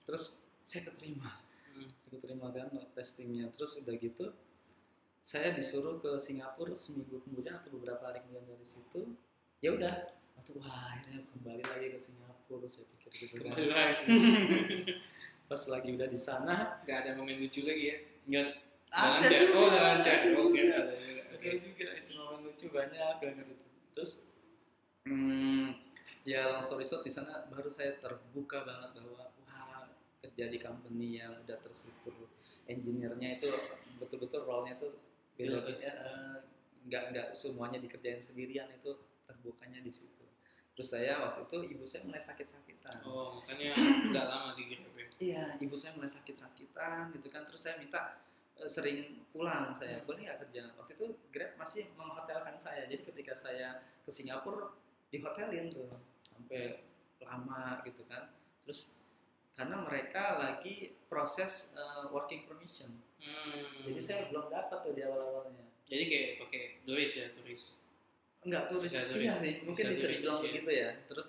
terus 0.07 0.47
saya 0.63 0.87
keterima. 0.89 1.43
Hmm. 1.73 1.89
saya 2.05 2.11
keterima 2.21 2.49
kan 2.53 2.69
testingnya. 2.97 3.49
Terus 3.53 3.77
udah 3.81 3.95
gitu 4.01 4.33
saya 5.23 5.55
disuruh 5.55 6.03
ke 6.03 6.19
Singapura 6.19 6.75
seminggu 6.75 7.23
kemudian 7.23 7.55
atau 7.63 7.71
beberapa 7.79 8.11
hari 8.11 8.19
kemudian 8.27 8.49
dari 8.49 8.67
situ 8.67 9.13
ya 9.61 9.77
udah. 9.77 10.19
Waktu 10.33 10.59
wah 10.59 10.89
akhirnya 10.89 11.23
kembali 11.29 11.63
lagi 11.63 11.87
ke 11.93 12.01
Singapura 12.01 12.32
saya 12.65 12.85
pikir 12.97 13.11
gitu 13.15 13.35
Kembali 13.41 13.67
lagi. 13.69 14.05
pas 15.51 15.63
lagi 15.69 15.89
udah 15.93 16.09
di 16.09 16.17
sana 16.17 16.81
Gak 16.83 16.99
ada 17.05 17.11
momen 17.15 17.37
lucu 17.37 17.61
lagi 17.63 17.85
ya. 17.93 17.97
nggak 18.25 18.49
Udah 18.93 19.09
lancar. 19.19 19.41
Oh, 19.53 19.65
udah 19.69 19.83
lancar. 19.83 20.17
ada 20.21 20.29
Oke, 20.31 20.37
juga. 20.37 20.63
ada 20.77 20.95
juga. 20.97 21.23
Juga 21.57 21.87
itu 21.97 22.11
momen 22.15 22.39
lucu 22.45 22.67
banyak 22.69 23.15
banget 23.19 23.47
itu. 23.49 23.65
Terus 23.93 24.11
hmm, 25.05 25.67
ya 26.23 26.49
long 26.49 26.61
story 26.61 26.85
short 26.85 27.03
di 27.03 27.11
sana 27.11 27.49
baru 27.49 27.67
saya 27.67 27.97
terbuka 27.97 28.63
banget 28.63 28.91
bahwa 28.95 29.27
wah 29.43 29.85
kerja 30.21 30.45
di 30.47 30.59
company 30.59 31.19
yang 31.19 31.35
udah 31.41 31.59
terstruktur 31.59 32.15
engineer-nya 32.65 33.37
itu 33.37 33.51
betul-betul 33.99 34.47
role-nya 34.47 34.79
itu 34.79 34.89
beda 35.35 35.59
Bebas. 35.61 35.83
ya, 35.83 35.93
eh, 35.93 36.37
nggak 36.87 37.03
nggak 37.11 37.29
semuanya 37.35 37.83
dikerjain 37.83 38.23
sendirian 38.23 38.71
itu 38.71 38.93
terbukanya 39.27 39.83
di 39.83 39.91
situ. 39.91 40.22
Terus 40.73 40.89
saya 40.89 41.21
waktu 41.21 41.45
itu 41.45 41.57
ibu 41.77 41.85
saya 41.85 42.09
mulai 42.09 42.23
sakit-sakitan. 42.23 43.05
Oh, 43.05 43.37
makanya 43.37 43.77
nggak 44.13 44.27
lama 44.27 44.57
di 44.57 44.65
Grab 44.73 44.95
ya. 44.97 45.07
Iya, 45.21 45.45
ibu 45.61 45.77
saya 45.77 45.93
mulai 45.93 46.09
sakit-sakitan 46.09 47.13
gitu 47.13 47.29
kan. 47.29 47.45
Terus 47.45 47.61
saya 47.61 47.77
minta 47.77 48.17
eh, 48.57 48.71
sering 48.73 49.21
pulang 49.29 49.77
saya. 49.77 50.01
Boleh 50.09 50.25
nggak 50.25 50.49
kerja? 50.49 50.73
Waktu 50.81 50.97
itu 50.97 51.07
Grab 51.29 51.53
masih 51.61 51.93
menghotelkan 51.93 52.57
saya. 52.57 52.89
Jadi 52.89 53.05
ketika 53.05 53.37
saya 53.37 53.85
ke 54.01 54.09
Singapura 54.09 54.73
dihotelin 55.13 55.69
tuh 55.69 55.93
sampai 56.25 56.81
lama 57.21 57.85
gitu 57.85 58.09
kan. 58.09 58.33
Terus 58.65 58.97
karena 59.53 59.85
mereka 59.85 60.41
lagi 60.41 60.97
proses 61.05 61.69
eh, 61.77 62.09
working 62.09 62.49
permission. 62.49 62.89
Hmm. 63.21 63.93
Jadi 63.93 64.01
saya 64.01 64.21
belum 64.33 64.49
dapat 64.49 64.79
tuh 64.89 64.97
di 64.97 65.05
awal-awalnya. 65.05 65.69
Jadi 65.85 66.05
kayak 66.09 66.31
pakai 66.41 66.63
turis 66.89 67.13
ya, 67.13 67.27
turis. 67.37 67.77
Enggak 68.43 68.63
turis. 68.67 68.91
Bisa 68.91 69.07
turis. 69.07 69.23
Iya 69.23 69.35
sih, 69.39 69.53
mungkin 69.63 69.85
Bisa 69.87 69.93
bisa, 69.95 70.05
turis, 70.05 70.19
dibilang 70.19 70.39
begitu 70.43 70.71
ya. 70.71 70.91
Terus 71.07 71.29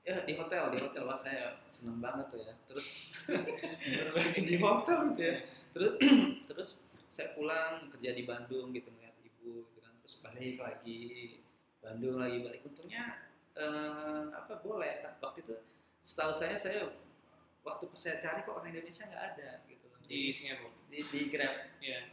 ya 0.00 0.16
di 0.24 0.32
hotel, 0.32 0.62
di 0.72 0.78
hotel 0.80 1.02
wah 1.04 1.14
saya 1.14 1.60
seneng 1.68 2.00
banget 2.00 2.26
tuh 2.28 2.40
ya. 2.40 2.52
Terus 2.68 2.86
di 4.48 4.56
hotel 4.56 4.98
gitu 5.12 5.20
ya. 5.22 5.36
Terus 5.72 5.92
terus 6.48 6.68
saya 7.10 7.32
pulang 7.34 7.88
kerja 7.90 8.10
di 8.12 8.22
Bandung 8.22 8.70
gitu 8.70 8.88
ngeliat 8.90 9.16
ibu 9.20 9.64
gitu 9.66 9.78
kan. 9.80 9.92
Terus 10.04 10.14
balik 10.20 10.56
lagi 10.58 11.00
Bandung 11.80 12.16
lagi 12.18 12.38
balik. 12.40 12.60
Untungnya 12.64 13.24
eh, 13.56 14.24
apa 14.30 14.60
boleh 14.60 15.00
kan 15.00 15.16
waktu 15.18 15.42
itu 15.42 15.54
setahu 16.00 16.32
saya 16.32 16.56
saya 16.56 16.88
waktu 17.60 17.84
pas 17.84 18.00
saya 18.00 18.16
cari 18.16 18.40
kok 18.40 18.56
orang 18.56 18.72
Indonesia 18.72 19.04
nggak 19.04 19.24
ada 19.36 19.60
gitu 19.68 19.84
Di 20.08 20.32
Singapura. 20.32 20.72
di, 20.88 21.04
di 21.06 21.20
Grab 21.28 21.54
Iya. 21.78 22.08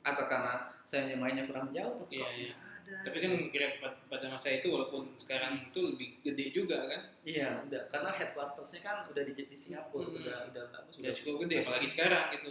atau 0.00 0.24
karena 0.24 0.72
saya 0.82 1.12
mainnya 1.14 1.44
kurang 1.44 1.68
jauh 1.70 2.00
tapi 2.00 2.16
Iya, 2.16 2.24
kok 2.24 2.32
iya. 2.32 2.52
Ada. 2.88 3.02
Tapi 3.02 3.18
kan 3.18 3.32
Grab 3.48 3.72
pad- 3.76 4.00
pada 4.06 4.26
masa 4.28 4.48
itu 4.48 4.66
walaupun 4.68 5.12
sekarang 5.14 5.66
itu 5.66 5.78
lebih 5.82 6.08
gede 6.22 6.46
juga 6.50 6.78
kan. 6.84 7.02
iya, 7.22 7.60
udah 7.60 7.82
karena 7.86 8.10
headquartersnya 8.12 8.80
kan 8.80 8.96
udah 9.06 9.22
di, 9.24 9.32
di 9.36 9.56
Singapura, 9.56 10.06
Hmm. 10.06 10.16
udah 10.16 10.38
udah 10.48 10.64
bagus, 10.70 10.94
Udah 10.96 11.12
cukup 11.12 11.34
gede 11.42 11.56
apalagi 11.60 11.86
sekarang 11.86 12.24
gitu. 12.32 12.50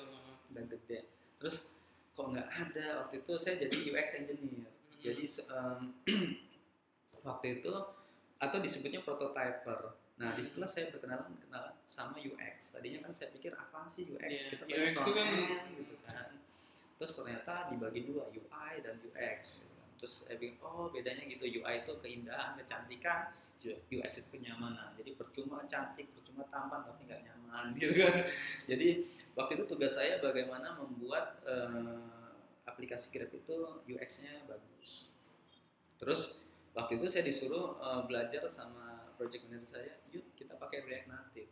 udah 0.50 0.64
gede. 0.70 1.00
Terus 1.38 1.56
kok 2.12 2.28
nggak 2.28 2.48
ada 2.48 2.86
waktu 3.00 3.16
itu 3.18 3.34
saya 3.36 3.56
jadi 3.58 3.78
UX 3.90 4.08
engineer. 4.18 4.72
Jadi 4.98 5.24
se- 5.26 5.46
em, 5.46 5.80
waktu 7.24 7.46
itu 7.56 7.74
atau 8.38 8.58
disebutnya 8.60 9.00
prototyper. 9.00 9.96
Nah, 10.16 10.32
Hmm. 10.32 10.36
di 10.36 10.42
situlah 10.42 10.66
saya 10.66 10.88
berkenalan 10.88 11.28
kenalan 11.38 11.76
sama 11.84 12.16
UX. 12.16 12.72
Tadinya 12.72 13.04
kan 13.04 13.12
saya 13.12 13.28
pikir 13.30 13.52
apaan 13.52 13.84
sih 13.86 14.08
UX? 14.08 14.24
Iya, 14.24 14.44
Kita 14.50 14.64
UX 14.66 14.96
itu 14.98 15.12
kan- 15.12 15.32
gitu 15.74 15.96
kan. 16.02 16.28
Terus 16.96 17.12
ternyata 17.14 17.68
dibagi 17.68 18.02
dua 18.06 18.24
UI 18.28 18.74
dan 18.80 18.96
UX. 18.98 19.60
Gitu. 19.60 19.75
Terus 20.00 20.28
saya 20.28 20.36
pikir 20.36 20.60
oh 20.62 20.92
bedanya 20.92 21.24
gitu 21.26 21.46
UI 21.48 21.82
itu 21.82 21.94
keindahan, 22.00 22.56
kecantikan, 22.60 23.32
UX 23.66 24.12
itu 24.22 24.30
kenyamanan. 24.30 24.94
Jadi 25.00 25.16
percuma 25.16 25.64
cantik, 25.66 26.12
percuma 26.12 26.44
tampan 26.52 26.84
tapi 26.84 27.08
nggak 27.08 27.22
nyaman 27.24 27.66
gitu 27.80 27.94
kan. 28.04 28.16
Jadi 28.68 28.88
waktu 29.34 29.52
itu 29.58 29.64
tugas 29.66 29.96
saya 29.96 30.20
bagaimana 30.20 30.76
membuat 30.78 31.40
eh, 31.48 32.04
aplikasi 32.68 33.14
Grab 33.14 33.32
itu 33.32 33.58
UX-nya 33.88 34.44
bagus. 34.46 35.08
Terus 35.96 36.44
waktu 36.76 37.00
itu 37.00 37.08
saya 37.08 37.24
disuruh 37.24 37.80
eh, 37.80 38.02
belajar 38.06 38.44
sama 38.52 39.10
project 39.16 39.48
manager 39.48 39.80
saya, 39.80 39.94
yuk 40.12 40.36
kita 40.36 40.60
pakai 40.60 40.84
React 40.84 41.08
Native. 41.08 41.52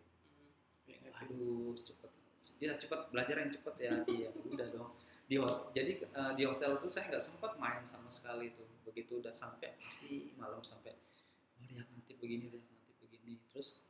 Aduh, 1.24 1.72
cepet. 1.80 2.12
Ya 2.60 2.76
cepet 2.76 3.00
belajar 3.12 3.36
yang 3.40 3.52
cepet 3.52 3.76
ya. 3.80 3.92
iya, 4.08 4.30
udah 4.36 4.68
dong. 4.68 4.92
Di 5.34 5.42
jadi 5.74 5.92
eh, 5.98 6.34
di 6.38 6.44
hotel 6.46 6.78
itu 6.78 6.86
saya 6.86 7.10
nggak 7.10 7.24
sempat 7.26 7.58
main 7.58 7.82
sama 7.90 8.14
sekali 8.14 8.54
tuh. 8.54 8.70
Begitu 8.86 9.18
udah 9.18 9.34
sampai 9.34 9.74
pasti 9.82 10.30
malam 10.38 10.62
sampai 10.62 10.94
oh, 10.94 11.66
React 11.74 11.90
Native 11.90 12.20
begini, 12.22 12.46
React 12.54 12.70
Native 12.70 12.98
begini. 13.02 13.34
Terus 13.50 13.82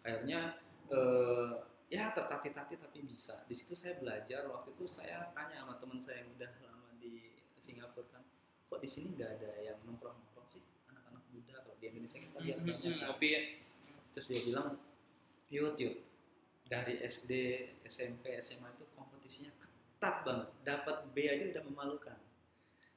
akhirnya 0.00 0.56
eh, 0.88 1.52
ya 1.92 2.08
tertatih-tatih 2.16 2.80
tapi 2.80 3.04
bisa. 3.04 3.44
Di 3.44 3.52
situ 3.52 3.76
saya 3.76 4.00
belajar. 4.00 4.48
Waktu 4.48 4.72
itu 4.72 4.88
saya 4.88 5.28
tanya 5.36 5.60
sama 5.60 5.76
teman 5.76 6.00
saya 6.00 6.24
yang 6.24 6.32
udah 6.32 6.50
lama 6.64 6.88
di 6.96 7.36
Singapura 7.60 8.08
kan, 8.08 8.24
kok 8.64 8.80
di 8.80 8.88
sini 8.88 9.12
nggak 9.20 9.30
ada 9.36 9.52
yang 9.60 9.76
nongkrong-nongkrong 9.84 10.48
sih 10.48 10.64
anak-anak 10.88 11.24
muda 11.36 11.60
kalau 11.60 11.76
di 11.76 11.84
Indonesia 11.92 12.16
kita 12.16 12.38
lihat 12.40 12.58
Hmm, 12.64 12.68
banyak 12.72 12.92
kan. 12.96 13.08
Kopi 13.12 13.28
ya. 13.28 13.42
Terus 14.16 14.26
dia 14.32 14.40
bilang, 14.48 14.68
yuk 15.52 15.76
yuk 15.76 16.00
dari 16.64 16.96
SD, 17.04 17.32
SMP, 17.84 18.40
SMA 18.40 18.72
itu 18.72 18.88
kompetisinya 18.96 19.52
ketat 20.00 20.24
banget. 20.24 20.48
Dapat 20.64 20.96
B 21.12 21.28
aja 21.28 21.44
udah 21.44 21.62
memalukan. 21.68 22.16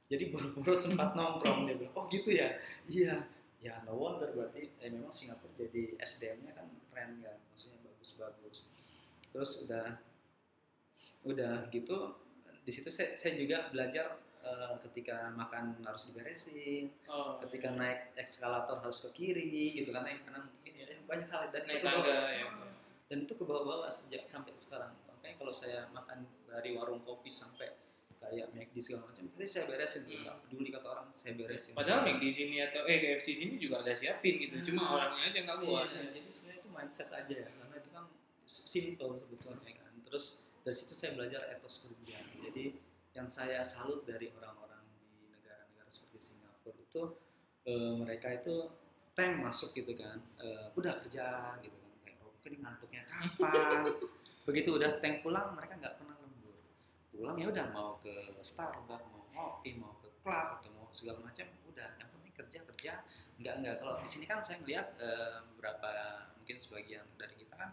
Jadi 0.08 0.32
boro-boro 0.32 0.72
sempat 0.72 1.12
nongkrong 1.20 1.68
dia 1.68 1.76
bilang, 1.76 1.92
oh 2.00 2.08
gitu 2.08 2.32
ya, 2.32 2.56
iya. 2.88 3.28
Ya 3.64 3.80
no 3.88 3.96
wonder 3.96 4.32
berarti 4.32 4.72
eh, 4.80 4.92
memang 4.92 5.12
Singapura 5.12 5.52
jadi 5.56 5.96
SDM-nya 6.00 6.52
kan 6.52 6.68
keren 6.92 7.20
kan, 7.24 7.40
maksudnya 7.52 7.80
bagus-bagus. 7.84 8.68
Terus 9.36 9.52
udah 9.68 9.88
udah 11.24 11.72
gitu 11.72 12.12
di 12.64 12.72
situ 12.72 12.92
saya, 12.92 13.16
saya 13.16 13.40
juga 13.40 13.72
belajar 13.72 14.20
eh, 14.44 14.76
ketika 14.84 15.32
makan 15.32 15.80
harus 15.84 16.12
diberesin, 16.12 16.92
Oh, 17.08 17.40
ketika 17.40 17.72
naik 17.72 18.12
eskalator 18.20 18.84
harus 18.84 19.00
ke 19.08 19.10
kiri 19.16 19.80
gitu 19.80 19.96
kan 19.96 20.04
naik 20.08 20.24
kanan 20.28 20.48
untuk 20.52 20.64
ini 20.68 20.84
ya, 20.84 21.00
banyak 21.08 21.28
hal 21.32 21.48
dan 21.52 21.64
naik 21.64 21.80
itu 21.80 21.88
tangga 21.88 22.20
ya. 22.36 22.48
dan 23.08 23.18
itu 23.24 23.34
ke 23.36 23.44
bawah-bawah 23.48 23.88
sejak 23.88 24.28
sampai 24.28 24.52
sekarang 24.60 24.92
makanya 25.34 25.42
kalau 25.42 25.54
saya 25.56 25.80
makan 25.90 26.18
dari 26.46 26.70
warung 26.78 27.02
kopi 27.02 27.34
sampai 27.34 27.74
kayak 28.14 28.54
McD 28.54 28.78
segala 28.80 29.10
macam 29.10 29.26
pasti 29.34 29.50
saya 29.50 29.66
beresin 29.66 30.02
Hmm. 30.06 30.22
nggak 30.24 30.38
peduli 30.46 30.70
kata 30.72 30.88
orang 30.88 31.08
saya 31.10 31.34
beresin 31.34 31.74
Padahal 31.74 32.00
Mac 32.06 32.18
di 32.22 32.30
sini 32.30 32.56
atau 32.62 32.82
eh 32.86 32.98
KFC 33.02 33.28
sini 33.36 33.54
juga 33.58 33.82
ada 33.84 33.92
siapin 33.92 34.38
gitu. 34.40 34.56
Cuma 34.72 34.82
Hmm. 34.86 34.96
orangnya 34.96 35.24
aja 35.28 35.40
nggak 35.44 35.58
buat. 35.60 35.88
Iya, 35.90 36.04
jadi 36.14 36.30
sebenarnya 36.30 36.60
itu 36.62 36.70
mindset 36.70 37.10
aja 37.12 37.34
ya 37.36 37.50
karena 37.50 37.76
itu 37.76 37.90
kan 37.90 38.06
simple 38.46 39.12
sebetulnya 39.18 39.72
kan 39.76 39.92
terus 40.00 40.26
dari 40.62 40.76
situ 40.78 40.94
saya 40.94 41.12
belajar 41.16 41.42
etos 41.50 41.84
kerja 41.84 42.20
jadi 42.40 42.64
yang 43.12 43.28
saya 43.28 43.60
salut 43.64 44.04
dari 44.04 44.32
orang-orang 44.32 44.84
di 44.88 45.28
negara-negara 45.28 45.88
seperti 45.88 46.20
Singapura 46.32 46.76
itu 46.76 47.02
eh, 47.66 47.94
mereka 47.96 48.28
itu 48.32 48.56
tank 49.12 49.40
masuk 49.40 49.72
gitu 49.74 49.96
kan 49.96 50.20
eh, 50.40 50.72
udah 50.76 50.94
kerja 50.96 51.56
gitu 51.60 51.76
kan 51.76 51.92
kayak 52.04 52.20
ini 52.46 52.58
ngantuknya 52.60 53.02
kapan 53.04 53.84
begitu 54.44 54.76
udah 54.76 55.00
tank 55.00 55.24
pulang 55.24 55.56
mereka 55.56 55.80
nggak 55.80 55.96
pernah 56.00 56.16
lembur. 56.20 56.60
Pulang 57.16 57.38
ya 57.40 57.48
udah 57.48 57.66
mau 57.72 57.96
ke 58.04 58.12
Starbucks 58.44 59.06
mau 59.12 59.24
ngopi 59.34 59.80
mau 59.80 59.96
ke 60.04 60.12
klub 60.20 60.60
atau 60.60 60.70
mau 60.76 60.88
segala 60.92 61.24
macam 61.24 61.48
udah. 61.72 61.90
Yang 62.00 62.10
penting 62.12 62.34
kerja 62.36 62.60
kerja. 62.68 62.94
Nggak 63.40 63.54
nggak. 63.64 63.76
Kalau 63.80 63.96
di 64.04 64.08
sini 64.08 64.26
kan 64.28 64.44
saya 64.44 64.60
ngeliat 64.60 64.88
eh, 65.00 65.38
beberapa 65.56 65.90
mungkin 66.36 66.58
sebagian 66.60 67.08
dari 67.16 67.36
kita 67.40 67.56
kan 67.56 67.72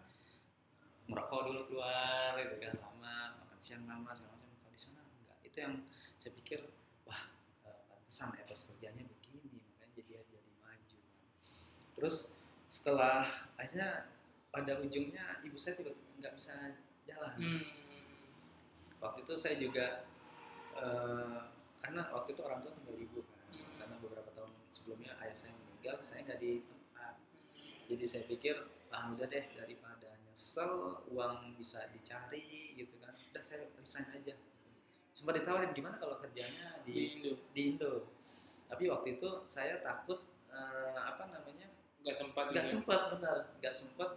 merokok 1.10 1.50
dulu 1.50 1.60
keluar 1.66 2.38
gitu 2.38 2.54
kan 2.62 2.74
lama 2.78 3.16
makan 3.42 3.58
siang 3.58 3.82
lama 3.90 4.14
segala 4.14 4.38
macam. 4.38 4.48
Kalau 4.62 4.72
di 4.72 4.80
sana 4.80 5.02
enggak 5.02 5.38
itu 5.42 5.58
yang 5.58 5.74
saya 6.22 6.32
pikir 6.38 6.60
wah 7.02 7.22
eh, 7.66 7.80
pantesan 7.90 8.30
etos 8.38 8.70
kerjanya 8.70 9.02
begini 9.02 9.58
makanya 9.58 9.90
jadi 9.98 10.22
jadi 10.30 10.50
maju 10.62 10.98
kan. 11.02 11.18
terus 11.98 12.30
setelah 12.70 13.26
akhirnya 13.58 14.06
pada 14.50 14.72
ujungnya 14.78 15.38
ibu 15.40 15.54
saya 15.54 15.74
tiba 15.74 15.90
nggak 16.18 16.32
bisa 16.34 16.54
jalan 17.04 17.34
Hmm. 17.34 17.62
waktu 18.98 19.22
itu 19.22 19.34
saya 19.34 19.56
juga 19.56 20.04
eh, 20.74 21.40
karena 21.78 22.02
waktu 22.10 22.34
itu 22.34 22.42
orang 22.42 22.60
tua 22.60 22.72
tinggal 22.72 22.96
ibu 22.96 23.20
kan 23.22 23.38
Hmm. 23.50 23.74
karena 23.78 23.96
beberapa 23.98 24.30
tahun 24.30 24.50
sebelumnya 24.68 25.12
ayah 25.18 25.34
saya 25.34 25.52
meninggal 25.54 25.98
saya 26.00 26.22
nggak 26.22 26.38
di 26.38 26.62
tempat 26.62 27.14
jadi 27.86 28.04
saya 28.04 28.22
pikir 28.26 28.54
ah 28.90 29.10
udah 29.10 29.26
deh 29.26 29.44
daripada 29.54 30.10
nyesel 30.20 31.02
uang 31.08 31.54
bisa 31.54 31.86
dicari 31.90 32.74
gitu 32.74 32.94
kan 32.98 33.14
udah 33.14 33.42
saya 33.42 33.70
resign 33.74 34.06
aja 34.10 34.34
sempat 35.10 35.38
ditawarin 35.38 35.70
gimana 35.70 35.98
kalau 35.98 36.18
kerjanya 36.18 36.78
Di 36.82 36.90
di 36.90 37.00
Indo 37.16 37.32
di 37.50 37.62
Indo 37.74 37.92
tapi 38.66 38.86
waktu 38.86 39.18
itu 39.18 39.42
saya 39.44 39.78
takut 39.80 40.22
eh, 40.50 40.94
apa 40.96 41.26
namanya 41.26 41.66
nggak 42.02 42.16
sempat. 42.16 42.44
nggak 42.50 42.64
gitu. 42.64 42.72
sempat 42.78 43.00
benar 43.14 43.36
nggak 43.58 43.74
sempat 43.74 44.10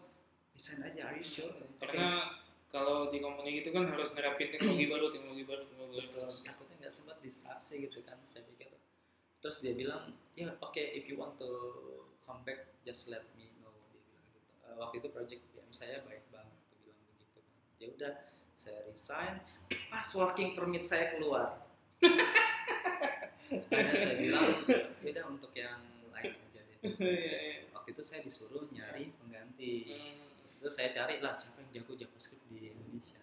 resign 0.53 0.85
aja 0.85 1.09
are 1.09 1.17
you 1.17 1.25
sure? 1.25 1.51
Karena 1.81 2.29
kalau 2.73 3.13
di 3.13 3.21
company 3.21 3.61
itu 3.61 3.69
kan 3.69 3.85
harus 3.85 4.09
nerapin 4.17 4.49
teknologi 4.49 4.89
baru, 4.89 5.13
teknologi 5.13 5.45
baru, 5.45 5.61
teknologi 5.69 6.09
baru. 6.09 6.09
betul. 6.09 6.29
Takutnya 6.41 6.75
nggak 6.81 6.93
sempat 6.93 7.17
distraksi 7.21 7.73
gitu 7.85 8.01
kan 8.01 8.17
saya 8.33 8.41
pikir. 8.49 8.73
Terus 9.41 9.57
dia 9.61 9.73
bilang 9.77 10.17
ya 10.33 10.49
oke 10.57 10.81
if 10.81 11.05
you 11.05 11.17
want 11.21 11.37
to 11.37 11.49
come 12.25 12.41
back 12.41 12.73
just 12.81 13.13
let 13.13 13.21
me 13.37 13.53
know. 13.61 13.73
Dia 13.93 14.01
bilang 14.01 14.25
gitu. 14.33 14.49
Eh, 14.65 14.75
waktu 14.81 14.95
itu 15.05 15.07
project 15.13 15.41
PM 15.53 15.69
saya 15.69 16.01
baik 16.01 16.25
banget 16.33 16.57
dia 16.73 16.79
bilang 16.81 17.01
begitu 17.13 17.39
kan. 17.45 17.55
Ya 17.77 17.87
udah 17.93 18.13
saya 18.57 18.79
resign. 18.89 19.33
Pas 19.93 20.07
working 20.17 20.57
permit 20.57 20.85
saya 20.85 21.13
keluar. 21.13 21.61
Akhirnya 23.69 23.93
saya 23.93 24.15
bilang 24.17 24.65
ya 25.01 25.09
udah 25.13 25.25
untuk 25.29 25.53
yang 25.53 25.81
lain 26.09 26.33
aja 26.33 26.61
deh. 26.65 26.77
Iya, 26.81 27.37
iya. 27.37 27.57
waktu 27.69 27.93
itu 27.93 28.01
saya 28.01 28.25
disuruh 28.25 28.65
nyari 28.73 29.13
pengganti. 29.21 29.73
Hmm. 29.93 30.22
Terus 30.63 30.79
saya 30.79 30.95
cari 30.95 31.19
lah 31.19 31.35
siapa 31.35 31.59
yang 31.59 31.83
jago 31.83 31.91
JavaScript 31.99 32.47
di 32.47 32.71
Indonesia. 32.71 33.19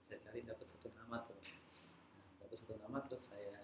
Saya 0.00 0.16
cari 0.24 0.40
dapat 0.40 0.64
satu 0.64 0.88
nama 0.96 1.20
tuh. 1.28 1.36
Nah, 1.36 2.24
dapat 2.40 2.56
satu 2.56 2.72
nama 2.80 3.04
terus 3.04 3.28
saya 3.28 3.60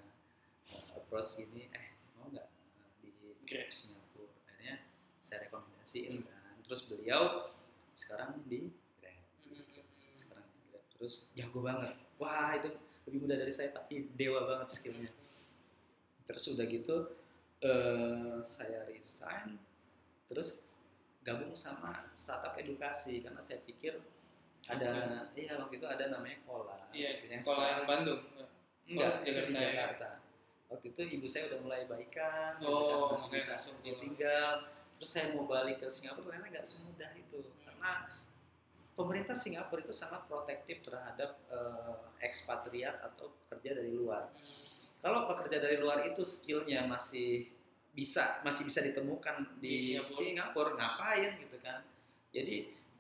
uh, 0.69 1.01
approach 1.01 1.41
gini 1.41 1.65
eh 1.73 1.97
mau 2.13 2.29
nggak 2.29 2.45
uh, 2.45 2.93
di 3.01 3.09
Grab. 3.49 3.73
Singapura 3.73 4.29
akhirnya 4.45 4.85
saya 5.25 5.49
rekomendasiin 5.49 6.29
kan. 6.29 6.61
Terus 6.61 6.81
beliau 6.85 7.49
sekarang 7.97 8.37
di 8.45 8.69
Grab 9.01 9.17
Hmm. 9.49 9.65
sekarang 10.13 10.45
di 10.53 10.61
Grab 10.69 10.85
terus 11.01 11.25
jago 11.33 11.65
banget. 11.65 11.97
Wah 12.21 12.53
itu 12.53 12.69
lebih 13.09 13.25
muda 13.25 13.41
dari 13.41 13.53
saya 13.55 13.73
tapi 13.73 14.13
dewa 14.13 14.45
banget 14.45 14.69
skillnya. 14.77 15.13
Terus 16.29 16.45
udah 16.53 16.69
gitu 16.69 17.17
eh, 17.65 18.45
saya 18.45 18.85
resign. 18.93 19.57
Terus 20.29 20.76
gabung 21.27 21.51
sama 21.59 22.07
startup 22.15 22.55
edukasi 22.55 23.19
karena 23.19 23.43
saya 23.43 23.59
pikir 23.67 23.99
ada 24.71 24.91
iya 25.35 25.59
waktu 25.59 25.79
itu 25.79 25.87
ada 25.87 26.11
namanya 26.11 26.39
Kola. 26.47 26.91
Iya, 26.95 27.23
yang 27.27 27.43
kalau 27.43 27.67
yang 27.67 27.87
Bandung. 27.87 28.23
enggak 28.87 29.19
Oh, 29.19 29.27
itu 29.27 29.41
di 29.51 29.55
Jakarta 29.55 29.59
ya. 29.59 29.71
Jakarta. 29.75 30.09
Waktu 30.67 30.87
itu 30.95 31.01
ibu 31.19 31.27
saya 31.27 31.51
udah 31.51 31.59
mulai 31.63 31.83
baikan 31.87 32.59
Oh, 32.63 33.11
makanya 33.15 33.31
bisa 33.35 33.51
langsung 33.59 33.79
ditinggal. 33.83 34.67
Terus 34.99 35.11
saya 35.11 35.35
mau 35.35 35.47
balik 35.47 35.83
ke 35.83 35.87
Singapura 35.91 36.35
ternyata 36.35 36.63
nggak 36.63 36.67
semudah 36.67 37.11
itu. 37.15 37.39
Karena 37.63 38.07
pemerintah 38.99 39.35
Singapura 39.39 39.83
itu 39.83 39.95
sangat 39.95 40.27
protektif 40.27 40.83
terhadap 40.83 41.39
eh, 41.51 42.27
ekspatriat 42.27 43.03
atau 43.03 43.35
pekerja 43.47 43.79
dari 43.79 43.95
luar. 43.95 44.31
Kalau 44.99 45.31
pekerja 45.31 45.63
dari 45.63 45.79
luar 45.79 46.03
itu 46.07 46.27
skillnya 46.27 46.83
masih 46.87 47.47
bisa 47.97 48.45
masih 48.45 48.69
bisa 48.69 48.85
ditemukan 48.85 49.57
di, 49.57 49.73
Di 49.73 49.97
Singapura. 49.97 50.21
Singapura. 50.21 50.71
ngapain 50.77 51.31
gitu 51.41 51.57
kan 51.59 51.81
jadi 52.29 52.57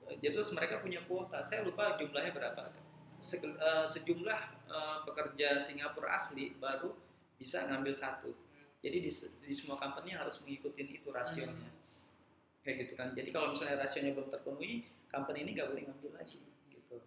eh, 0.08 0.16
jadi 0.18 0.32
terus 0.32 0.48
mereka 0.56 0.80
punya 0.80 1.04
kuota 1.04 1.44
saya 1.44 1.60
lupa 1.62 2.00
jumlahnya 2.00 2.32
berapa 2.32 2.72
Sege- 3.20 3.52
eh, 3.54 3.84
sejumlah 3.84 4.40
eh, 4.72 4.96
pekerja 5.04 5.60
Singapura 5.60 6.16
asli 6.16 6.56
baru 6.56 6.96
bisa 7.36 7.68
ngambil 7.68 7.92
satu 7.92 8.32
Jadi 8.76 9.02
di, 9.02 9.10
se- 9.10 9.34
di 9.42 9.50
semua 9.50 9.74
company 9.74 10.14
harus 10.14 10.38
mengikuti 10.40 10.86
itu 10.86 11.10
rasionya. 11.10 11.74
Kayak 12.62 12.76
gitu 12.86 12.92
kan. 12.94 13.08
Jadi 13.18 13.34
kalau 13.34 13.50
misalnya 13.50 13.82
rasionya 13.82 14.14
belum 14.14 14.30
terpenuhi, 14.30 14.86
company 15.10 15.42
ini 15.42 15.58
nggak 15.58 15.68
boleh 15.74 15.82
ngambil 15.90 16.10
lagi 16.14 16.38
gitu. 16.70 17.02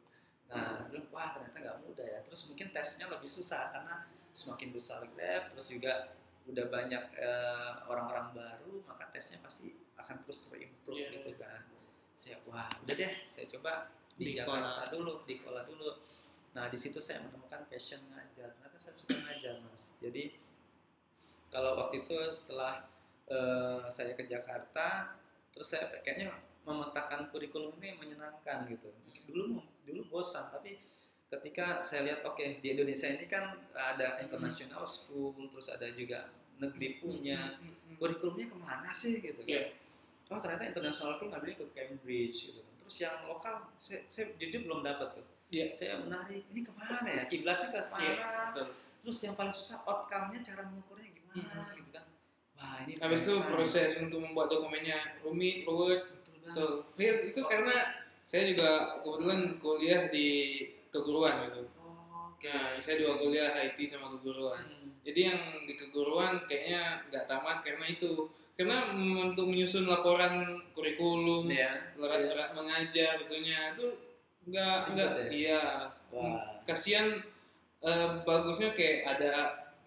Nah, 0.52 0.92
bilang, 0.92 1.08
wah 1.08 1.32
ternyata 1.32 1.56
nggak 1.56 1.78
mudah 1.88 2.04
ya. 2.04 2.20
Terus 2.28 2.52
mungkin 2.52 2.76
tesnya 2.76 3.08
lebih 3.08 3.30
susah 3.32 3.72
karena 3.72 3.96
semakin 4.36 4.76
besar 4.76 5.08
lab, 5.16 5.44
terus 5.56 5.72
juga 5.72 6.12
udah 6.50 6.66
banyak 6.68 7.04
eh, 7.16 7.72
orang-orang 7.86 8.34
baru, 8.34 8.82
maka 8.84 9.06
tesnya 9.10 9.38
pasti 9.39 9.70
akan 9.95 10.18
terus 10.20 10.43
terimprove 10.45 10.97
Iya. 10.97 11.10
gitu 11.16 11.32
kan. 11.38 11.62
Saya 12.14 12.36
wah 12.43 12.68
udah 12.84 12.95
deh, 12.95 13.14
saya 13.30 13.45
coba 13.47 13.88
di, 14.18 14.34
Di 14.34 14.38
Jakarta 14.38 14.84
Kola. 14.84 14.91
dulu, 14.91 15.14
di 15.24 15.36
Kola 15.39 15.62
dulu. 15.64 15.89
Nah 16.52 16.66
di 16.68 16.76
situ 16.76 16.97
saya 16.97 17.22
menemukan 17.22 17.64
passion 17.70 18.02
ngajar. 18.10 18.50
Ternyata 18.52 18.76
saya 18.76 18.93
suka 18.97 19.16
ngajar 19.16 19.62
mas. 19.64 19.93
Jadi 20.02 20.36
kalau 21.50 21.78
waktu 21.80 22.04
itu 22.04 22.18
setelah 22.30 22.86
eh, 23.26 23.86
saya 23.88 24.14
ke 24.14 24.26
Jakarta, 24.26 25.16
terus 25.50 25.70
saya 25.70 25.89
kayaknya 26.02 26.34
memetakan 26.66 27.30
kurikulum 27.30 27.78
ini 27.80 27.95
menyenangkan 27.95 28.66
gitu. 28.68 28.89
Dulu 29.26 29.58
dulu 29.86 30.02
bosan, 30.10 30.50
tapi 30.50 30.78
ketika 31.30 31.86
saya 31.86 32.10
lihat 32.10 32.26
oke 32.26 32.42
di 32.60 32.68
Indonesia 32.74 33.06
ini 33.06 33.30
kan 33.30 33.54
ada 33.72 34.18
international 34.20 34.82
school, 34.84 35.38
terus 35.54 35.70
ada 35.70 35.86
juga 35.94 36.34
negeri 36.58 36.98
punya 37.00 37.56
Hmm, 37.62 37.70
hmm, 37.70 37.76
hmm. 37.94 37.96
kurikulumnya 38.02 38.46
ke 38.50 38.58
mana 38.58 38.90
sih 38.90 39.22
gitu 39.22 39.46
kan? 39.46 39.50
Iya. 39.50 39.64
Oh 40.30 40.38
ternyata 40.38 40.66
international 40.66 41.18
school 41.18 41.30
ngambilnya 41.30 41.58
ke 41.62 41.66
Cambridge 41.72 42.38
gitu 42.50 42.60
kan. 42.66 42.74
Terus 42.82 42.96
yang 43.00 43.18
lokal 43.30 43.56
saya, 43.78 44.02
saya 44.10 44.34
jujur 44.42 44.66
belum 44.66 44.82
dapat 44.82 45.22
tuh. 45.22 45.26
Iya. 45.50 45.74
Saya 45.74 46.02
menarik 46.02 46.46
ini 46.50 46.62
ke 46.66 46.74
mana 46.74 47.06
ya? 47.06 47.24
Kiblatnya 47.30 47.68
ke 47.70 47.80
mana? 47.90 48.04
Iya, 48.04 48.30
betul. 48.50 48.68
Terus 49.00 49.18
yang 49.24 49.36
paling 49.38 49.54
susah 49.56 49.78
outcome-nya 49.86 50.40
cara 50.44 50.62
mengukurnya 50.68 51.10
gimana 51.14 51.72
Mhm. 51.72 51.78
gitu 51.78 51.90
kan? 51.94 52.06
Wah 52.60 52.78
ini 52.84 52.94
Habis 53.00 53.22
itu 53.24 53.36
proses 53.48 53.90
untuk 54.02 54.20
membuat 54.20 54.52
dokumennya 54.52 55.22
rumit, 55.24 55.64
ruwet, 55.64 56.02
betul 56.12 56.34
banget. 56.42 56.54
Betul. 56.58 56.72
Iya, 57.00 57.14
itu 57.32 57.42
karena 57.48 57.76
saya 58.28 58.44
juga 58.52 58.70
kebetulan 59.02 59.42
kuliah 59.58 60.02
di 60.12 60.28
keguruan 60.90 61.50
gitu. 61.50 61.64
Oh. 61.80 62.34
Nah, 62.40 62.80
saya 62.80 62.96
dua 63.04 63.20
kuliah 63.20 63.52
IT 63.54 63.78
sama 63.86 64.14
keguruan. 64.18 64.64
Hmm. 64.64 64.90
Jadi 65.04 65.20
yang 65.32 65.40
di 65.66 65.74
keguruan 65.76 66.44
kayaknya 66.46 67.04
nggak 67.10 67.26
tamat 67.26 67.64
karena 67.66 67.86
itu. 67.90 68.30
Karena 68.60 68.92
untuk 68.92 69.48
menyusun 69.48 69.88
laporan 69.88 70.60
kurikulum, 70.76 71.48
Iya. 71.48 71.96
laporan 71.96 72.28
laporan 72.28 72.50
mengajar 72.60 73.16
betulnya 73.16 73.72
itu 73.72 73.88
nggak 74.52 74.80
nggak 74.92 75.10
ya? 75.16 75.26
iya. 75.32 75.64
Wah. 76.12 76.60
Kasihan 76.68 77.24
eh, 77.80 78.10
bagusnya 78.28 78.76
kayak 78.76 79.16
ada 79.16 79.32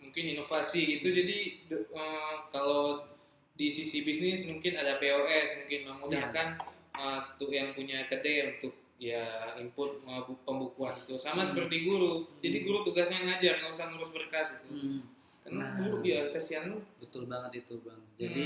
mungkin 0.00 0.24
inovasi 0.32 0.96
gitu. 0.98 1.12
Jadi 1.12 1.68
de- 1.68 1.84
eh, 1.92 2.34
kalau 2.48 3.04
di 3.52 3.68
sisi 3.68 4.00
bisnis 4.00 4.48
mungkin 4.48 4.80
ada 4.80 4.96
POS 4.96 5.64
mungkin 5.64 5.80
memudahkan 5.92 6.48
eh, 6.96 7.20
tuh 7.36 7.52
yang 7.52 7.76
punya 7.76 8.08
kedai 8.08 8.56
untuk 8.56 8.72
ya 8.96 9.24
input 9.56 10.00
eh, 10.00 10.22
bu- 10.22 10.42
pembukuan 10.42 10.94
itu 10.98 11.14
sama 11.16 11.42
Hmm. 11.42 11.48
seperti 11.48 11.84
guru. 11.84 12.26
Jadi 12.38 12.56
Hmm. 12.58 12.66
guru 12.66 12.78
tugasnya 12.82 13.18
ngajar 13.20 13.58
nggak 13.58 13.70
usah 13.70 13.86
ngurus 13.90 14.10
berkas 14.10 14.48
itu. 14.52 14.68
Hmm. 14.70 15.00
Karena 15.42 15.64
Nah. 15.64 15.72
guru 15.76 15.96
ya 16.02 16.30
kasihan 16.30 16.70
lu. 16.70 16.78
Betul 16.96 17.26
banget 17.26 17.60
itu 17.60 17.74
bang. 17.80 18.02
Jadi 18.16 18.44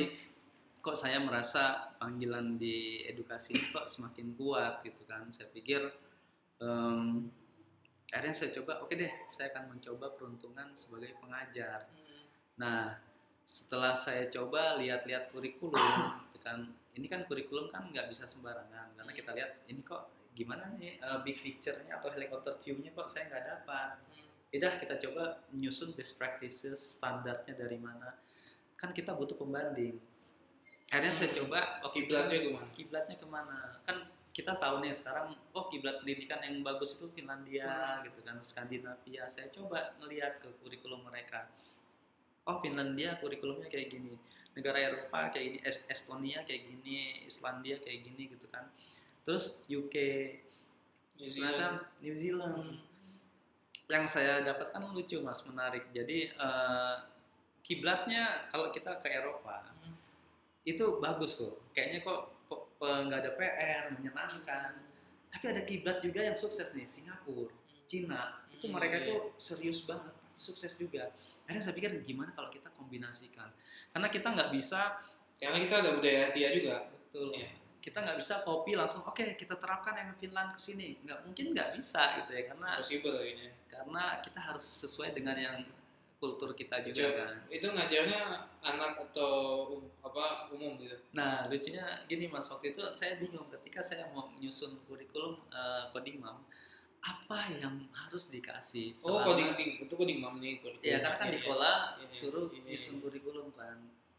kok 0.78 0.94
saya 0.94 1.18
merasa 1.18 1.62
panggilan 1.97 2.57
di 2.57 3.03
edukasi 3.05 3.53
kok 3.70 3.84
semakin 3.84 4.32
kuat 4.32 4.80
gitu 4.80 5.03
kan. 5.05 5.28
Saya 5.28 5.51
pikir 5.51 5.82
em, 6.57 7.28
akhirnya 8.09 8.32
saya 8.32 8.51
coba 8.55 8.80
oke 8.80 8.94
deh 8.94 9.12
saya 9.26 9.51
akan 9.51 9.76
mencoba 9.76 10.09
peruntungan 10.11 10.72
sebagai 10.72 11.12
pengajar. 11.18 11.84
Nah 12.57 12.97
setelah 13.42 13.92
saya 13.92 14.26
coba 14.26 14.74
lihat-lihat 14.74 15.30
kurikulum 15.30 15.76
kan 16.40 16.64
ini 16.94 17.07
kan 17.07 17.22
kurikulum 17.22 17.66
kan 17.66 17.90
nggak 17.90 18.09
bisa 18.09 18.24
sembarangan 18.24 18.97
karena 18.97 19.12
kita 19.12 19.30
lihat 19.30 19.61
ini 19.66 19.82
kok 19.82 20.15
gimana 20.37 20.68
nih 20.76 21.01
eh, 21.01 21.18
big 21.24 21.41
picture-nya 21.41 21.97
atau 21.97 22.12
helikopter 22.12 22.61
view-nya 22.61 22.93
kok 22.93 23.09
saya 23.09 23.32
nggak 23.32 23.45
dapat. 23.49 23.97
Yaudah 24.53 24.76
kita 24.78 24.95
coba 25.09 25.43
nyusun 25.57 25.97
best 25.97 26.20
practices 26.20 27.01
standarnya 27.01 27.57
dari 27.57 27.80
mana. 27.80 28.14
Kan 28.76 28.93
kita 28.93 29.16
butuh 29.16 29.34
pembanding. 29.41 29.97
Akhirnya 30.93 31.11
saya 31.11 31.34
coba 31.34 31.82
oh, 31.82 31.91
Kiblatnya 31.91 32.39
ke 32.39 32.51
mana? 32.53 32.68
Kiblatnya 32.70 33.16
ke 33.18 33.26
mana? 33.26 33.59
Kan 33.82 34.07
kita 34.37 34.53
tahu 34.61 34.84
nih 34.84 34.93
sekarang 34.93 35.32
oh 35.57 35.64
kiblat 35.72 36.05
pendidikan 36.05 36.45
yang 36.45 36.61
bagus 36.61 37.01
itu 37.01 37.09
Finlandia 37.16 38.05
gitu 38.05 38.20
kan, 38.20 38.37
Skandinavia. 38.45 39.24
Saya 39.26 39.49
coba 39.49 39.97
ngelihat 39.99 40.45
ke 40.45 40.53
kurikulum 40.61 41.09
mereka. 41.09 41.49
Oh 42.45 42.61
Finlandia 42.61 43.16
kurikulumnya 43.16 43.66
kayak 43.72 43.97
gini. 43.97 44.14
Negara 44.53 44.76
Eropa 44.76 45.32
kayak 45.32 45.47
gini, 45.57 45.59
Es- 45.64 45.84
Estonia 45.89 46.45
kayak 46.45 46.68
gini, 46.68 47.24
Islandia 47.24 47.80
kayak 47.80 48.12
gini 48.12 48.28
gitu 48.37 48.47
kan. 48.53 48.68
Terus 49.26 49.66
UK, 49.66 49.94
New 51.18 51.26
Zealand. 51.26 51.82
New 51.98 52.14
Zealand 52.14 52.78
yang 53.86 54.02
saya 54.06 54.42
dapatkan 54.42 54.82
lucu 54.90 55.22
mas 55.22 55.46
menarik 55.46 55.86
jadi 55.94 56.34
eh, 56.34 56.94
kiblatnya 57.62 58.46
kalau 58.50 58.74
kita 58.74 58.98
ke 58.98 59.06
Eropa 59.06 59.62
itu 60.62 60.98
bagus 60.98 61.38
tuh 61.38 61.54
kayaknya 61.70 62.02
kok 62.02 62.34
eh, 62.82 63.00
nggak 63.06 63.18
ada 63.22 63.30
PR 63.38 63.84
menyenangkan 63.94 64.82
tapi 65.30 65.44
ada 65.46 65.62
kiblat 65.62 66.02
juga 66.02 66.18
yang 66.18 66.34
sukses 66.34 66.74
nih 66.74 66.82
Singapura 66.82 67.54
Cina 67.86 68.42
itu 68.50 68.66
Hmm, 68.66 68.74
mereka 68.74 68.98
iya. 68.98 69.04
itu 69.06 69.14
serius 69.38 69.86
banget 69.86 70.10
sukses 70.34 70.74
juga 70.74 71.14
akhirnya 71.46 71.62
saya 71.62 71.74
pikir 71.78 71.94
gimana 72.02 72.34
kalau 72.34 72.50
kita 72.50 72.66
kombinasikan 72.74 73.54
karena 73.94 74.08
kita 74.10 74.34
nggak 74.34 74.50
bisa 74.50 74.98
Karena 75.38 75.60
kita 75.62 75.74
ada 75.84 75.90
budaya 75.94 76.26
Asia 76.26 76.48
juga. 76.50 76.90
betul 76.90 77.30
Iya. 77.38 77.54
Kita 77.87 78.03
nggak 78.03 78.18
bisa 78.18 78.43
copy 78.43 78.74
langsung 78.74 79.07
oke 79.07 79.39
kita 79.39 79.55
terapkan 79.55 79.95
yang 79.95 80.11
Finland 80.16 80.51
ke 80.51 80.59
sini 80.59 80.99
nggak 81.01 81.22
mungkin 81.22 81.55
nggak 81.55 81.70
bisa 81.72 82.18
gitu 82.18 82.30
ya 82.32 82.43
karena 82.51 82.68
Possible 82.76 83.14
kayaknya. 83.16 83.51
karena 83.66 84.03
kita 84.20 84.41
harus 84.43 84.64
sesuai 84.82 85.14
dengan 85.14 85.37
yang 85.37 85.57
kultur 86.16 86.51
kita 86.53 86.80
juga 86.80 86.97
Betul. 87.05 87.20
kan. 87.20 87.34
Itu 87.47 87.66
ngajarnya 87.70 88.20
anak 88.64 88.93
atau 89.05 89.32
um- 89.70 89.91
apa 90.01 90.49
umum 90.49 90.80
gitu. 90.80 90.97
Nah 91.12 91.45
lucunya 91.45 91.84
gini 92.07 92.24
mas 92.24 92.49
waktu 92.49 92.72
itu 92.72 92.80
saya 92.91 93.14
bingung 93.16 93.45
ketika 93.47 93.84
saya 93.84 94.09
mau 94.11 94.26
menyusun 94.26 94.80
kurikulum 94.84 95.39
eh, 95.47 95.84
coding 95.93 96.18
mam 96.18 96.41
apa 96.99 97.53
yang 97.55 97.84
harus 97.93 98.26
dikasih 98.26 98.91
Oh, 98.99 99.20
selama- 99.20 99.26
coding 99.28 99.51
ting, 99.55 99.70
itu 99.78 99.93
coding 99.93 100.18
mam 100.18 100.41
nih. 100.41 100.59
kurikulum. 100.59 100.89
ya 100.89 100.99
karena 100.99 101.16
kan 101.16 101.26
Iya, 101.28 101.32
di 101.32 101.39
iya. 101.39 101.47
kola 101.47 101.74
Iya, 101.95 102.09
suruh 102.11 102.47
iya. 102.49 102.61
nyusun 102.64 102.97
kurikulum 102.99 103.47
kan 103.53 103.76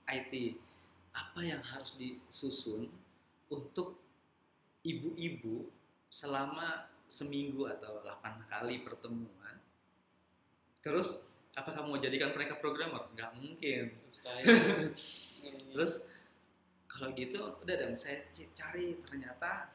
IT 0.07 0.33
apa 1.11 1.39
yang 1.41 1.59
harus 1.59 1.97
disusun 1.97 2.87
untuk 3.51 3.99
ibu-ibu 4.83 5.67
selama 6.07 6.87
seminggu 7.07 7.67
atau 7.67 8.03
8 8.03 8.47
kali 8.51 8.83
pertemuan 8.83 9.55
terus 10.83 11.27
apa 11.57 11.73
kamu 11.73 11.87
mau 11.89 11.99
jadikan 11.99 12.29
mereka 12.37 12.53
programmer 12.61 13.09
nggak 13.17 13.33
mungkin. 13.33 13.89
Terus 15.73 16.05
kalau 16.85 17.09
gitu 17.17 17.41
udah 17.65 17.75
dong 17.81 17.97
saya 17.97 18.21
cari 18.53 19.01
ternyata 19.01 19.73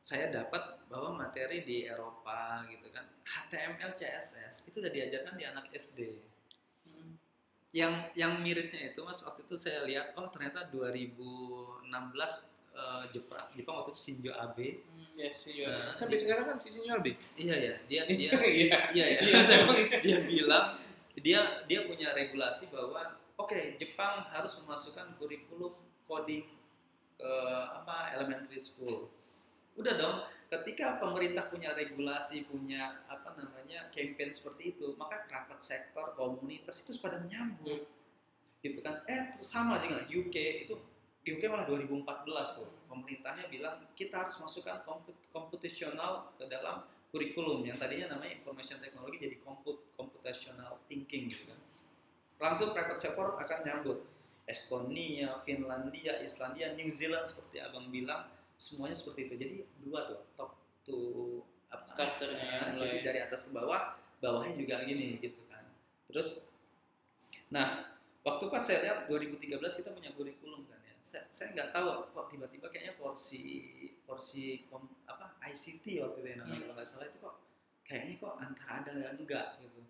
saya 0.00 0.32
dapat 0.32 0.88
bahwa 0.88 1.20
materi 1.20 1.60
di 1.68 1.84
Eropa 1.84 2.64
gitu 2.72 2.88
kan 2.96 3.04
HTML 3.28 3.92
CSS 3.92 4.64
itu 4.64 4.80
udah 4.80 4.88
diajarkan 4.88 5.36
di 5.36 5.44
anak 5.44 5.68
SD. 5.76 6.16
Hmm. 6.88 7.20
Yang 7.76 7.94
yang 8.16 8.32
mirisnya 8.40 8.88
itu 8.88 9.04
Mas 9.04 9.20
waktu 9.20 9.44
itu 9.44 9.52
saya 9.52 9.84
lihat 9.84 10.16
oh 10.16 10.32
ternyata 10.32 10.64
2016 10.72 11.92
eh, 12.76 13.04
Jepang 13.10 13.48
Jepang 13.52 13.74
waktu 13.80 13.90
itu 13.90 14.00
Shinzo 14.00 14.32
Abe. 14.32 14.84
Hmm, 14.84 15.04
Ya, 15.16 15.32
senior. 15.32 15.72
Nah, 15.72 15.96
Sampai 15.96 16.20
sekarang 16.20 16.44
kan 16.44 16.56
si 16.56 16.68
senior 16.68 17.00
B. 17.00 17.16
Iya 17.34 17.56
ya, 17.56 17.74
dia 17.88 18.02
dia 18.20 18.30
Iya. 18.36 18.78
Iya 18.92 19.06
ya. 19.08 19.18
Iya, 19.22 19.38
saya 19.40 19.58
emang- 19.64 19.88
dia 20.04 20.18
bilang 20.22 20.76
dia 21.16 21.40
dia 21.64 21.80
punya 21.82 22.12
regulasi 22.12 22.68
bahwa 22.68 23.00
oke 23.34 23.80
Jepang 23.80 24.28
harus 24.28 24.52
memasukkan 24.60 25.16
kurikulum 25.16 25.72
coding 26.04 26.44
ke 27.16 27.32
apa 27.72 28.12
elementary 28.12 28.60
school. 28.60 29.08
Udah 29.72 29.92
dong, 29.92 30.16
ketika 30.48 30.96
pemerintah 30.96 31.48
punya 31.48 31.72
regulasi, 31.72 32.44
punya 32.44 33.00
apa 33.08 33.32
namanya 33.32 33.88
campaign 33.88 34.28
seperti 34.28 34.72
itu, 34.72 34.92
maka 34.94 35.24
kerabat 35.24 35.56
sektor, 35.58 36.12
komunitas 36.12 36.80
itu 36.80 36.96
pada 36.96 37.20
nyambut. 37.22 37.88
Gitu 38.60 38.80
kan. 38.80 39.00
Eh 39.04 39.32
sama 39.40 39.80
juga 39.80 40.04
UK 40.04 40.36
itu 40.64 40.76
UK 41.26 41.42
malah 41.50 41.66
2014 41.66 42.06
tuh. 42.54 42.70
Pemerintahnya 42.86 43.50
bilang 43.50 43.82
kita 43.98 44.22
harus 44.22 44.38
masukkan 44.38 44.78
komput- 44.86 45.18
computational 45.34 46.30
ke 46.38 46.46
dalam 46.46 46.86
kurikulum 47.10 47.66
yang 47.66 47.74
tadinya 47.76 48.14
namanya 48.14 48.38
information 48.38 48.78
technology 48.78 49.18
jadi 49.18 49.36
comput 49.42 49.82
computational 49.98 50.78
thinking 50.86 51.26
gitu 51.26 51.50
kan. 51.50 51.58
Langsung 52.38 52.70
private 52.70 53.00
sector 53.02 53.34
akan 53.36 53.58
nyambut. 53.66 53.98
Estonia, 54.46 55.42
Finlandia, 55.42 56.22
Islandia, 56.22 56.70
New 56.78 56.86
Zealand 56.86 57.26
seperti 57.26 57.58
abang 57.58 57.90
bilang 57.90 58.30
semuanya 58.54 58.94
seperti 58.94 59.26
itu. 59.26 59.34
Jadi 59.34 59.56
dua 59.82 60.06
tuh 60.06 60.22
top 60.38 60.54
to 60.86 60.98
apa 61.66 61.82
Starternya 61.90 62.78
mulai. 62.78 62.94
jadi 62.94 62.98
dari 63.02 63.20
atas 63.26 63.50
ke 63.50 63.50
bawah, 63.50 63.98
bawahnya 64.22 64.54
juga 64.54 64.86
gini 64.86 65.18
gitu 65.18 65.42
kan. 65.50 65.66
Terus, 66.06 66.46
nah 67.50 67.90
waktu 68.22 68.44
pas 68.46 68.62
saya 68.62 68.86
lihat 68.86 68.98
2013 69.10 69.58
kita 69.58 69.90
punya 69.90 70.14
kurikulum 70.14 70.62
kan 70.70 70.75
ya 70.75 70.75
saya 71.06 71.22
saya 71.30 71.54
nggak 71.54 71.70
tahu 71.70 71.86
kok 72.10 72.26
tiba-tiba 72.26 72.66
kayaknya 72.66 72.98
porsi 72.98 73.42
porsi 74.02 74.66
kom, 74.66 74.90
apa 75.06 75.38
ICT 75.46 76.02
waktu 76.02 76.18
itu 76.18 76.26
ya 76.26 76.36
namanya 76.36 76.50
Hmm. 76.50 76.62
kalau 76.64 76.74
nggak 76.74 76.88
salah 76.88 77.06
itu 77.06 77.18
kok 77.18 77.34
kayaknya 77.80 78.14
kok 78.18 78.34
antara 78.36 78.72
ada 78.82 78.90
dan 78.92 79.14
enggak 79.14 79.46
gitu 79.62 79.80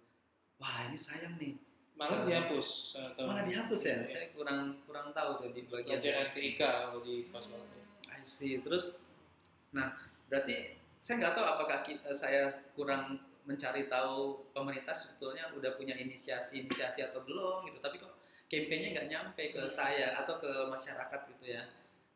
wah 0.57 0.85
ini 0.85 0.99
sayang 0.99 1.41
nih 1.41 1.57
Malah 1.97 2.21
Eh, 2.21 2.29
dihapus 2.29 2.69
atau 2.93 3.25
malah 3.25 3.41
dihapus 3.43 3.81
ya 3.81 3.95
Iya. 3.97 4.05
saya 4.05 4.27
kurang 4.31 4.61
kurang 4.85 5.17
tahu 5.17 5.31
tuh 5.41 5.49
di 5.57 5.65
bagian 5.65 5.97
pelajaran 5.97 6.29
STIK 6.29 6.61
kalau 6.61 7.01
di 7.01 7.25
sekolah-sekolah. 7.25 7.65
I 8.13 8.21
see. 8.21 8.61
Terus, 8.61 9.01
nah 9.73 9.97
berarti 10.29 10.77
saya 11.01 11.17
nggak 11.17 11.33
tahu 11.33 11.47
apakah 11.49 11.81
kita, 11.81 12.13
saya 12.13 12.53
kurang 12.77 13.17
mencari 13.49 13.89
tahu 13.89 14.45
pemerintah 14.53 14.93
sebetulnya 14.93 15.49
udah 15.57 15.73
punya 15.73 15.97
inisiasi-inisiasi 15.97 17.01
atau 17.01 17.25
belum 17.25 17.65
gitu. 17.65 17.81
Tapi 17.81 17.97
kok 17.97 18.13
kampanye 18.47 18.95
nggak 18.95 19.09
nyampe 19.11 19.43
ke 19.51 19.63
Hmm. 19.63 19.71
saya 19.71 20.15
atau 20.23 20.39
ke 20.39 20.51
masyarakat 20.71 21.21
gitu 21.37 21.45
ya. 21.51 21.63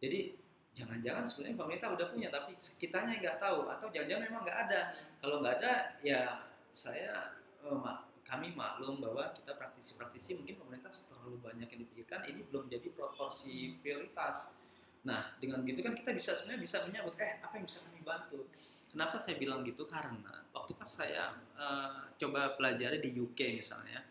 Jadi 0.01 0.39
jangan-jangan 0.71 1.27
sebenarnya 1.27 1.59
pemerintah 1.59 1.89
udah 1.91 2.07
punya 2.15 2.29
tapi 2.31 2.55
kitanya 2.55 3.19
nggak 3.19 3.43
tahu 3.43 3.67
atau 3.67 3.87
jangan-jangan 3.91 4.25
memang 4.31 4.43
nggak 4.47 4.61
ada. 4.71 4.81
Kalau 5.19 5.43
nggak 5.43 5.55
ada 5.61 5.73
ya 6.01 6.47
saya 6.71 7.35
eh, 7.67 7.95
kami 8.23 8.55
maklum 8.55 9.03
bahwa 9.03 9.35
kita 9.35 9.59
praktisi-praktisi 9.59 10.39
mungkin 10.39 10.55
pemerintah 10.63 10.95
terlalu 11.11 11.43
banyak 11.43 11.67
yang 11.67 11.81
dipikirkan 11.83 12.23
ini 12.31 12.47
belum 12.47 12.71
jadi 12.71 12.89
proporsi 12.95 13.75
prioritas. 13.83 14.55
Nah, 15.03 15.35
dengan 15.41 15.65
gitu 15.67 15.81
kan 15.83 15.97
kita 15.97 16.13
bisa 16.13 16.37
sebenarnya 16.37 16.61
bisa 16.63 16.77
menyambut, 16.87 17.17
eh 17.19 17.41
apa 17.41 17.57
yang 17.59 17.67
bisa 17.67 17.81
kami 17.83 18.05
bantu? 18.05 18.47
Kenapa 18.87 19.17
saya 19.19 19.35
bilang 19.41 19.65
gitu? 19.67 19.89
Karena 19.89 20.45
waktu 20.55 20.77
pas 20.79 20.87
saya 20.87 21.35
eh, 21.59 22.01
coba 22.23 22.55
pelajari 22.55 23.03
di 23.03 23.11
UK 23.19 23.59
misalnya, 23.59 24.05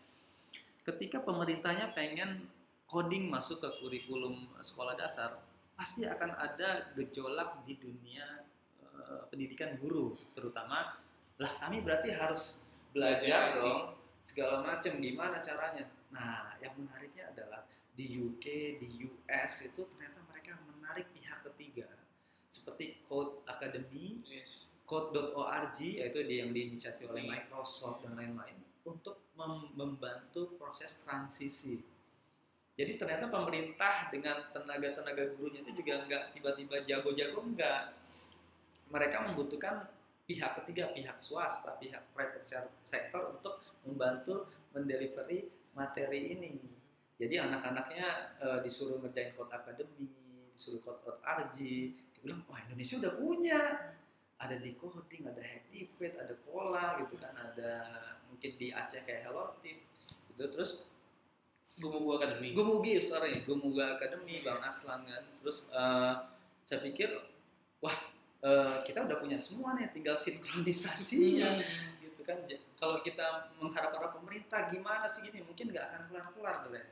ketika 0.90 1.22
pemerintahnya 1.22 1.94
pengen 1.94 2.50
coding 2.90 3.30
masuk 3.30 3.62
ke 3.62 3.70
kurikulum 3.78 4.50
sekolah 4.58 4.98
dasar, 4.98 5.38
pasti 5.78 6.02
akan 6.04 6.34
ada 6.34 6.90
gejolak 6.98 7.62
di 7.62 7.78
dunia 7.78 8.42
eh, 8.82 9.22
pendidikan 9.30 9.78
guru, 9.78 10.18
terutama 10.34 10.98
lah 11.40 11.52
kami 11.62 11.80
berarti 11.80 12.12
harus 12.12 12.66
belajar 12.90 13.54
Belajar 13.54 13.62
dong 13.62 13.82
segala 14.20 14.56
macam 14.66 14.92
gimana 14.98 15.38
caranya. 15.40 15.86
Nah, 16.10 16.58
yang 16.58 16.74
menariknya 16.76 17.30
adalah 17.32 17.64
di 17.94 18.18
UK, 18.18 18.44
di 18.82 19.06
US 19.06 19.52
itu 19.64 19.86
ternyata 19.86 20.20
mereka 20.26 20.58
menarik 20.66 21.06
pihak 21.14 21.40
ketiga 21.46 21.86
seperti 22.50 22.98
Code 23.06 23.46
Academy, 23.46 24.20
Yes. 24.26 24.74
Code.org 24.84 25.78
yaitu 25.78 26.18
yang 26.26 26.50
diinisiasi 26.50 27.06
oleh 27.06 27.22
Iya. 27.22 27.30
Microsoft 27.38 28.02
dan 28.02 28.18
lain-lain 28.18 28.58
untuk 28.86 29.30
mem- 29.38 29.72
membantu 29.76 30.56
proses 30.60 31.00
transisi. 31.04 31.80
Jadi 32.78 32.96
ternyata 32.96 33.28
pemerintah 33.28 34.08
dengan 34.08 34.40
tenaga-tenaga 34.56 35.36
gurunya 35.36 35.60
itu 35.60 35.72
juga 35.84 36.00
nggak 36.08 36.24
tiba-tiba 36.32 36.76
jago-jago 36.88 37.38
enggak. 37.44 37.92
Mereka 38.90 39.16
membutuhkan 39.30 39.86
pihak 40.26 40.62
ketiga, 40.62 40.90
pihak 40.94 41.18
swasta, 41.20 41.78
pihak 41.78 42.02
private 42.14 42.42
se- 42.42 42.74
sector 42.82 43.36
untuk 43.38 43.60
membantu 43.86 44.46
mendelivery 44.74 45.50
materi 45.74 46.34
ini. 46.34 46.58
Jadi 47.20 47.36
anak-anaknya 47.36 48.08
eh, 48.40 48.58
disuruh 48.64 48.96
ngerjain 49.04 49.36
Code 49.36 49.52
Academy, 49.52 50.08
disuruh 50.56 50.80
Code.org, 50.80 51.52
dia 51.54 51.92
bilang, 52.24 52.40
wah 52.48 52.58
Indonesia 52.64 52.96
udah 52.96 53.12
punya. 53.18 53.60
Ada 54.40 54.56
di 54.56 54.72
coding, 54.72 55.28
ada 55.28 55.44
Hacktivate, 55.44 56.16
ada 56.16 56.32
Pola 56.32 56.96
gitu 57.04 57.20
kan, 57.20 57.36
ada 57.36 57.72
mungkin 58.30 58.50
di 58.54 58.70
Aceh 58.70 59.02
kayak 59.02 59.26
Hello 59.26 59.58
Tip. 59.58 59.78
Gitu. 60.30 60.44
Terus 60.46 60.86
Gumugu 61.76 62.16
Academy. 62.16 62.52
Gumugi, 62.52 63.00
sorry, 63.00 63.40
Gumuga 63.42 63.96
Academy, 63.96 64.40
Bang 64.40 64.60
Aslan 64.60 65.02
kan. 65.02 65.24
Terus 65.40 65.68
eh, 65.70 66.14
saya 66.62 66.80
pikir, 66.80 67.08
wah 67.80 67.96
eh, 68.40 68.76
kita 68.84 69.04
udah 69.04 69.16
punya 69.16 69.36
semua 69.36 69.72
nih, 69.74 69.88
tinggal 69.90 70.14
sinkronisasinya 70.14 71.56
Hmm. 71.56 72.00
gitu 72.00 72.20
kan. 72.22 72.36
Ja- 72.46 72.62
Kalau 72.74 73.00
kita 73.00 73.52
mengharap-harap 73.56 74.16
pemerintah 74.16 74.68
gimana 74.68 75.04
sih 75.04 75.20
gini, 75.20 75.40
mungkin 75.40 75.68
nggak 75.68 75.84
akan 75.88 76.00
kelar-kelar 76.08 76.56
tuh 76.64 76.72
ya. 76.72 76.84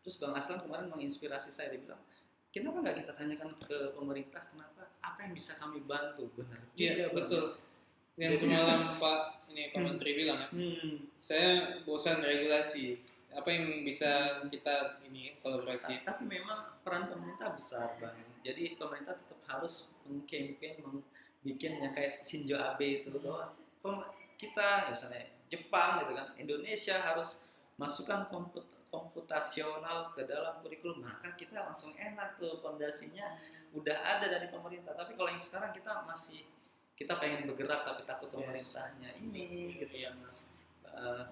Terus 0.00 0.16
Bang 0.16 0.32
Aslan 0.32 0.60
kemarin 0.60 0.88
menginspirasi 0.88 1.48
saya, 1.48 1.68
dia 1.68 1.80
bilang, 1.80 2.00
kenapa 2.48 2.80
nggak 2.80 2.96
kita 2.98 3.12
tanyakan 3.12 3.52
ke 3.58 3.92
pemerintah, 3.92 4.40
kenapa, 4.44 4.88
apa 5.00 5.18
yang 5.20 5.32
bisa 5.32 5.52
kami 5.54 5.80
bantu? 5.80 6.28
Benar 6.34 6.60
juga, 6.66 6.76
Iya, 6.80 7.06
Bang. 7.08 7.16
betul. 7.18 7.44
Yang 8.14 8.46
semalam 8.46 8.94
Pak 8.94 9.18
ini 9.50 9.70
Pak 9.70 9.80
Hmm. 9.80 9.86
Menteri 9.88 10.10
bilang 10.14 10.38
ya, 10.40 10.48
Hmm. 10.48 10.94
saya 11.18 11.50
bosan 11.82 12.22
regulasi. 12.22 13.02
Apa 13.34 13.50
yang 13.50 13.82
bisa 13.82 14.10
kita 14.46 15.02
ini 15.02 15.34
kolaborasi? 15.42 15.98
Ta- 16.00 16.14
Tapi 16.14 16.30
memang 16.30 16.78
peran 16.86 17.10
pemerintah 17.10 17.50
besar 17.50 17.98
bang. 17.98 18.14
Jadi 18.40 18.78
pemerintah 18.78 19.18
tetap 19.18 19.40
harus 19.44 19.90
mengkampanye, 20.04 20.78
membuat 20.78 21.58
yang 21.74 21.90
kayak 21.92 22.22
Shinzo 22.22 22.54
Abe 22.54 23.02
itu 23.02 23.10
bahwa 23.18 23.50
pem- 23.82 24.06
kita 24.36 24.86
misalnya 24.86 25.26
Jepang 25.44 26.00
gitu 26.00 26.12
kan, 26.14 26.28
Indonesia 26.36 26.96
harus 27.00 27.42
masukkan 27.74 28.22
komput 28.24 28.62
komputasional 28.86 30.14
ke 30.14 30.22
dalam 30.22 30.62
kurikulum. 30.62 31.02
Maka 31.02 31.34
kita 31.34 31.58
langsung 31.60 31.90
enak 31.92 32.38
tuh 32.38 32.62
fondasinya 32.62 33.34
udah 33.72 33.98
ada 33.98 34.30
dari 34.30 34.46
pemerintah. 34.46 34.94
Tapi 34.94 35.12
kalau 35.12 35.26
yang 35.28 35.42
sekarang 35.42 35.74
kita 35.74 36.06
masih 36.06 36.46
kita 36.94 37.18
pengen 37.18 37.44
bergerak 37.44 37.82
tapi 37.82 38.02
takut 38.02 38.30
Yes. 38.30 38.70
pemerintahnya 38.72 39.10
ini 39.18 39.44
gitu 39.76 39.94
ya 39.94 40.14
mas. 40.14 40.46
Eh, 40.86 41.22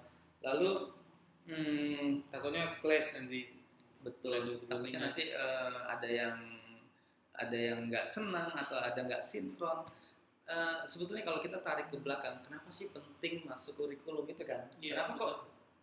lalu 0.43 0.91
hmm, 1.47 2.27
Takutnya 2.29 2.79
clash 2.79 3.19
nanti. 3.19 3.63
betul. 4.03 4.35
Lalu 4.35 4.53
takutnya 4.67 4.99
nanti 5.07 5.31
eh, 5.31 5.79
ada 5.87 6.09
yang 6.09 6.39
ada 7.33 7.55
yang 7.57 7.87
nggak 7.89 8.05
senang 8.05 8.51
atau 8.53 8.77
ada 8.77 8.99
nggak 8.99 9.23
sinkron. 9.23 9.87
Eh, 10.43 10.83
sebetulnya 10.85 11.23
kalau 11.23 11.39
kita 11.39 11.63
tarik 11.63 11.87
ke 11.87 11.97
belakang 11.97 12.43
kenapa 12.43 12.67
sih 12.69 12.91
penting 12.91 13.47
masuk 13.47 13.79
kurikulum 13.79 14.27
itu 14.27 14.43
kan? 14.43 14.67
Iya, 14.83 14.99
kenapa 14.99 15.13
kok 15.15 15.35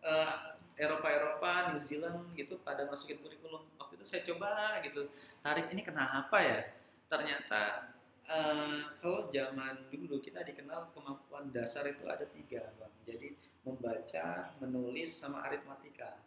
eh, 0.04 0.32
Eropa-Eropa, 0.76 1.72
New 1.72 1.80
Zealand 1.80 2.28
gitu 2.36 2.60
pada 2.60 2.84
masukin 2.84 3.16
kurikulum? 3.20 3.64
Waktu 3.80 3.96
itu 3.96 4.04
saya 4.04 4.22
coba 4.28 4.76
gitu. 4.84 5.08
Tarik 5.40 5.72
ini 5.72 5.80
kenapa 5.80 6.36
ya? 6.44 6.60
Ternyata 7.08 7.88
eh, 8.30 8.78
kalau 8.96 9.26
zaman 9.28 9.90
dulu 9.90 10.22
kita 10.22 10.46
dikenal 10.46 10.94
kemampuan 10.94 11.50
dasar 11.50 11.84
itu 11.90 12.06
ada 12.06 12.24
tiga 12.30 12.70
bang. 12.78 12.94
Jadi 13.04 13.28
membaca 13.66 14.54
menulis 14.62 15.18
sama 15.18 15.44
aritmatika. 15.44 16.22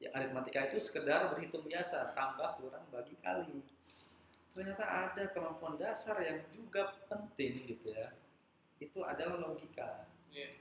Ya 0.00 0.12
aritmatika 0.16 0.68
itu 0.68 0.78
sekedar 0.80 1.32
berhitung 1.32 1.64
biasa 1.64 2.12
tambah 2.12 2.60
kurang 2.60 2.84
bagi 2.92 3.16
kali. 3.20 3.64
Ternyata 4.52 4.84
ada 4.84 5.24
kemampuan 5.32 5.80
dasar 5.80 6.20
yang 6.20 6.44
juga 6.52 6.92
penting 7.08 7.64
gitu 7.64 7.92
ya. 7.92 8.12
Itu 8.80 9.04
adalah 9.04 9.40
logika. 9.40 10.06
Iya. 10.30 10.54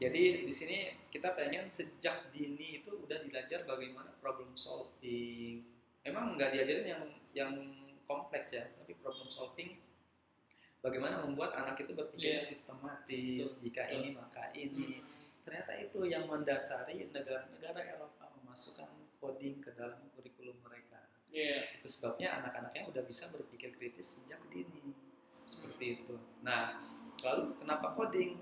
jadi 0.00 0.46
di 0.46 0.54
sini 0.54 0.86
kita 1.10 1.34
pengen 1.34 1.66
sejak 1.68 2.30
dini 2.30 2.78
itu 2.80 2.94
udah 2.94 3.20
dilajar 3.20 3.66
bagaimana 3.68 4.14
problem 4.22 4.54
solving. 4.56 5.60
Memang 6.06 6.38
nggak 6.38 6.56
diajarin 6.56 6.86
yang 6.88 7.04
yang 7.36 7.52
kompleks 8.08 8.54
ya 8.54 8.66
tapi 8.74 8.98
problem 8.98 9.28
solving 9.30 9.78
bagaimana 10.80 11.20
membuat 11.20 11.52
anak 11.56 11.76
itu 11.78 11.92
berpikir 11.92 12.36
Iya. 12.36 12.42
sistematis 12.42 13.56
Betul, 13.56 13.62
jika 13.62 13.82
betul. 13.84 13.96
ini 13.96 14.08
maka 14.12 14.42
ini 14.52 14.88
Hmm. 15.00 15.06
ternyata 15.44 15.72
itu 15.76 15.98
yang 16.04 16.24
mendasari 16.26 17.08
negara-negara 17.08 17.80
Eropa 17.96 18.28
memasukkan 18.40 18.88
coding 19.16 19.60
ke 19.60 19.72
dalam 19.72 20.00
kurikulum 20.12 20.56
mereka. 20.60 21.00
Iya. 21.30 21.76
Itu 21.76 21.86
sebabnya 21.86 22.40
anak-anaknya 22.40 22.88
udah 22.88 23.02
bisa 23.04 23.28
berpikir 23.28 23.70
kritis 23.70 24.18
sejak 24.18 24.40
dini. 24.48 24.92
Seperti 25.44 26.00
itu. 26.00 26.14
Nah, 26.40 26.78
lalu 27.22 27.54
kenapa 27.56 27.92
coding? 27.94 28.36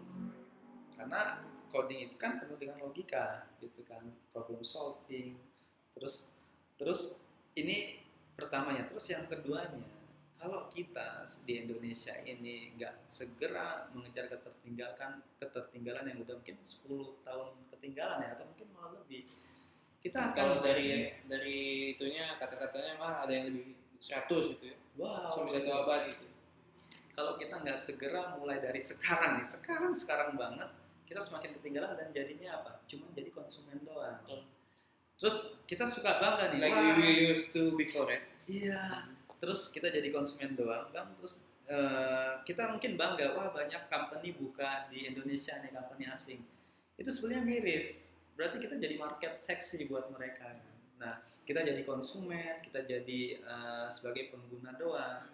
Karena 0.94 1.40
coding 1.70 2.10
itu 2.10 2.16
kan 2.18 2.38
penuh 2.42 2.58
dengan 2.58 2.82
logika, 2.82 3.46
gitu 3.62 3.86
kan, 3.86 4.02
problem 4.34 4.62
solving. 4.62 5.38
Terus, 5.94 6.26
terus 6.74 7.22
ini 7.54 8.02
pertamanya. 8.34 8.82
Terus 8.86 9.06
yang 9.08 9.26
keduanya, 9.26 9.86
kalau 10.38 10.70
kita 10.70 11.26
di 11.42 11.66
Indonesia 11.66 12.14
ini 12.22 12.70
nggak 12.78 13.10
segera 13.10 13.90
mengejar 13.90 14.30
ketertinggalan, 14.30 15.18
ketertinggalan 15.34 16.06
yang 16.06 16.18
udah 16.22 16.38
mungkin 16.38 16.56
10 16.62 17.26
tahun 17.26 17.48
ketinggalan 17.74 18.22
ya, 18.22 18.38
atau 18.38 18.46
mungkin 18.46 18.68
malah 18.70 18.94
lebih, 19.02 19.26
kita 19.98 20.30
akan 20.30 20.34
Kalau 20.38 20.56
dari 20.62 21.10
dari 21.26 21.58
itunya 21.98 22.38
kata-katanya 22.38 22.94
malah 23.02 23.26
ada 23.26 23.34
yang 23.34 23.50
lebih 23.50 23.74
100 23.98 24.54
gitu 24.54 24.64
ya. 24.70 24.76
wow, 24.94 25.26
Sampai 25.34 25.58
satu 25.58 25.70
abad 25.74 26.00
gitu. 26.06 26.24
kalau 27.18 27.34
kita 27.34 27.54
nggak 27.58 27.74
segera 27.78 28.38
mulai 28.38 28.62
dari 28.62 28.78
sekarang 28.78 29.42
nih, 29.42 29.46
sekarang 29.46 29.90
sekarang 29.90 30.38
banget, 30.38 30.70
kita 31.02 31.18
semakin 31.18 31.50
ketinggalan 31.58 31.98
dan 31.98 32.14
jadinya 32.14 32.62
apa? 32.62 32.78
Cuma 32.86 33.10
jadi 33.10 33.34
konsumen 33.34 33.82
doang. 33.82 34.22
Betul. 34.22 34.46
Terus 35.18 35.36
kita 35.66 35.82
suka 35.82 36.22
bangga 36.22 36.54
nih, 36.54 36.62
Like 36.62 36.78
wah, 36.78 36.94
we 36.94 37.10
used 37.34 37.50
to 37.50 37.74
before 37.74 38.06
ya. 38.06 38.22
iya. 38.46 38.84
Terus 39.38 39.70
kita 39.70 39.88
jadi 39.88 40.10
konsumen 40.10 40.58
doang, 40.58 40.90
bang. 40.90 41.08
Terus 41.18 41.46
eh, 41.70 42.42
kita 42.42 42.74
mungkin 42.74 42.98
bangga, 42.98 43.34
wah 43.38 43.54
banyak 43.54 43.86
company 43.86 44.34
buka 44.34 44.90
di 44.90 45.06
Indonesia 45.06 45.54
nih, 45.62 45.70
company 45.70 46.04
asing. 46.10 46.42
Itu 46.98 47.10
sebenarnya 47.14 47.46
miris. 47.46 48.02
Berarti 48.34 48.58
kita 48.58 48.78
jadi 48.78 48.94
market 48.98 49.38
seksi 49.38 49.86
buat 49.86 50.10
mereka. 50.10 50.50
kan. 50.50 50.58
Nah, 50.98 51.14
kita 51.46 51.62
jadi 51.62 51.82
konsumen, 51.86 52.60
kita 52.60 52.84
jadi 52.84 53.40
uh, 53.46 53.88
sebagai 53.88 54.34
pengguna 54.34 54.74
doang. 54.74 55.30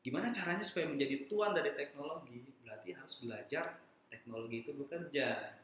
Gimana 0.00 0.30
caranya 0.30 0.62
supaya 0.62 0.86
menjadi 0.86 1.26
tuan 1.26 1.52
dari 1.52 1.74
teknologi? 1.74 2.40
Berarti 2.62 2.94
harus 2.94 3.18
belajar 3.20 3.76
teknologi 4.08 4.64
itu 4.64 4.72
bekerja. 4.72 5.58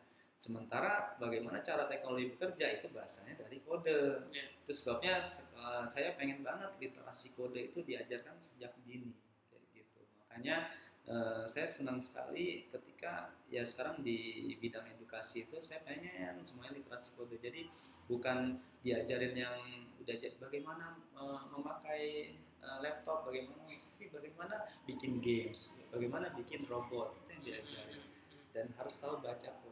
Sementara 0.44 1.16
bagaimana 1.16 1.64
cara 1.64 1.88
teknologi 1.88 2.36
bekerja 2.36 2.76
itu 2.76 2.92
bahasanya 2.92 3.40
dari 3.40 3.64
kode. 3.64 4.28
Yeah. 4.28 4.52
Itu 4.60 4.76
sebabnya 4.76 5.24
uh, 5.56 5.88
saya 5.88 6.12
pengen 6.20 6.44
banget 6.44 6.68
literasi 6.76 7.32
kode 7.32 7.72
itu 7.72 7.80
diajarkan 7.80 8.36
sejak 8.36 8.76
dini 8.84 9.16
kayak 9.48 9.64
gitu. 9.72 10.04
Makanya 10.20 10.68
uh, 11.08 11.48
saya 11.48 11.64
senang 11.64 11.96
sekali 11.96 12.68
ketika 12.68 13.32
ya 13.48 13.64
sekarang 13.64 14.04
di 14.04 14.52
bidang 14.60 14.84
edukasi 14.92 15.48
itu 15.48 15.56
saya 15.64 15.80
pengen 15.80 16.44
semuanya 16.44 16.76
literasi 16.76 17.16
kode. 17.16 17.40
Jadi 17.40 17.64
bukan 18.04 18.60
diajarin 18.84 19.32
yang 19.32 19.56
udah 19.96 20.16
bagaimana 20.44 21.00
uh, 21.16 21.40
memakai 21.56 22.36
uh, 22.60 22.84
laptop, 22.84 23.24
bagaimana 23.24 23.64
tapi 23.64 24.12
bagaimana 24.12 24.68
bikin 24.84 25.24
games, 25.24 25.72
bagaimana 25.88 26.28
bikin 26.36 26.68
robot 26.68 27.16
itu 27.24 27.32
yang 27.32 27.42
diajarin 27.48 28.04
dan 28.52 28.68
harus 28.76 29.00
tahu 29.00 29.24
baca. 29.24 29.63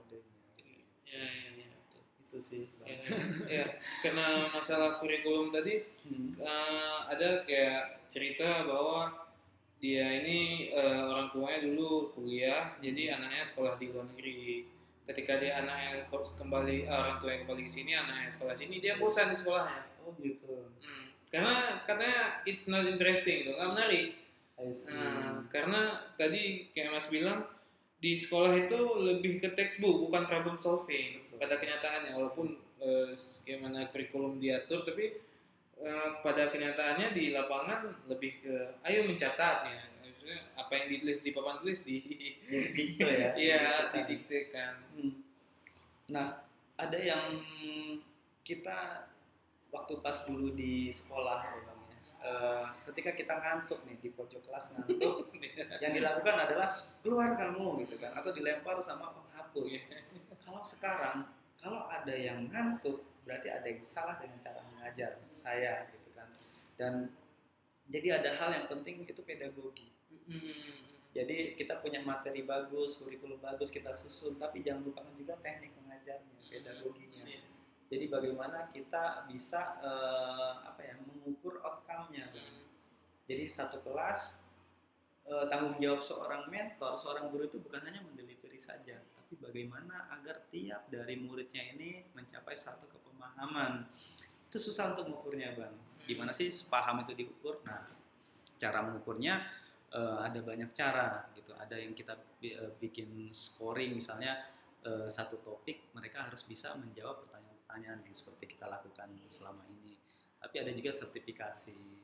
Ya, 1.12 1.20
ya, 1.28 1.50
ya. 1.60 1.68
Itu 2.24 2.38
sih. 2.40 2.64
Ya, 2.88 2.96
ya, 3.44 3.66
karena 4.00 4.48
masalah 4.48 4.96
kurikulum 4.96 5.52
tadi 5.52 5.84
Hmm. 6.02 6.34
uh, 6.42 7.06
ada 7.06 7.46
kayak 7.46 8.10
cerita 8.10 8.66
bahwa 8.66 9.14
dia 9.78 10.02
ini 10.18 10.70
uh, 10.74 11.14
orang 11.14 11.30
tuanya 11.30 11.62
dulu 11.62 12.10
kuliah, 12.10 12.74
jadi 12.82 13.18
anaknya 13.22 13.46
sekolah 13.46 13.78
di 13.78 13.94
luar 13.94 14.10
negeri. 14.10 14.66
Ketika 15.06 15.38
dia 15.38 15.62
anaknya 15.62 16.10
kembali 16.10 16.90
uh, 16.90 16.98
orang 17.06 17.16
tuanya 17.22 17.38
kembali 17.46 17.62
ke 17.66 17.70
sini, 17.70 17.94
anaknya 17.94 18.34
sekolah 18.34 18.54
sini, 18.58 18.82
dia 18.82 18.98
bosan 18.98 19.30
di 19.30 19.38
sekolahnya. 19.38 19.94
Oh 20.02 20.10
gitu. 20.18 20.74
Hmm. 20.82 21.14
Karena 21.30 21.82
katanya 21.86 22.42
it's 22.42 22.66
not 22.66 22.82
interesting, 22.82 23.46
itu 23.46 23.54
nggak 23.54 23.72
menarik. 23.78 24.08
Nah, 24.62 25.42
karena 25.50 26.06
tadi 26.14 26.70
kayak 26.70 26.94
Mas 26.94 27.10
bilang 27.10 27.46
di 28.02 28.18
sekolah 28.18 28.66
itu 28.66 28.78
lebih 28.98 29.38
ke 29.38 29.54
textbook 29.54 30.10
bukan 30.10 30.26
problem 30.26 30.58
solving 30.58 31.22
Betul. 31.22 31.38
pada 31.38 31.54
kenyataannya 31.62 32.10
walaupun 32.18 32.58
eh, 32.82 33.14
gimana 33.46 33.86
kurikulum 33.94 34.42
diatur 34.42 34.82
tapi 34.82 35.22
eh, 35.78 36.08
pada 36.18 36.50
kenyataannya 36.50 37.14
di 37.14 37.30
lapangan 37.30 38.02
lebih 38.10 38.42
ke 38.42 38.54
ayo 38.82 39.06
mencatatnya 39.06 39.92
Maksudnya, 40.22 40.54
apa 40.54 40.72
yang 40.78 40.86
ditulis 40.86 41.18
di 41.18 41.30
papan 41.34 41.58
tulis 41.58 41.82
di 41.82 41.98
Didikte 42.46 43.10
ya. 43.10 43.30
iya 43.50 43.62
didiktekan. 43.90 44.06
didiktekan 44.06 44.74
Hmm. 44.94 45.12
Nah, 46.14 46.46
ada 46.78 46.94
yang 46.94 47.42
kita 48.46 49.10
waktu 49.74 49.98
pas 49.98 50.22
dulu 50.22 50.54
di 50.54 50.94
sekolah 50.94 51.42
ya 51.42 51.58
bang 51.66 51.80
ya. 51.90 51.98
Eh, 52.22 52.66
ketika 52.92 53.16
kita 53.16 53.34
ngantuk 53.40 53.80
nih 53.88 53.96
di 53.98 54.12
pojok 54.12 54.44
kelas 54.44 54.76
ngantuk, 54.76 55.32
yang 55.82 55.92
dilakukan 55.96 56.36
adalah 56.36 56.68
keluar 57.00 57.32
kamu 57.34 57.88
gitu 57.88 57.96
kan, 57.96 58.12
atau 58.12 58.30
dilempar 58.36 58.76
sama 58.84 59.10
penghapus. 59.16 59.80
Kalau 60.44 60.60
sekarang, 60.60 61.24
kalau 61.56 61.88
ada 61.88 62.12
yang 62.12 62.52
ngantuk, 62.52 63.00
berarti 63.24 63.48
ada 63.48 63.64
yang 63.64 63.80
salah 63.80 64.20
dengan 64.20 64.36
cara 64.38 64.60
mengajar 64.68 65.16
saya 65.32 65.88
gitu 65.88 66.12
kan. 66.12 66.28
Dan 66.76 67.08
jadi 67.88 68.20
ada 68.20 68.36
hal 68.36 68.50
yang 68.52 68.66
penting 68.68 69.08
itu 69.08 69.24
pedagogi. 69.24 69.88
Hmm. 70.28 70.92
Jadi 71.12 71.52
kita 71.56 71.80
punya 71.80 72.00
materi 72.00 72.40
bagus, 72.44 72.96
kurikulum 72.96 73.36
bagus 73.40 73.68
kita 73.68 73.92
susun, 73.92 74.40
tapi 74.40 74.64
jangan 74.64 74.88
lupakan 74.88 75.12
juga 75.12 75.36
teknik 75.44 75.76
mengajarnya, 75.76 76.40
pedagoginya. 76.40 77.24
Iya. 77.28 77.42
Jadi 77.92 78.04
bagaimana 78.08 78.72
kita 78.72 79.28
bisa 79.28 79.76
eh, 79.84 80.52
apa 80.64 80.80
ya 80.80 80.96
mengukur 81.04 81.60
outcome-nya. 81.60 82.32
Hmm. 83.22 83.28
Jadi 83.30 83.44
satu 83.46 83.78
kelas 83.86 84.42
eh, 85.30 85.44
tanggung 85.46 85.78
jawab 85.78 86.02
seorang 86.02 86.50
mentor, 86.50 86.98
seorang 86.98 87.30
guru 87.30 87.46
itu 87.46 87.62
bukan 87.62 87.86
hanya 87.86 88.02
mendelivery 88.02 88.58
saja, 88.58 88.98
tapi 88.98 89.38
bagaimana 89.38 90.10
agar 90.10 90.42
tiap 90.50 90.90
dari 90.90 91.14
muridnya 91.22 91.62
ini 91.72 92.02
mencapai 92.18 92.58
satu 92.58 92.90
kepemahaman. 92.90 93.86
Itu 94.50 94.58
susah 94.58 94.92
untuk 94.92 95.08
mengukurnya, 95.08 95.54
Bang. 95.56 95.72
Gimana 96.04 96.34
sih 96.34 96.50
paham 96.68 97.06
itu 97.06 97.14
diukur? 97.14 97.62
Nah, 97.64 97.86
cara 98.58 98.82
mengukurnya 98.82 99.46
eh, 99.94 100.18
ada 100.20 100.42
banyak 100.42 100.70
cara 100.74 101.30
gitu. 101.38 101.54
Ada 101.54 101.78
yang 101.78 101.94
kita 101.94 102.18
eh, 102.42 102.74
bikin 102.82 103.30
scoring 103.30 103.94
misalnya 103.96 104.42
eh, 104.82 105.06
satu 105.06 105.38
topik 105.40 105.94
mereka 105.94 106.26
harus 106.26 106.42
bisa 106.42 106.74
menjawab 106.74 107.24
pertanyaan-pertanyaan 107.24 108.02
yang 108.02 108.14
seperti 108.14 108.58
kita 108.58 108.66
lakukan 108.66 109.08
selama 109.30 109.62
ini. 109.70 109.94
Tapi 110.42 110.56
ada 110.58 110.70
juga 110.74 110.90
sertifikasi. 110.90 112.01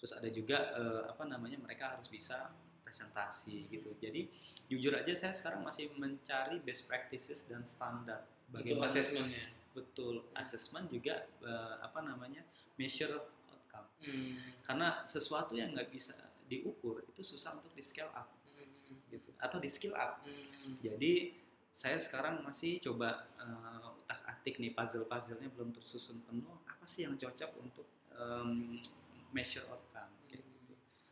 Terus 0.00 0.12
ada 0.16 0.28
juga 0.28 0.58
eh, 0.74 1.02
apa 1.06 1.28
namanya 1.28 1.60
mereka 1.60 1.92
harus 1.92 2.08
bisa 2.08 2.48
presentasi 2.80 3.68
gitu. 3.68 3.92
Jadi 4.00 4.26
jujur 4.66 4.96
aja 4.96 5.12
saya 5.12 5.30
sekarang 5.30 5.62
masih 5.62 5.92
mencari 5.94 6.58
best 6.58 6.88
practices 6.88 7.44
dan 7.44 7.62
standar 7.62 8.24
untuk 8.50 8.82
asesmennya 8.82 9.46
betul 9.70 10.26
assessment 10.34 10.90
juga 10.90 11.22
eh, 11.38 11.74
apa 11.78 12.02
namanya 12.02 12.42
measure 12.74 13.14
outcome 13.46 13.86
Hmm. 14.02 14.34
karena 14.66 15.06
sesuatu 15.06 15.54
yang 15.54 15.70
nggak 15.70 15.92
bisa 15.92 16.16
diukur 16.48 17.06
itu 17.06 17.22
susah 17.22 17.54
untuk 17.54 17.70
di 17.70 17.84
scale 17.84 18.10
up 18.10 18.26
Hmm. 18.50 18.98
gitu 19.06 19.30
atau 19.38 19.62
di 19.62 19.70
skill 19.70 19.94
up 19.94 20.18
Hmm. 20.26 20.74
jadi 20.82 21.30
saya 21.70 21.94
sekarang 21.94 22.42
masih 22.42 22.82
coba 22.82 23.30
uh, 23.38 23.94
utak 23.94 24.18
atik 24.26 24.58
nih 24.58 24.74
puzzle 24.74 25.06
puzzlenya 25.06 25.46
belum 25.54 25.70
tersusun 25.70 26.18
penuh 26.26 26.58
apa 26.66 26.82
sih 26.82 27.06
yang 27.06 27.14
cocok 27.14 27.50
untuk 27.62 27.86
em, 28.10 28.82
measure 29.30 29.62
gitu 29.62 29.89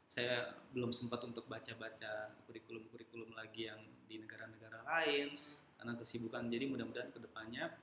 saya 0.08 0.56
belum 0.72 0.88
sempat 0.88 1.20
untuk 1.28 1.44
baca-baca 1.52 2.32
kurikulum-kurikulum 2.48 3.36
lagi 3.36 3.68
yang 3.68 3.76
di 4.08 4.16
negara-negara 4.16 4.80
lain 4.88 5.36
karena 5.76 5.92
kesibukan 6.00 6.48
jadi 6.48 6.64
mudah-mudahan 6.64 7.12
ke 7.12 7.20
depannya 7.20 7.76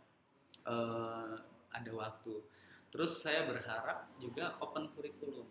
eh, 0.66 1.34
ada 1.70 1.92
waktu 1.94 2.42
terus 2.90 3.22
saya 3.22 3.46
berharap 3.46 4.10
juga 4.18 4.58
open 4.58 4.90
kurikulum 4.98 5.46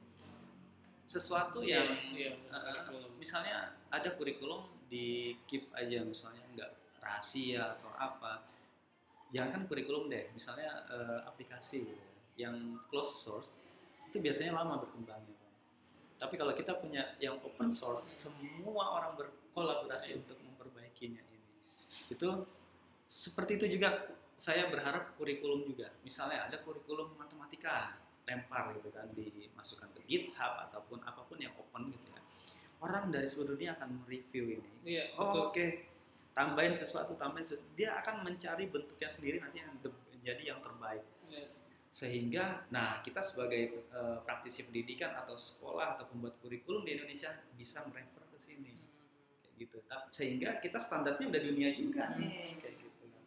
sesuatu 1.06 1.62
yang 1.62 1.94
Iya, 2.10 2.10
iya, 2.10 2.32
eh, 2.50 2.80
kurikulum. 2.90 3.12
misalnya 3.22 3.56
ada 3.94 4.10
kurikulum 4.18 4.66
di 4.90 5.38
keep 5.46 5.70
aja 5.78 6.02
misalnya 6.02 6.42
nggak 6.58 6.72
rahasia 6.98 7.78
atau 7.78 7.94
apa 7.94 8.42
jangan 9.30 9.62
kan 9.62 9.62
kurikulum 9.70 10.10
deh 10.10 10.26
misalnya 10.34 10.74
eh, 10.90 11.20
aplikasi 11.22 11.86
yang 12.34 12.82
closed 12.90 13.22
source 13.22 13.62
itu 14.10 14.18
biasanya 14.18 14.58
lama 14.58 14.82
berkembangnya 14.82 15.38
Bang. 15.38 15.43
Tapi 16.24 16.40
kalau 16.40 16.56
kita 16.56 16.72
punya 16.80 17.04
yang 17.20 17.36
open 17.44 17.68
source 17.68 18.08
semua 18.08 18.96
orang 18.96 19.12
berkolaborasi 19.12 20.24
untuk 20.24 20.40
memperbaikinya 20.40 21.20
ini. 21.20 21.44
Itu 22.08 22.48
seperti 23.04 23.60
itu 23.60 23.76
juga 23.76 24.08
saya 24.32 24.72
berharap 24.72 25.20
kurikulum 25.20 25.68
juga. 25.68 25.92
Misalnya 26.00 26.48
ada 26.48 26.64
kurikulum 26.64 27.12
matematika 27.20 28.00
lempar 28.24 28.72
gitu 28.72 28.88
kan 28.88 29.04
dimasukkan 29.12 29.92
ke 29.92 30.00
GitHub 30.08 30.64
ataupun 30.72 31.04
apa 31.04 31.28
pun 31.28 31.36
yang 31.36 31.52
open 31.60 31.92
gitu 31.92 32.08
ya. 32.08 32.20
Orang 32.80 33.12
dari 33.12 33.28
seluruh 33.28 33.52
dunia 33.52 33.76
akan 33.76 34.08
mereview 34.08 34.56
ini. 34.56 34.70
Iya, 34.80 35.04
oh, 35.20 35.52
oke. 35.52 35.92
Tambahin 36.32 36.72
sesuatu 36.72 37.20
tambahin 37.20 37.44
sesuatu. 37.44 37.68
dia 37.76 38.00
akan 38.00 38.24
mencari 38.24 38.64
bentuknya 38.72 39.12
sendiri 39.12 39.44
nanti 39.44 39.60
yang 39.60 39.76
menjadi 39.76 40.56
yang 40.56 40.60
terbaik. 40.64 41.04
Iya. 41.28 41.63
Sehingga 41.94 42.66
nah 42.74 42.98
kita 43.00 43.22
sebagai 43.22 43.86
eh, 43.86 44.18
praktisi 44.26 44.66
pendidikan 44.66 45.14
atau 45.14 45.38
sekolah 45.38 45.94
atau 45.94 46.10
pembuat 46.10 46.34
kurikulum 46.42 46.82
di 46.82 46.98
Indonesia 46.98 47.30
bisa 47.54 47.86
merefer 47.86 48.26
ke 48.28 48.38
sini 48.42 48.74
kayak 49.46 49.54
gitu 49.62 49.78
sehingga 50.10 50.58
kita 50.58 50.82
standarnya 50.82 51.30
udah 51.30 51.38
dunia 51.40 51.70
juga 51.70 52.10
nih 52.18 52.58
kayak 52.58 52.74
gitu 52.82 53.04
kan 53.08 53.24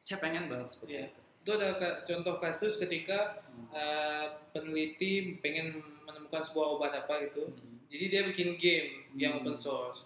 saya 0.00 0.18
pengen 0.20 0.52
banget 0.52 0.68
seperti 0.68 0.92
Iya. 0.92 1.04
itu 1.08 1.20
Itu 1.40 1.50
ada 1.56 1.72
contoh 2.04 2.36
kasus 2.36 2.76
ketika 2.76 3.40
Hmm. 3.48 3.72
eh, 3.72 4.26
peneliti 4.52 5.40
pengen 5.40 5.80
menemukan 6.04 6.44
sebuah 6.44 6.76
obat 6.76 6.92
apa 6.92 7.24
gitu. 7.24 7.48
Hmm. 7.48 7.80
Jadi 7.88 8.04
dia 8.12 8.22
bikin 8.28 8.60
game 8.60 9.08
yang 9.16 9.40
Hmm. 9.40 9.48
open 9.48 9.56
source. 9.56 10.04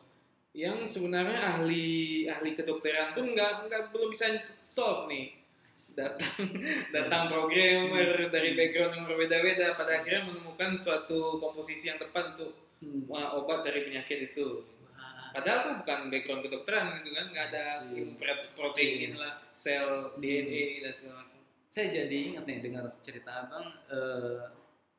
Yang 0.55 0.95
sebenarnya 0.95 1.43
ahli 1.43 1.87
ahli 2.31 2.55
kedokteran 2.55 3.19
pun 3.19 3.35
nggak 3.35 3.67
nggak 3.67 3.83
belum 3.91 4.15
bisa 4.15 4.31
solve 4.63 5.11
nih. 5.11 5.34
Datang 5.75 6.49
datang 6.95 7.23
programmer 7.27 8.29
dari 8.29 8.55
background 8.55 8.93
yang 8.95 9.05
berbeda-beda 9.05 9.75
pada 9.75 10.01
akhirnya 10.01 10.27
menemukan 10.27 10.75
suatu 10.75 11.39
komposisi 11.39 11.89
yang 11.89 11.99
tepat 11.99 12.35
untuk 12.37 12.53
Hmm. 12.85 13.09
obat 13.09 13.65
dari 13.65 13.81
penyakit 13.81 14.35
itu. 14.35 14.61
Wah, 14.93 15.33
Padahal 15.33 15.59
tuh 15.65 15.75
bukan 15.81 15.99
background 16.13 16.45
kedokteran 16.45 17.01
gitu 17.01 17.17
kan, 17.17 17.33
nggak 17.33 17.47
ada 17.49 17.65
ilmu 17.89 18.13
pro- 18.13 18.51
protein 18.53 19.17
lah, 19.17 19.41
sel, 19.49 20.13
DNA 20.19 20.85
dan 20.85 20.93
segala 20.93 21.25
macam. 21.25 21.39
saya 21.73 21.87
jadi 21.89 22.19
ingat 22.31 22.45
nih 22.45 22.61
dengar 22.61 22.85
cerita 23.01 23.31
abang 23.41 23.73
eh, 23.89 24.47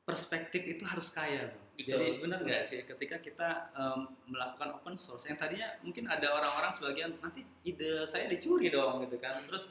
perspektif 0.02 0.66
itu 0.66 0.82
harus 0.82 1.08
kaya 1.08 1.54
bang. 1.54 1.64
Betul. 1.78 1.88
Jadi 1.94 2.08
benar 2.20 2.40
nggak 2.42 2.64
sih 2.64 2.80
ketika 2.82 3.18
kita 3.20 3.50
em, 3.72 4.00
melakukan 4.28 4.70
open 4.76 4.96
source 4.96 5.28
yang 5.28 5.36
tadinya 5.36 5.78
mungkin 5.80 6.08
ada 6.08 6.32
orang-orang 6.32 6.72
sebagian 6.72 7.12
nanti 7.20 7.44
ide 7.62 8.04
saya 8.04 8.26
dicuri 8.26 8.68
dong 8.68 9.04
gitu 9.06 9.16
kan. 9.16 9.40
Hmm. 9.40 9.46
Terus 9.46 9.70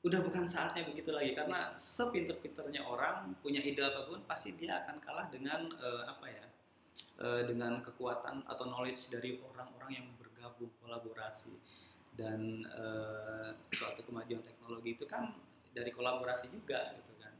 udah 0.00 0.20
bukan 0.24 0.48
saatnya 0.48 0.88
begitu 0.88 1.12
lagi. 1.12 1.36
Karena 1.36 1.76
sepinter-pinternya 1.76 2.84
orang 2.84 3.36
punya 3.44 3.60
ide 3.60 3.84
apa 3.84 4.08
pun 4.08 4.24
pasti 4.24 4.56
dia 4.56 4.80
akan 4.84 4.96
kalah 5.00 5.26
dengan 5.28 5.68
eh, 5.76 6.04
apa 6.08 6.26
ya 6.28 6.44
eh, 7.20 7.42
dengan 7.44 7.84
kekuatan 7.84 8.48
atau 8.48 8.64
knowledge 8.68 9.12
dari 9.12 9.36
orang-orang 9.40 9.90
yang 10.02 10.06
bergabung 10.16 10.72
kolaborasi. 10.80 11.52
Dan 12.16 12.64
eh, 12.64 13.48
suatu 13.76 14.00
kemajuan 14.04 14.44
teknologi 14.44 14.96
itu 14.96 15.04
kan 15.04 15.32
dari 15.70 15.92
kolaborasi 15.92 16.50
juga 16.50 16.96
gitu 16.96 17.12
kan. 17.20 17.34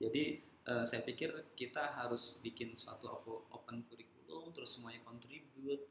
Jadi 0.00 0.24
eh, 0.42 0.84
saya 0.88 1.04
pikir 1.04 1.52
kita 1.52 1.92
harus 1.96 2.40
bikin 2.40 2.72
suatu 2.72 3.08
open 3.52 3.84
curriculum 3.88 4.50
terus 4.56 4.80
semuanya 4.80 5.04
contribute. 5.04 5.84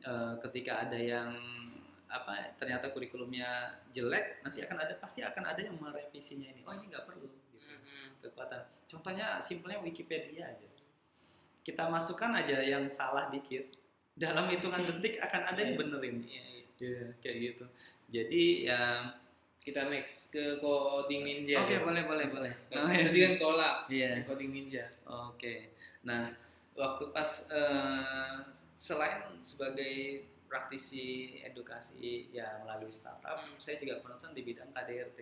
Eh, 0.00 0.34
ketika 0.40 0.88
ada 0.88 0.96
yang 0.96 1.36
apa 2.10 2.52
ternyata 2.54 2.90
kurikulumnya 2.90 3.46
jelek 3.88 4.42
nanti 4.42 4.60
akan 4.60 4.78
ada 4.78 4.94
pasti 4.96 5.22
akan 5.22 5.44
ada 5.46 5.62
yang 5.62 5.74
merevisinya 5.74 6.50
ini 6.50 6.60
oh 6.62 6.74
ini 6.74 6.90
nggak 6.90 7.06
perlu 7.06 7.24
gitu 7.24 7.56
Mhm. 7.70 8.18
kekuatan 8.20 8.60
contohnya 8.86 9.38
simpelnya 9.38 9.78
Wikipedia 9.78 10.44
aja 10.44 10.66
kita 11.60 11.86
masukkan 11.86 12.34
aja 12.34 12.58
yang 12.58 12.84
salah 12.86 13.30
dikit 13.30 13.62
dalam 14.12 14.50
hitungan 14.50 14.82
Hmm. 14.82 14.90
detik 14.90 15.16
akan 15.18 15.42
ada 15.46 15.60
yang 15.60 15.74
Iya. 15.74 15.80
benerin 15.80 16.16
Iya, 16.20 16.42
iya. 16.44 16.64
Iya, 16.80 17.04
kayak 17.20 17.36
gitu 17.40 17.64
jadi 18.10 18.44
ya 18.66 18.82
Kita 19.60 19.86
next 19.86 20.32
ke 20.32 20.56
coding 20.56 21.20
ninja. 21.20 21.60
oke 21.60 21.68
ya. 21.70 21.84
boleh 21.84 22.02
boleh 22.02 22.26
boleh 22.26 22.48
iya. 22.72 22.80
Tadi 23.04 23.18
kan 23.20 23.34
kola, 23.36 23.70
Iya. 23.86 24.24
coding 24.24 24.50
ninja. 24.50 24.88
Oke, 25.04 25.76
nah 26.00 26.32
waktu 26.72 27.12
pas 27.12 27.28
eh, 27.52 28.40
selain 28.74 29.20
sebagai 29.38 30.24
praktisi 30.50 31.04
edukasi 31.40 31.96
ya 32.28 32.58
melalui 32.58 32.90
startup, 32.90 33.38
Hmm. 33.38 33.54
saya 33.56 33.78
juga 33.78 34.02
concern 34.02 34.34
di 34.34 34.42
bidang 34.42 34.68
KDRT, 34.68 35.18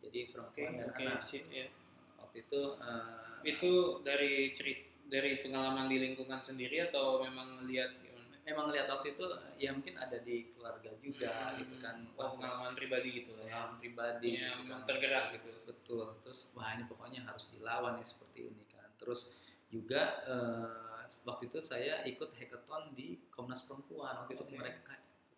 jadi 0.00 0.20
perempuan 0.26 0.72
dan 0.74 0.88
oke, 0.88 1.04
anak. 1.04 1.20
sip, 1.20 1.44
ya. 1.46 1.68
Waktu 2.16 2.36
itu 2.40 2.60
eh, 2.80 3.28
Itu 3.42 3.70
dari 4.00 4.32
cerit 4.50 4.80
dari 5.04 5.36
pengalaman 5.38 5.84
di 5.84 5.96
lingkungan 5.98 6.38
sendiri 6.38 6.80
atau 6.82 7.20
memang 7.20 7.64
lihat 7.64 7.92
gimana? 7.98 8.18
memang 8.40 8.66
lihat 8.68 8.88
waktu 8.88 9.14
itu 9.14 9.24
ya 9.56 9.70
mungkin 9.70 9.94
ada 9.94 10.16
di 10.18 10.50
keluarga 10.50 10.90
juga 10.98 11.28
Hmm. 11.50 11.60
gitu 11.60 11.74
kan, 11.78 11.96
Wah, 12.14 12.32
pengalaman 12.32 12.72
pribadi 12.72 13.22
gitu 13.22 13.36
ya. 13.36 13.46
pengalaman 13.46 13.76
pribadi 13.78 14.28
Iya, 14.34 14.48
gitu 14.54 14.62
kan. 14.66 14.80
tergerak 14.84 15.24
gitu. 15.30 15.50
betul 15.62 16.04
terus 16.18 16.48
wah 16.50 16.72
ini 16.72 16.84
pokoknya 16.84 17.20
harus 17.22 17.46
dilawan 17.48 17.94
nih 17.94 18.06
seperti 18.06 18.40
ini 18.48 18.64
kan 18.66 18.88
terus 18.96 19.30
juga 19.68 20.02
eh, 20.26 20.89
waktu 21.26 21.50
itu 21.50 21.58
saya 21.58 22.02
ikut 22.06 22.30
hackathon 22.38 22.94
di 22.94 23.18
Komnas 23.30 23.66
Perempuan. 23.66 24.24
Waktu 24.24 24.38
itu 24.38 24.44
mereka 24.54 24.94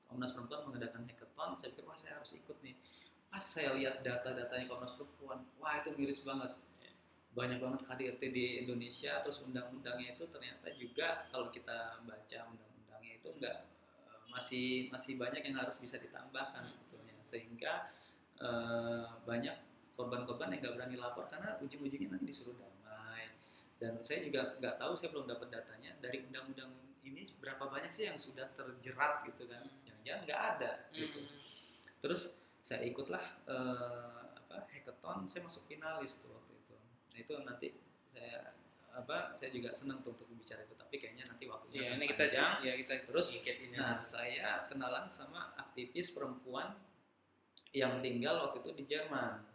Komnas 0.06 0.36
Perempuan 0.36 0.68
mengadakan 0.68 1.08
hackathon 1.08 1.56
saya 1.56 1.72
pikir 1.72 1.84
wah 1.88 1.96
saya 1.96 2.20
harus 2.20 2.36
ikut 2.36 2.56
nih. 2.60 2.76
Pas 3.32 3.40
saya 3.40 3.72
lihat 3.72 4.04
data-datanya 4.04 4.68
Komnas 4.68 4.92
Perempuan 4.94 5.40
wah 5.56 5.74
itu 5.80 5.90
miris 5.96 6.20
banget. 6.20 6.52
Banyak 7.32 7.64
banget 7.64 7.80
KDRT 7.88 8.22
di 8.28 8.46
Indonesia 8.60 9.16
terus 9.24 9.40
undang-undangnya 9.40 10.12
itu 10.12 10.24
ternyata 10.28 10.68
juga 10.76 11.24
kalau 11.32 11.48
kita 11.48 12.04
baca 12.04 12.38
undang-undangnya 12.52 13.12
itu 13.16 13.28
enggak 13.32 13.56
eh, 14.04 14.20
masih 14.28 14.92
masih 14.92 15.16
banyak 15.16 15.40
yang 15.40 15.56
harus 15.56 15.80
bisa 15.80 15.96
ditambahkan 15.96 16.68
sebetulnya. 16.68 17.16
Sehingga 17.24 17.88
eh, 18.36 19.08
banyak 19.24 19.56
korban-korban 19.96 20.52
yang 20.52 20.60
nggak 20.60 20.74
berani 20.76 20.96
lapor 21.00 21.24
karena 21.28 21.56
ujung-ujungnya 21.60 22.16
nanti 22.16 22.28
disuruh 22.28 22.56
dan 23.82 23.98
saya 23.98 24.22
juga 24.22 24.54
nggak 24.62 24.78
tahu 24.78 24.92
saya 24.94 25.10
belum 25.10 25.26
dapat 25.26 25.48
datanya 25.50 25.90
dari 25.98 26.22
undang-undang 26.22 26.70
ini 27.02 27.26
berapa 27.42 27.66
banyak 27.66 27.90
sih 27.90 28.06
yang 28.06 28.14
sudah 28.14 28.46
terjerat 28.54 29.26
gitu 29.26 29.50
kan 29.50 29.66
jangan-jangan 29.82 30.22
nggak 30.22 30.42
ada 30.54 30.70
gitu 30.94 31.18
Hmm. 31.18 31.34
terus 31.98 32.38
saya 32.62 32.86
ikutlah 32.86 33.42
eh, 33.50 34.22
apa 34.38 34.70
hackathon 34.70 35.26
saya 35.26 35.42
masuk 35.42 35.66
finalis 35.66 36.22
tuh 36.22 36.30
waktu 36.30 36.54
itu 36.62 36.74
nah 37.10 37.18
itu 37.18 37.34
nanti 37.42 37.68
saya 38.14 38.54
apa 38.92 39.32
saya 39.32 39.48
juga 39.50 39.72
senang 39.72 40.04
tuh 40.04 40.12
untuk 40.14 40.28
berbicara 40.28 40.68
itu 40.68 40.76
tapi 40.76 41.00
kayaknya 41.00 41.24
nanti 41.24 41.48
waktunya 41.48 41.96
akan 41.96 41.96
ini 41.96 42.06
kita 42.12 42.24
panjang. 42.28 42.54
ya 42.60 42.72
kita 42.76 42.94
Terus, 43.08 43.26
ini. 43.32 43.76
Nah, 43.80 43.96
saya 44.04 44.68
kenalan 44.68 45.08
sama 45.08 45.56
aktivis 45.56 46.12
perempuan 46.12 46.76
yang 47.72 48.04
tinggal 48.04 48.44
waktu 48.44 48.60
itu 48.60 48.70
di 48.76 48.84
Jerman. 48.84 49.48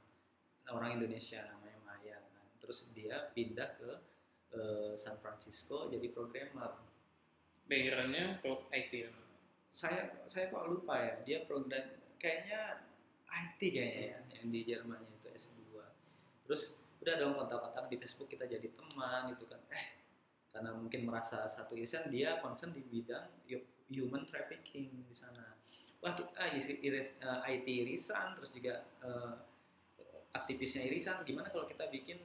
Orang 0.73 0.97
Indonesia 0.97 1.45
namanya 1.45 1.77
Maya 1.85 2.17
kan. 2.17 2.45
Terus 2.57 2.89
dia 2.97 3.29
pindah 3.37 3.77
ke 3.77 4.16
eh, 4.53 4.93
San 4.95 5.17
Francisco 5.19 5.87
jadi 5.87 6.07
programmer. 6.11 6.85
backgroundnya 7.67 8.39
pro 8.39 8.63
IT. 8.71 8.91
ya. 8.95 9.11
Saya 9.75 10.23
saya 10.23 10.47
kok 10.47 10.71
lupa 10.71 10.95
ya, 11.03 11.13
dia 11.27 11.37
program 11.43 11.83
kayaknya 12.15 12.79
IT 13.27 13.59
kayaknya 13.59 14.03
ya 14.15 14.19
yang 14.39 14.47
di 14.47 14.63
Jermannya 14.63 15.11
itu 15.19 15.27
S2. 15.29 15.75
Terus 16.47 16.79
udah 17.03 17.13
dong 17.19 17.35
kontak-kontak 17.35 17.91
di 17.91 17.99
Facebook 17.99 18.31
kita 18.31 18.47
jadi 18.47 18.71
teman 18.71 19.27
gitu 19.35 19.43
kan. 19.45 19.59
Eh 19.69 19.99
karena 20.47 20.71
mungkin 20.73 21.05
merasa 21.05 21.43
satu 21.45 21.75
irisan 21.75 22.07
dia 22.07 22.39
concern 22.39 22.71
di 22.71 22.81
bidang 22.81 23.27
hu- 23.45 23.67
human 23.91 24.23
trafficking 24.23 24.89
di 25.03 25.13
sana. 25.13 25.53
Wah 25.99 26.15
kita 26.15 26.31
ah, 26.39 26.49
iris- 26.55 27.19
eh, 27.19 27.39
IT 27.51 27.67
irisan 27.67 28.31
terus 28.31 28.55
juga 28.55 28.79
eh, 29.03 29.33
aktivisnya 30.31 30.87
irisan. 30.87 31.21
Gimana 31.27 31.51
kalau 31.51 31.67
kita 31.67 31.91
bikin 31.91 32.17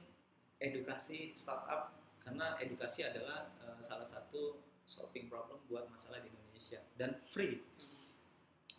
edukasi 0.57 1.35
startup 1.35 1.91
karena 2.23 2.55
edukasi 2.57 3.03
adalah 3.03 3.51
eh, 3.61 3.79
salah 3.79 4.03
satu 4.03 4.57
solving 4.83 5.27
problem 5.27 5.59
buat 5.65 5.87
masalah 5.87 6.19
di 6.19 6.27
Indonesia 6.27 6.79
dan 6.95 7.15
free. 7.25 7.59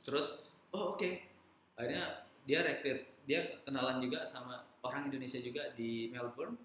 Terus 0.03 0.45
oh 0.71 0.93
oke 0.93 1.11
akhirnya 1.75 2.05
dia 2.45 2.61
rekrut 2.61 3.01
dia 3.25 3.41
kenalan 3.63 3.99
juga 3.99 4.21
sama 4.23 4.69
orang 4.81 5.09
Indonesia 5.09 5.41
juga 5.41 5.73
di 5.73 6.09
Melbourne 6.09 6.57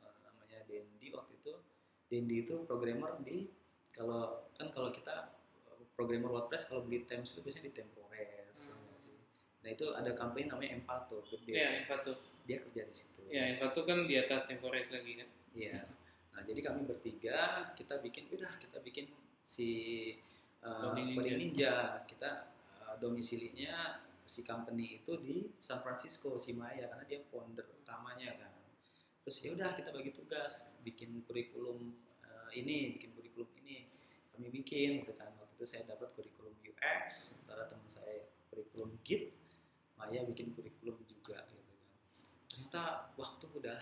eh, 0.00 0.14
namanya 0.22 0.62
Dendi 0.64 1.10
waktu 1.10 1.32
itu 1.34 1.52
Dendi 2.06 2.36
itu 2.42 2.62
programmer 2.64 3.18
di 3.20 3.50
kalau 3.90 4.46
kan 4.54 4.70
kalau 4.70 4.90
kita 4.90 5.34
eh, 5.66 5.82
programmer 5.92 6.30
WordPress 6.30 6.66
kalau 6.66 6.82
beli 6.82 7.02
themes 7.02 7.34
itu 7.34 7.42
biasanya 7.42 7.66
di 7.66 7.74
Tempores 7.74 8.02
Hmm. 8.54 9.18
nah 9.60 9.68
itu 9.68 9.90
ada 9.90 10.14
company 10.14 10.46
namanya 10.46 10.78
Empato 10.78 11.26
gede 11.26 11.52
Ya, 11.52 11.82
Infatu. 11.82 12.14
dia 12.46 12.62
kerja 12.62 12.86
di 12.86 12.94
situ 12.94 13.20
Ya, 13.26 13.50
Infatu 13.50 13.82
kan 13.82 14.06
di 14.06 14.14
atas 14.14 14.46
Tempores 14.46 14.86
lagi 14.88 15.18
kan. 15.18 15.28
Iya. 15.50 15.82
Nah, 16.34 16.42
jadi 16.42 16.60
kami 16.66 16.82
bertiga 16.82 17.70
kita 17.78 18.02
bikin 18.02 18.26
udah 18.34 18.58
kita 18.58 18.82
bikin 18.82 19.06
si 19.46 19.70
uh, 20.66 20.90
Coding. 20.90 21.14
Ninja. 21.38 22.02
Kita 22.10 22.50
uh, 22.82 22.94
domisilinya 22.98 24.02
si 24.24 24.42
company 24.42 24.98
itu 25.04 25.14
di 25.20 25.46
San 25.62 25.84
Francisco 25.84 26.34
si 26.40 26.56
Maya 26.56 26.90
karena 26.90 27.04
dia 27.06 27.20
founder 27.30 27.64
utamanya 27.84 28.34
kan. 28.34 28.52
Terus 29.24 29.36
ya 29.40 29.50
udah 29.54 29.70
kita 29.78 29.94
bagi 29.94 30.10
tugas 30.12 30.68
bikin 30.82 31.22
kurikulum 31.24 31.94
uh, 32.26 32.50
ini, 32.50 32.98
bikin 32.98 33.14
kurikulum 33.14 33.48
ini. 33.62 33.86
Kami 34.34 34.50
bikin 34.50 35.06
gitu 35.06 35.14
kan. 35.14 35.30
Waktu 35.38 35.54
itu 35.54 35.64
saya 35.70 35.86
dapat 35.86 36.10
kurikulum 36.18 36.52
UX, 36.66 37.30
sementara 37.30 37.70
teman 37.70 37.86
saya 37.86 38.26
kurikulum 38.50 38.90
Git, 39.06 39.30
Maya 39.94 40.26
bikin 40.26 40.50
kurikulum 40.50 40.98
juga 41.06 41.46
gitu 41.46 41.62
kan. 41.62 41.78
Ternyata 42.50 42.82
waktu 43.14 43.46
udah 43.54 43.80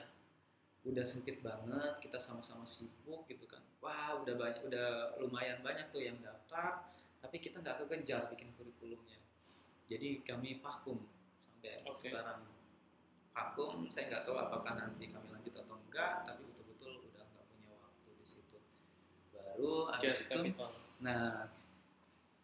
udah 0.83 1.05
sempit 1.07 1.39
banget 1.41 1.95
kita 2.03 2.19
sama-sama 2.19 2.67
sibuk 2.67 3.23
gitu 3.31 3.47
kan 3.47 3.63
wah 3.79 4.19
udah 4.19 4.35
banyak 4.35 4.63
udah 4.67 5.15
lumayan 5.23 5.63
banyak 5.63 5.87
tuh 5.95 6.03
yang 6.03 6.19
daftar 6.19 6.91
tapi 7.23 7.39
kita 7.39 7.63
nggak 7.63 7.87
kekejar 7.87 8.27
bikin 8.35 8.51
kurikulumnya 8.59 9.23
jadi 9.87 10.27
kami 10.27 10.59
vakum 10.59 11.07
sampai 11.63 11.87
Oke. 11.87 12.11
sekarang 12.11 12.43
vakum 13.31 13.87
saya 13.87 14.11
nggak 14.11 14.25
tahu 14.27 14.35
apakah 14.35 14.75
nanti 14.75 15.07
kami 15.07 15.31
lanjut 15.31 15.55
atau 15.55 15.79
enggak 15.79 16.27
tapi 16.27 16.43
betul-betul 16.51 16.99
udah 17.07 17.23
nggak 17.31 17.47
punya 17.47 17.71
waktu 17.79 18.09
di 18.19 18.27
situ 18.27 18.59
baru 19.31 19.95
habis 19.95 20.03
Just 20.03 20.27
itu 20.27 20.35
Capital. 20.35 20.71
Nah, 21.03 21.51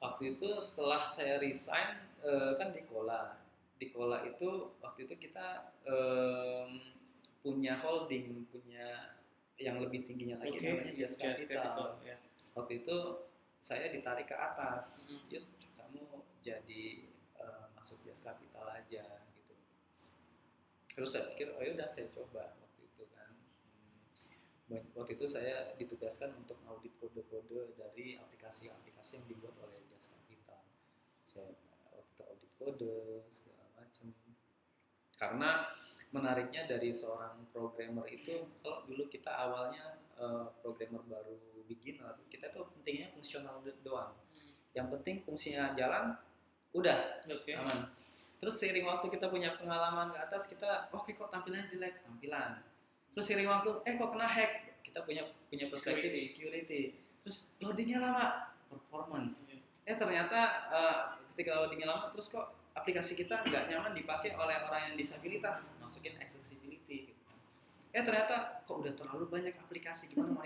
waktu 0.03 0.35
itu 0.35 0.49
setelah 0.59 1.07
saya 1.07 1.39
resign 1.39 1.95
eh, 2.27 2.53
kan 2.59 2.75
di 2.75 2.83
Kola. 2.83 3.39
Di 3.79 3.87
Kola 3.91 4.27
itu 4.27 4.75
waktu 4.83 5.07
itu 5.07 5.15
kita 5.31 5.71
em, 5.87 6.98
punya 7.39 7.79
holding, 7.79 8.47
punya 8.51 9.19
yang 9.59 9.83
lebih 9.83 10.07
tingginya 10.07 10.39
lagi 10.39 10.55
Oke, 10.55 10.67
namanya 10.71 10.95
Just 10.95 11.19
Capital. 11.19 11.75
Capital. 11.75 11.91
Ya. 12.07 12.17
Waktu 12.55 12.73
itu 12.83 12.97
saya 13.59 13.91
ditarik 13.91 14.31
ke 14.31 14.37
atas. 14.39 15.11
Hmm. 15.11 15.35
Yuk, 15.35 15.45
kamu 15.75 16.03
jadi 16.43 16.83
eh, 17.43 17.67
masuk 17.75 17.99
Just 18.07 18.23
Capital 18.23 18.71
aja 18.71 19.05
gitu. 19.35 19.55
Terus 20.95 21.11
saya 21.11 21.31
pikir, 21.35 21.55
oh 21.55 21.63
yaudah 21.63 21.91
saya 21.91 22.07
coba 22.15 22.55
waktu 22.55 22.81
itu 22.87 23.05
kan. 23.11 23.31
Hmm, 24.71 24.87
waktu 24.95 25.19
itu 25.19 25.27
saya 25.27 25.75
ditugaskan 25.75 26.39
untuk 26.39 26.59
audit 26.71 26.95
kode-kode 26.95 27.75
dari 27.75 28.15
aplikasi-aplikasi 28.19 29.19
yang 29.19 29.27
dibuat 29.27 29.59
oleh 29.59 29.83
Just 29.91 30.15
Capital. 30.15 30.63
Saya 31.27 31.51
waktu 31.91 32.15
itu 32.15 32.23
audit 32.23 32.53
kode 32.55 32.97
segala 33.27 33.67
macam. 33.75 34.07
Karena 35.19 35.67
menariknya 36.09 36.65
dari 36.65 36.89
seorang 36.89 37.47
programmer 37.49 38.09
itu, 38.09 38.33
kalau 38.59 38.85
dulu 38.85 39.07
kita 39.07 39.29
awalnya 39.29 39.97
eh, 40.15 40.47
programmer 40.59 41.05
baru 41.05 41.37
beginner, 41.65 42.17
kita 42.27 42.49
tuh 42.49 42.65
pentingnya 42.73 43.13
fungsional 43.13 43.61
do- 43.61 43.77
doang. 43.83 44.17
Yang 44.73 44.87
penting 44.99 45.17
fungsinya 45.23 45.73
jalan, 45.73 46.17
udah 46.71 47.25
Oke. 47.25 47.53
aman. 47.53 47.89
terus 48.39 48.55
seiring 48.55 48.87
waktu 48.87 49.11
kita 49.11 49.27
punya 49.27 49.51
pengalaman 49.53 50.09
ke 50.09 50.19
atas 50.21 50.47
kita 50.47 50.87
oke 50.91 51.11
kok 51.11 51.27
tampilannya 51.27 51.67
jelek 51.67 51.99
tampilan 51.99 52.63
terus 53.11 53.27
seiring 53.27 53.51
waktu 53.51 53.83
eh 53.83 53.99
kok 53.99 54.15
kena 54.15 54.31
hack 54.31 54.53
kita 54.79 55.03
punya 55.03 55.27
punya 55.49 55.67
perspektif 55.67 56.07
Security. 56.07 56.23
security, 56.23 56.81
terus 57.19 57.37
loadingnya 57.59 57.99
lama 57.99 58.55
performance 58.69 59.51
Iya. 59.51 59.59
eh 59.85 59.97
ternyata 59.97 60.39
eh, 60.71 61.03
ketika 61.35 61.59
loadingnya 61.59 61.91
lama 61.91 62.07
terus 62.09 62.31
kok 62.31 62.58
aplikasi 62.79 63.19
kita 63.19 63.43
nggak 63.43 63.69
nyaman 63.69 63.93
dipakai 63.93 64.39
oleh 64.39 64.57
orang 64.63 64.93
yang 64.93 64.95
disabilitas 64.95 65.75
masukin 65.83 66.15
accessibility 66.23 67.11
gitu 67.11 67.23
kan. 67.27 67.39
eh 67.93 68.03
ternyata 68.07 68.63
kok 68.63 68.77
udah 68.79 68.93
terlalu 68.95 69.27
banyak 69.27 69.55
aplikasi 69.59 70.07
gimana 70.09 70.39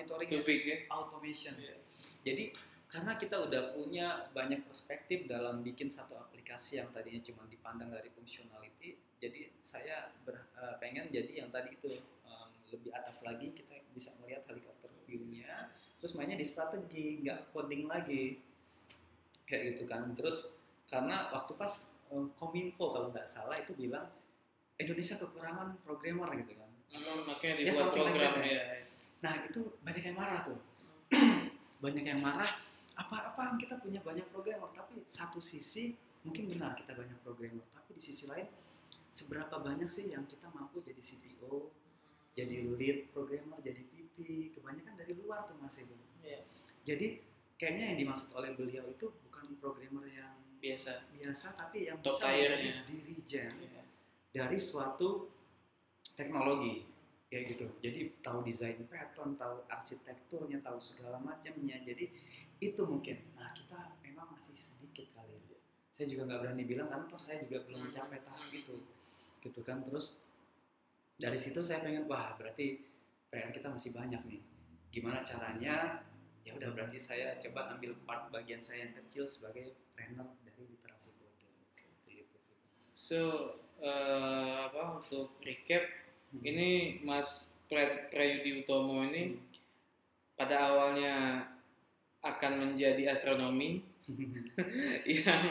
big 0.42 0.62
ya. 0.64 0.76
automation 0.88 1.54
Iya. 1.60 1.76
jadi 2.24 2.44
karena 2.92 3.16
kita 3.16 3.40
udah 3.40 3.72
punya 3.72 4.28
banyak 4.36 4.68
perspektif 4.68 5.24
dalam 5.24 5.64
bikin 5.64 5.88
satu 5.88 6.12
aplikasi 6.20 6.76
yang 6.76 6.92
tadinya 6.92 7.24
cuma 7.24 7.48
dipandang 7.48 7.88
dari 7.88 8.12
functionality, 8.12 9.00
jadi 9.16 9.48
saya 9.64 10.12
ber- 10.28 10.52
eh, 10.60 10.76
pengen 10.76 11.08
jadi 11.08 11.40
yang 11.40 11.48
tadi 11.48 11.72
itu 11.72 11.88
em, 11.88 12.48
lebih 12.68 12.92
atas 12.92 13.24
lagi 13.24 13.48
kita 13.56 13.80
bisa 13.96 14.12
melihat 14.20 14.44
helikopter 14.44 14.92
view-nya, 15.08 15.72
terus 16.04 16.12
mainnya 16.20 16.36
di 16.36 16.44
strategi, 16.44 17.24
nggak 17.24 17.56
coding 17.56 17.88
lagi 17.88 18.44
kayak 19.48 19.72
gitu 19.72 19.88
kan. 19.88 20.12
Terus 20.12 20.52
karena 20.84 21.32
waktu 21.32 21.56
pas 21.56 21.91
Kominfo 22.36 22.92
kalau 22.92 23.08
nggak 23.08 23.24
salah 23.24 23.56
itu 23.56 23.72
bilang 23.72 24.08
Indonesia 24.76 25.16
kekurangan 25.16 25.80
programmer 25.84 26.28
gitu 26.40 26.52
kan. 26.56 26.70
Hmm, 26.92 27.24
makanya 27.24 27.64
Ya, 27.64 27.72
dibuat 27.72 27.88
like 27.88 27.96
program 27.96 28.34
that, 28.36 28.44
ya. 28.44 28.62
Nah 29.24 29.34
itu 29.48 29.60
banyak 29.80 30.04
yang 30.12 30.16
marah 30.18 30.40
tuh, 30.44 30.58
banyak 31.84 32.04
yang 32.04 32.20
marah. 32.20 32.52
Apa-apaan 32.92 33.56
kita 33.56 33.80
punya 33.80 34.04
banyak 34.04 34.28
programmer, 34.28 34.68
tapi 34.76 35.00
satu 35.08 35.40
sisi 35.40 35.96
mungkin 36.22 36.52
benar 36.52 36.76
kita 36.76 36.92
banyak 36.92 37.16
programmer, 37.24 37.64
tapi 37.72 37.96
di 37.96 38.02
sisi 38.04 38.28
lain 38.28 38.44
seberapa 39.08 39.56
banyak 39.60 39.88
sih 39.88 40.12
yang 40.12 40.28
kita 40.28 40.52
mampu 40.52 40.84
jadi 40.84 41.00
CTO, 41.00 41.72
jadi 42.36 42.68
lead 42.76 43.12
programmer, 43.16 43.56
jadi 43.64 43.80
VP, 43.80 44.52
kebanyakan 44.52 44.94
dari 45.00 45.16
luar 45.16 45.48
tuh 45.48 45.56
masih 45.60 45.88
itu. 45.88 45.96
Iya. 46.20 46.40
Jadi 46.84 47.06
kayaknya 47.56 47.94
yang 47.94 47.98
dimaksud 48.04 48.36
oleh 48.36 48.52
beliau 48.52 48.84
itu 48.88 49.08
bukan 49.28 49.56
programmer 49.60 50.04
yang 50.08 50.41
Biasa. 50.62 50.92
biasa, 51.10 51.46
tapi 51.58 51.90
yang 51.90 51.98
Top 51.98 52.14
bisa 52.14 52.30
menjadi 52.30 52.70
dirijen 52.86 53.50
Iya. 53.58 53.82
dari 54.30 54.58
suatu 54.62 55.26
teknologi 56.14 56.86
kayak 57.26 57.44
gitu. 57.56 57.66
Jadi 57.82 58.00
tahu 58.22 58.46
desain 58.46 58.78
pattern, 58.86 59.34
tahu 59.34 59.66
arsitekturnya, 59.66 60.62
tahu 60.62 60.78
segala 60.78 61.18
macamnya. 61.18 61.82
Jadi 61.82 62.06
itu 62.62 62.82
mungkin. 62.86 63.18
Nah 63.34 63.50
kita 63.50 63.98
memang 64.06 64.30
masih 64.30 64.54
sedikit 64.54 65.10
kali. 65.10 65.34
ya. 65.50 65.58
Saya 65.90 66.06
juga 66.06 66.30
nggak 66.30 66.40
berani 66.46 66.62
bilang 66.62 66.86
karena 66.86 67.04
toh 67.10 67.18
saya 67.18 67.42
juga 67.42 67.66
belum 67.66 67.90
mencapai 67.90 68.22
tahap 68.22 68.48
itu, 68.54 68.76
gitu 69.42 69.60
kan. 69.66 69.82
Terus 69.82 70.22
dari 71.18 71.36
situ 71.36 71.58
saya 71.58 71.82
pengen 71.82 72.06
wah 72.06 72.38
berarti 72.38 72.80
PR 73.28 73.50
kita 73.50 73.66
masih 73.66 73.90
banyak 73.90 74.22
nih. 74.30 74.40
Gimana 74.92 75.24
caranya? 75.26 76.06
Ya 76.42 76.52
udah 76.58 76.74
berarti 76.74 76.98
saya 76.98 77.38
coba 77.38 77.72
ambil 77.74 77.94
part 78.02 78.28
bagian 78.28 78.58
saya 78.58 78.84
yang 78.84 78.94
kecil 78.98 79.24
sebagai 79.24 79.72
trainer 79.94 80.26
dari 80.42 80.66
literasi 80.68 81.14
coding. 81.16 81.54
Seperti 81.72 82.12
itu 82.26 82.36
sih. 82.42 82.58
So, 83.02 83.18
eh, 83.82 84.54
apa 84.62 85.02
untuk 85.02 85.34
recap, 85.42 85.82
Hmm. 86.32 86.40
ini 86.46 86.68
Mas 87.02 87.58
Prayudi 87.68 88.62
Utomo 88.64 89.02
ini 89.04 89.36
pada 90.32 90.70
awalnya 90.72 91.44
akan 92.24 92.52
menjadi 92.56 93.12
astronomi 93.12 93.82
yang 95.04 95.44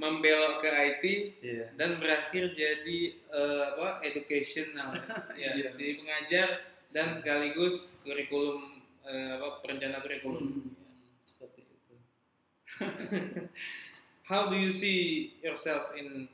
membelok 0.00 0.58
ke 0.58 0.70
IT 0.74 1.04
Iya. 1.38 1.66
dan 1.78 2.02
berakhir 2.02 2.50
jadi 2.50 2.98
eh, 3.30 3.64
apa 3.76 4.02
educational 4.02 4.90
ya 5.38 5.54
Iya. 5.54 5.70
si 5.70 6.02
pengajar 6.02 6.48
dan 6.90 7.14
sekaligus 7.14 8.00
kurikulum 8.02 8.80
eh, 9.06 9.38
apa 9.38 9.60
perencana 9.62 10.02
kurikulum. 10.02 10.40
Hmm, 10.40 10.72
seperti 11.22 11.62
itu. 11.62 11.94
How 14.30 14.48
do 14.48 14.56
you 14.56 14.72
see 14.74 15.30
yourself 15.44 15.92
in 15.94 16.26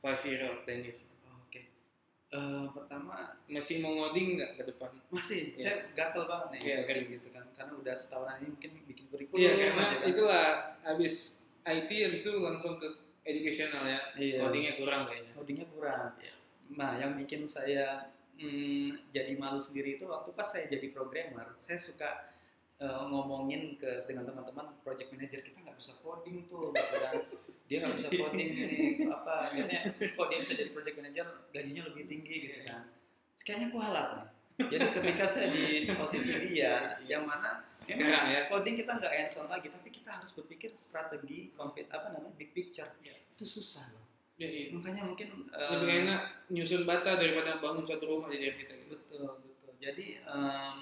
five 0.00 0.20
years 0.24 0.42
or 0.42 0.56
ten 0.64 0.80
years? 0.80 1.00
Oke. 1.38 1.60
Eh, 2.30 2.66
pertama 2.70 3.36
Masih 3.46 3.78
mau 3.78 3.92
ngoding 3.92 4.34
nggak 4.34 4.52
ke 4.54 4.62
depan? 4.64 4.90
masih 5.08 5.52
Iya. 5.52 5.58
saya 5.58 5.74
gatel 5.92 6.24
banget 6.24 6.48
nih 6.50 6.60
Iya, 6.62 6.76
coding 6.80 7.04
kan. 7.04 7.12
gitu 7.12 7.28
kan 7.30 7.44
karena 7.52 7.72
udah 7.76 7.94
setahunan 7.94 8.36
ini 8.38 8.46
mungkin 8.48 8.70
bikin 8.86 9.04
kurikulum 9.08 9.40
Iya 9.40 9.50
karena 9.52 9.82
aja 9.82 9.96
kan. 9.96 10.06
itulah 10.06 10.46
habis 10.82 11.14
IT 11.60 11.90
habis 11.90 12.20
itu 12.22 12.32
langsung 12.38 12.74
ke 12.76 12.88
educational 13.22 13.84
ya. 13.84 14.00
Iya. 14.14 14.38
Codingnya 14.40 14.74
kurang 14.76 15.02
kayaknya. 15.04 15.32
codingnya 15.34 15.66
kurang. 15.68 16.08
Iya. 16.16 16.34
Nah, 16.70 16.92
yang 16.96 17.12
bikin 17.14 17.42
saya 17.44 18.06
mm, 18.34 19.10
jadi 19.10 19.34
malu 19.34 19.58
sendiri 19.58 19.98
itu 19.98 20.06
waktu 20.06 20.30
pas 20.30 20.46
saya 20.46 20.64
jadi 20.66 20.88
programmer, 20.88 21.52
saya 21.58 21.76
suka 21.76 22.30
eh, 22.78 23.02
ngomongin 23.04 23.76
ke 23.76 24.06
dengan 24.06 24.24
teman-teman 24.24 24.72
project 24.80 25.10
manager 25.10 25.42
kita 25.42 25.60
nggak 25.60 25.76
bisa 25.76 25.92
coding 26.00 26.46
tuh, 26.46 26.70
gitu 26.70 26.96
kan. 26.96 27.12
Dia 27.70 27.86
nggak 27.86 27.94
bisa 28.02 28.08
coding 28.10 28.50
ini 28.66 29.06
apa, 29.06 29.46
akhirnya 29.46 29.94
kok 29.94 30.26
dia 30.26 30.38
bisa 30.42 30.52
jadi 30.58 30.70
project 30.74 30.96
manager 30.98 31.26
gajinya 31.54 31.82
lebih 31.86 32.04
tinggi 32.10 32.34
gitu 32.50 32.58
kan. 32.66 32.82
Terus 33.38 33.42
Kayaknya 33.46 33.68
kualat 33.70 34.08
nih. 34.18 34.26
Jadi 34.60 34.86
ketika 34.92 35.24
saya 35.24 35.48
di 35.48 35.88
posisi 35.94 36.34
dia, 36.50 36.98
yang 37.06 37.24
mana 37.24 37.64
Sekarang 37.80 38.26
ya. 38.28 38.44
coding 38.50 38.76
kita 38.76 38.92
nggak 38.98 39.12
hands 39.14 39.38
on 39.40 39.48
lagi, 39.48 39.72
tapi 39.72 39.88
kita 39.88 40.10
harus 40.20 40.34
berpikir 40.36 40.74
strategi, 40.76 41.48
kompet 41.56 41.88
apa 41.88 42.12
namanya, 42.12 42.34
big 42.36 42.52
picture. 42.52 42.90
Iya. 43.00 43.16
Itu 43.32 43.46
susah 43.48 43.88
loh. 43.94 44.04
Ya, 44.36 44.48
iya. 44.50 44.68
Makanya 44.74 45.04
mungkin 45.08 45.48
Lebih 45.48 45.88
eh, 45.88 46.00
enak 46.04 46.20
nyusun 46.52 46.84
bata 46.84 47.16
daripada 47.16 47.56
bangun 47.62 47.86
satu 47.86 48.04
rumah 48.08 48.28
jadi 48.28 48.52
arsitek. 48.52 48.88
betul 48.88 49.36
betul. 49.46 49.72
Jadi 49.80 50.20
em, 50.20 50.76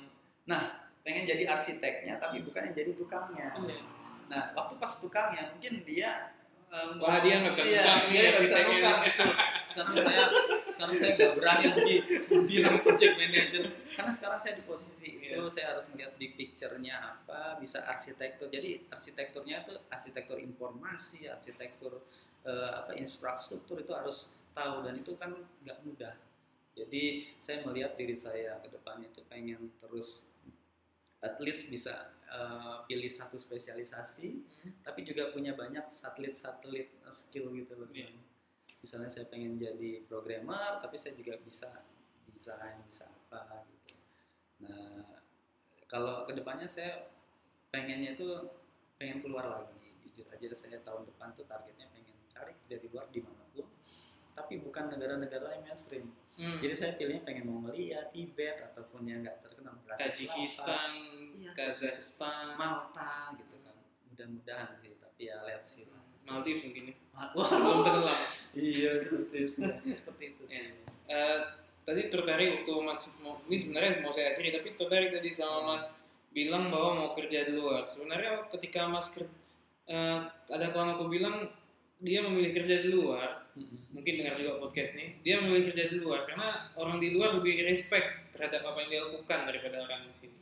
nah 0.46 0.88
pengen 1.06 1.26
jadi 1.26 1.44
arsiteknya 1.46 2.18
tapi 2.18 2.42
bukannya 2.42 2.74
jadi 2.74 2.94
tukangnya. 2.96 3.54
Iya. 3.62 3.78
Nah 4.30 4.42
waktu 4.54 4.74
pas 4.78 4.98
tukangnya 4.98 5.54
mungkin 5.54 5.82
dia 5.86 6.37
em, 6.68 6.90
Wah, 7.00 7.18
dia 7.24 7.34
nggak 7.40 7.52
bisa 7.52 7.64
iya, 7.64 7.80
nukang 7.80 8.02
dia 8.12 8.20
nggak 8.28 8.44
bisa 8.44 8.58
nukang. 8.64 8.98
Itu. 9.08 9.24
Sekarang 9.68 9.94
saya 9.96 10.24
sekarang 10.68 10.94
saya 10.96 11.10
nggak 11.16 11.32
berani 11.36 11.64
lagi 11.72 11.96
bilang 12.44 12.76
project 12.84 13.14
manager. 13.16 13.62
Karena 13.96 14.12
sekarang 14.12 14.38
saya 14.40 14.52
di 14.56 14.64
posisi 14.68 15.08
itu 15.20 15.40
Iya. 15.40 15.48
saya 15.50 15.66
harus 15.76 15.86
melihat 15.92 16.12
big 16.20 16.32
picture-nya 16.36 16.96
apa 17.00 17.56
bisa 17.60 17.84
arsitektur. 17.88 18.48
Jadi 18.52 18.88
arsitekturnya 18.88 19.64
itu 19.64 19.72
arsitektur 19.88 20.36
informasi 20.38 21.28
arsitektur 21.28 22.04
eh, 22.44 22.70
apa 22.72 22.92
infrastruktur 22.96 23.80
itu 23.80 23.92
harus 23.96 24.36
tahu. 24.52 24.84
Dan 24.84 25.00
itu 25.00 25.16
kan 25.16 25.32
nggak 25.64 25.78
mudah. 25.84 26.14
Jadi 26.78 27.34
saya 27.40 27.66
melihat 27.66 27.98
diri 27.98 28.14
saya 28.14 28.60
ke 28.62 28.70
depannya 28.70 29.10
itu 29.10 29.24
pengen 29.26 29.74
terus 29.82 30.22
at 31.18 31.34
least 31.42 31.66
bisa 31.66 32.14
eh, 32.28 32.76
pilih 32.84 33.08
satu 33.08 33.40
spesialisasi 33.40 34.28
Hmm. 34.64 34.72
tapi 34.84 35.00
juga 35.04 35.32
punya 35.32 35.56
banyak 35.56 35.88
satelit-satelit 35.88 36.88
eh, 37.04 37.14
skill 37.14 37.52
gitu 37.56 37.72
loh. 37.76 37.88
Iya. 37.92 38.12
Misalnya 38.78 39.10
saya 39.10 39.26
pengen 39.26 39.58
jadi 39.58 40.06
programmer, 40.06 40.78
tapi 40.78 40.94
saya 40.94 41.18
juga 41.18 41.34
bisa 41.42 41.82
desain, 42.30 42.78
bisa 42.86 43.10
apa 43.10 43.66
gitu. 43.66 43.98
Nah, 44.62 45.02
kalau 45.90 46.22
ke 46.28 46.36
depannya 46.36 46.70
saya 46.70 47.10
pengennya 47.74 48.14
itu 48.14 48.28
pengen 48.94 49.18
keluar 49.18 49.46
lagi. 49.50 49.74
Jujur 50.06 50.30
aja 50.30 50.46
saya 50.54 50.78
tahun 50.84 51.10
depan 51.10 51.34
tuh 51.34 51.42
targetnya 51.50 51.90
pengen 51.90 52.14
cari 52.30 52.54
kerja 52.54 52.76
di 52.78 52.86
luar 52.92 53.10
di 53.10 53.18
mana 53.18 53.42
pun, 53.50 53.66
tapi 54.38 54.62
bukan 54.62 54.94
negara-negara 54.94 55.58
yang 55.58 55.66
mainstream. 55.66 56.14
Hmm. 56.38 56.62
Jadi 56.62 56.70
saya 56.70 56.92
pilihnya 56.94 57.26
pengen 57.26 57.50
Mongolia, 57.50 58.06
Tibet, 58.08 58.62
ataupun 58.62 59.02
yang 59.04 59.26
nggak 59.26 59.42
terkenal. 59.42 59.74
Tajikistan, 59.90 60.90
Iya. 61.34 61.50
Kazakhstan, 61.52 62.54
Malta 62.54 63.34
gitu 63.34 63.58
kan. 63.60 63.74
Mudah-mudahan 64.06 64.74
sih, 64.74 64.94
tapi 64.96 65.26
ya 65.26 65.42
lihat 65.42 65.62
sih 65.62 65.86
lah. 65.86 65.98
Maldives 66.22 66.62
mungkin 66.62 66.92
ya. 66.92 66.94
Wah, 67.34 67.48
Sebelum 67.48 67.78
tenggelam. 67.82 68.18
iya 68.54 68.90
seperti 68.98 69.36
itu. 69.50 69.58
seperti 69.90 70.24
itu 70.28 70.42
sih. 70.46 70.58
Iya. 70.60 70.72
Eh, 71.08 71.38
tadi 71.82 72.02
tertarik 72.06 72.62
waktu 72.62 72.72
Mas 72.80 73.02
mau, 73.18 73.42
ini 73.44 73.56
sebenarnya 73.56 73.90
mau 73.98 74.12
saya 74.12 74.36
akhiri 74.36 74.50
tapi 74.52 74.68
tertarik 74.76 75.10
tadi 75.10 75.30
sama 75.32 75.74
Mas 75.74 75.82
bilang 76.30 76.68
bahwa 76.68 76.90
mau 76.94 77.08
kerja 77.14 77.48
di 77.48 77.56
luar. 77.56 77.88
Sebenarnya 77.88 78.46
ketika 78.52 78.86
Mas 78.86 79.08
ker, 79.08 79.26
eh, 79.86 80.18
ada 80.46 80.66
kawan 80.68 80.94
aku 80.94 81.08
bilang 81.08 81.48
dia 81.98 82.22
memilih 82.22 82.54
kerja 82.54 82.78
di 82.78 82.92
luar, 82.92 83.47
mungkin 83.92 84.12
dengar 84.22 84.34
juga 84.38 84.62
podcast 84.62 84.98
nih, 84.98 85.18
dia 85.24 85.42
memilih 85.42 85.72
kerja 85.72 85.84
di 85.90 85.98
luar 85.98 86.24
karena 86.28 86.70
orang 86.78 86.98
di 87.02 87.14
luar 87.14 87.36
lebih 87.38 87.64
respect 87.66 88.30
terhadap 88.34 88.62
apa 88.62 88.78
yang 88.84 88.88
dia 88.90 89.00
lakukan 89.08 89.40
daripada 89.48 89.76
orang 89.84 90.06
di 90.08 90.14
sini. 90.14 90.38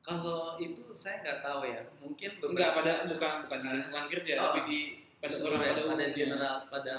Kalau 0.00 0.56
itu 0.56 0.80
saya 0.96 1.20
nggak 1.20 1.38
tahu 1.44 1.60
ya. 1.68 1.80
Mungkin 2.00 2.30
Enggak 2.40 2.72
pada 2.72 2.92
bukan 3.04 3.32
bukan 3.46 3.58
di 3.60 3.68
lingkungan 3.68 4.06
kerja 4.08 4.32
Oh. 4.40 4.42
tapi 4.50 4.60
di 4.66 4.80
pada 5.20 5.36
orang 5.44 5.60
pada, 5.60 5.82
pada 5.84 6.06
general 6.16 6.56
pada 6.72 6.96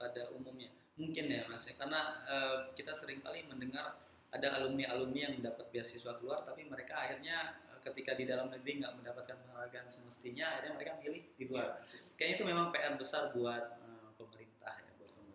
pada 0.00 0.22
umumnya 0.32 0.72
mungkin 0.96 1.30
ya 1.30 1.44
mas 1.46 1.68
ya 1.68 1.76
karena 1.76 2.00
eh, 2.26 2.56
kita 2.72 2.90
sering 2.96 3.20
kali 3.20 3.44
mendengar 3.44 4.00
ada 4.32 4.48
alumni 4.60 4.88
alumni 4.88 5.28
yang 5.28 5.34
mendapat 5.38 5.68
beasiswa 5.70 6.16
keluar 6.16 6.42
tapi 6.48 6.64
mereka 6.64 6.96
akhirnya 6.96 7.60
eh, 7.70 7.78
ketika 7.84 8.16
di 8.16 8.24
dalam 8.24 8.48
negeri 8.48 8.80
nggak 8.82 8.94
mendapatkan 8.98 9.36
penghargaan 9.36 9.86
semestinya 9.86 10.58
akhirnya 10.58 10.72
mereka 10.74 10.92
milih 10.98 11.22
di 11.36 11.44
luar 11.44 11.84
kayaknya 12.16 12.34
itu 12.40 12.44
memang 12.48 12.66
PR 12.72 12.96
besar 12.96 13.30
buat 13.36 13.62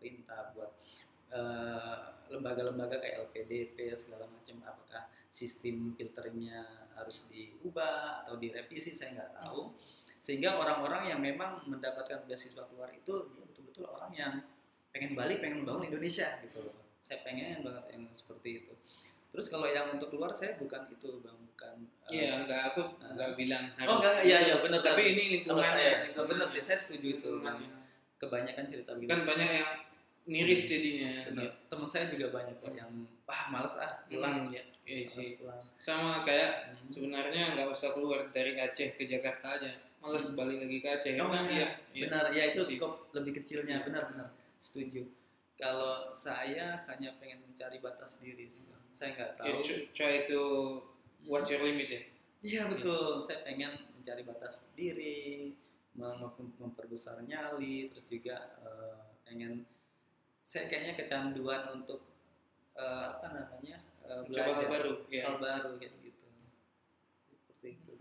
pemerintah, 0.03 0.51
buat 0.51 0.71
eh, 1.31 1.97
lembaga-lembaga 2.27 2.99
kayak 2.99 3.23
LPDP 3.23 3.95
segala 3.95 4.27
macam 4.27 4.59
apakah 4.61 5.07
sistem 5.29 5.95
filteringnya 5.95 6.61
harus 6.93 7.25
diubah 7.25 8.21
atau 8.21 8.35
direvisi 8.35 8.91
saya 8.91 9.15
nggak 9.15 9.31
tahu. 9.39 9.71
Sehingga 10.19 10.55
orang-orang 10.55 11.09
yang 11.09 11.19
memang 11.19 11.63
mendapatkan 11.65 12.23
beasiswa 12.23 12.63
keluar 12.65 12.91
itu 12.91 13.11
dia 13.29 13.43
betul-betul 13.43 13.85
orang 13.87 14.11
yang 14.13 14.33
pengen 14.91 15.15
balik 15.15 15.39
pengen 15.39 15.63
membangun 15.63 15.89
Indonesia 15.89 16.27
gitu 16.39 16.61
loh. 16.61 16.75
Saya 16.99 17.23
pengen 17.23 17.59
banget 17.59 17.91
yang 17.91 18.03
seperti 18.11 18.63
itu. 18.63 18.73
Terus 19.33 19.49
kalau 19.49 19.65
yang 19.65 19.89
untuk 19.89 20.13
keluar 20.13 20.29
saya 20.29 20.53
bukan 20.55 20.85
itu 20.87 21.17
bang 21.19 21.33
bukan 21.43 21.75
eh, 22.07 22.21
Iya, 22.21 22.45
enggak 22.45 22.61
aku 22.69 22.81
enggak 23.01 23.33
bilang 23.33 23.65
harus. 23.73 23.89
oh 23.89 23.95
enggak 23.97 24.15
iya 24.21 24.37
iya 24.43 24.55
benar 24.61 24.79
Tapi 24.85 25.01
ini 25.09 25.23
lingkungan 25.33 25.65
saya 25.65 26.05
lingkungan- 26.05 26.29
benar 26.29 26.47
sih 26.47 26.61
saya 26.61 26.77
setuju 26.77 27.07
itu. 27.17 27.29
Bang. 27.41 27.57
kebanyakan 28.15 28.63
cerita 28.63 28.95
begitu. 28.95 29.11
Kan 29.11 29.27
banyak 29.27 29.49
yang 29.51 29.69
miris 30.25 30.63
jadinya. 30.63 31.11
Benar. 31.27 31.51
teman 31.65 31.87
saya 31.87 32.05
juga 32.07 32.31
banyak 32.31 32.55
kok 32.57 32.71
yang 32.71 32.91
wah 33.23 33.43
males 33.49 33.75
ah 33.75 34.03
pulang 34.05 34.45
Pulang 34.45 34.49
ya. 34.49 34.63
Iya 34.83 34.99
males 34.99 35.09
sih. 35.09 35.29
pulang 35.35 35.59
Sama 35.77 36.23
kayak 36.23 36.51
Hmm. 36.73 36.87
sebenarnya 36.87 37.53
nggak 37.53 37.67
usah 37.67 37.91
keluar 37.91 38.27
dari 38.29 38.55
Aceh 38.55 38.93
ke 38.93 39.03
Jakarta 39.03 39.55
aja. 39.55 39.71
Malas 39.97 40.27
Hmm. 40.27 40.35
balik 40.35 40.57
lagi 40.59 40.77
ke 40.77 40.89
Aceh. 40.89 41.11
Oh, 41.15 41.27
Emang 41.27 41.47
iya. 41.47 41.67
iya. 41.91 42.03
benar 42.03 42.25
ya 42.29 42.43
itu 42.49 42.61
Sih. 42.61 42.75
skop 42.75 43.11
lebih 43.11 43.35
kecilnya 43.35 43.77
Iya. 43.77 43.85
benar-benar 43.85 44.27
setuju 44.55 45.03
kalau 45.53 46.11
saya 46.11 46.75
hanya 46.85 47.15
pengen 47.15 47.39
mencari 47.41 47.77
batas 47.77 48.17
diri 48.17 48.47
sih 48.47 48.63
Bang. 48.65 48.79
saya 48.89 49.11
nggak 49.13 49.31
Ya, 49.33 49.39
tahu 49.43 49.59
tr- 49.61 49.85
try 49.91 50.15
to 50.23 50.41
watch 51.23 51.49
your 51.49 51.61
limit 51.61 51.87
ya. 51.87 52.01
iya 52.41 52.61
betul 52.65 53.19
saya 53.19 53.43
pengen 53.43 53.69
mencari 53.93 54.23
batas 54.23 54.63
diri 54.73 55.51
mem- 55.93 56.19
mem- 56.19 56.55
memperbesar 56.59 57.21
nyali 57.21 57.85
terus 57.85 58.07
juga 58.07 58.35
eh, 58.59 58.97
pengen 59.23 59.63
saya 60.43 60.67
kayaknya 60.67 60.93
kecanduan 60.93 61.63
untuk 61.71 62.03
eh, 62.73 63.05
apa 63.09 63.27
namanya 63.29 63.77
eh, 64.03 64.21
Coba 64.21 64.37
hal 64.37 64.53
belajar 64.53 64.67
baru. 64.69 64.91
Ya. 65.07 65.21
hal 65.23 65.35
baru 65.37 65.69
kayak 65.77 65.93
gitu 65.99 66.25
seperti 67.31 67.67
itu. 67.73 67.91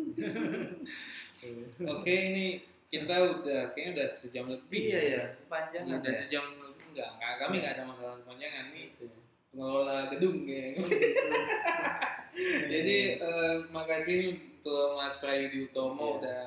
Oke, 1.93 2.13
ini 2.13 2.47
kita 2.87 3.15
udah 3.33 3.73
kayaknya 3.73 3.91
udah 3.97 4.09
sejam 4.09 4.45
lebih. 4.47 4.83
iya 4.85 5.01
ya 5.09 5.23
panjang 5.47 5.89
Udah 5.89 6.13
sejam 6.13 6.45
lebih 6.61 6.85
enggak, 6.93 7.09
enggak 7.17 7.35
kami 7.39 7.55
enggak 7.59 7.75
ada 7.75 7.85
masalah 7.85 8.17
kepanjangan 8.21 8.67
nih 8.71 8.87
Gitu. 8.93 9.07
pengelola 9.49 9.99
gedung 10.09 10.39
ya. 10.45 10.67
Jadi 12.73 12.97
eh, 13.17 13.55
makasih 13.69 14.19
untuk 14.59 14.97
Mas 14.97 15.17
Prayudi 15.19 15.69
Utomo 15.69 16.01
Iya. 16.01 16.17
udah 16.19 16.43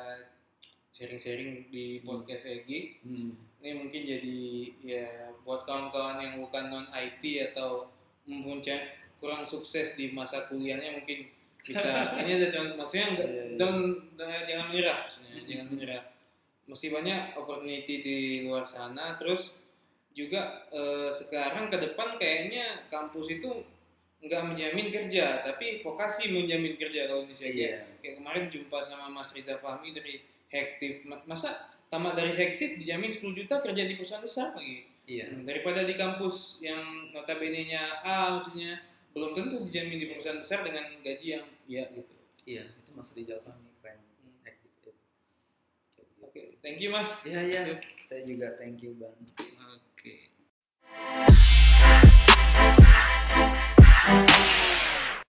sharing-sharing 0.91 1.69
di 1.69 1.99
podcast 2.01 2.47
Egi. 2.47 3.03
Hmm. 3.03 3.35
Ini 3.65 3.73
mungkin 3.75 4.01
jadi 4.05 4.37
ya 4.79 5.07
buat 5.41 5.65
kawan-kawan 5.65 6.21
yang 6.21 6.37
bukan 6.37 6.69
non 6.69 6.85
IT 6.87 7.21
atau 7.43 7.89
mempunyai 8.23 8.93
kurang 9.17 9.41
sukses 9.43 9.93
di 9.93 10.11
masa 10.11 10.45
kuliahnya 10.45 10.93
mungkin 10.93 11.25
bisa 11.57 11.81
ini 12.21 12.37
ada 12.37 12.47
contoh 12.47 12.77
maksudnya 12.77 13.05
enggak 13.09 13.25
Iya, 13.27 13.41
iya. 13.43 13.57
don't- 13.57 13.97
jangan 14.13 14.41
jangan 14.45 14.65
menyerah 14.69 14.97
maksudnya 15.01 15.31
Hmm. 15.33 15.47
jangan 15.47 15.65
menyerah 15.67 16.01
masih 16.65 16.89
banyak 16.91 17.21
opportunity 17.33 17.95
di 17.99 18.17
luar 18.43 18.65
sana 18.65 19.13
terus 19.15 19.57
juga 20.11 20.41
eh, 20.69 21.09
sekarang 21.09 21.67
ke 21.67 21.77
depan 21.79 22.15
kayaknya 22.15 22.85
kampus 22.87 23.27
itu 23.31 23.49
nggak 24.19 24.41
menjamin 24.43 24.87
kerja 24.89 25.41
tapi 25.41 25.77
vokasi 25.79 26.29
menjamin 26.31 26.73
kerja 26.75 27.05
kalau 27.05 27.25
Indonesia 27.25 27.45
Iya. 27.45 27.53
kayak, 27.81 27.81
kayak 27.99 28.15
kemarin 28.15 28.45
jumpa 28.47 28.77
sama 28.79 29.05
Mas 29.07 29.33
Riza 29.33 29.57
Fahmi 29.57 29.89
dari 29.89 30.21
Hektif 30.47 31.01
Ma- 31.03 31.25
masa 31.25 31.73
tamat 31.87 32.13
dari 32.15 32.33
Hektif 32.33 32.77
dijamin 32.77 33.11
10 33.11 33.35
juta 33.35 33.61
kerja 33.61 33.83
di 33.83 33.93
perusahaan 33.95 34.23
besar 34.23 34.53
lagi 34.53 34.89
Iya. 35.05 35.29
Hmm, 35.29 35.45
daripada 35.45 35.85
di 35.85 35.93
kampus 35.93 36.57
yang 36.65 36.81
notabene-nya 37.13 38.01
A 38.01 38.33
maksudnya 38.33 38.81
belum 39.13 39.37
tentu 39.37 39.61
dijamin 39.61 40.01
di 40.01 40.09
perusahaan 40.09 40.41
besar 40.41 40.65
dengan 40.65 40.89
gaji 40.99 41.27
yang 41.37 41.45
ya 41.69 41.85
gitu 41.93 42.09
Iya, 42.45 42.65
itu 42.77 42.89
Mas 42.93 43.09
Rizal 43.13 43.41
Fahmi 43.45 43.69
keren. 43.81 44.01
Hmm. 44.01 44.41
Gitu. 44.49 44.89
oke 46.21 46.41
thank 46.65 46.81
you 46.81 46.89
mas 46.89 47.21
Iya, 47.21 47.41
iya. 47.45 47.61
Saya 48.05 48.21
juga 48.25 48.57
thank 48.57 48.81
you, 48.81 48.97
Bang. 48.97 49.13
oke 49.77 50.13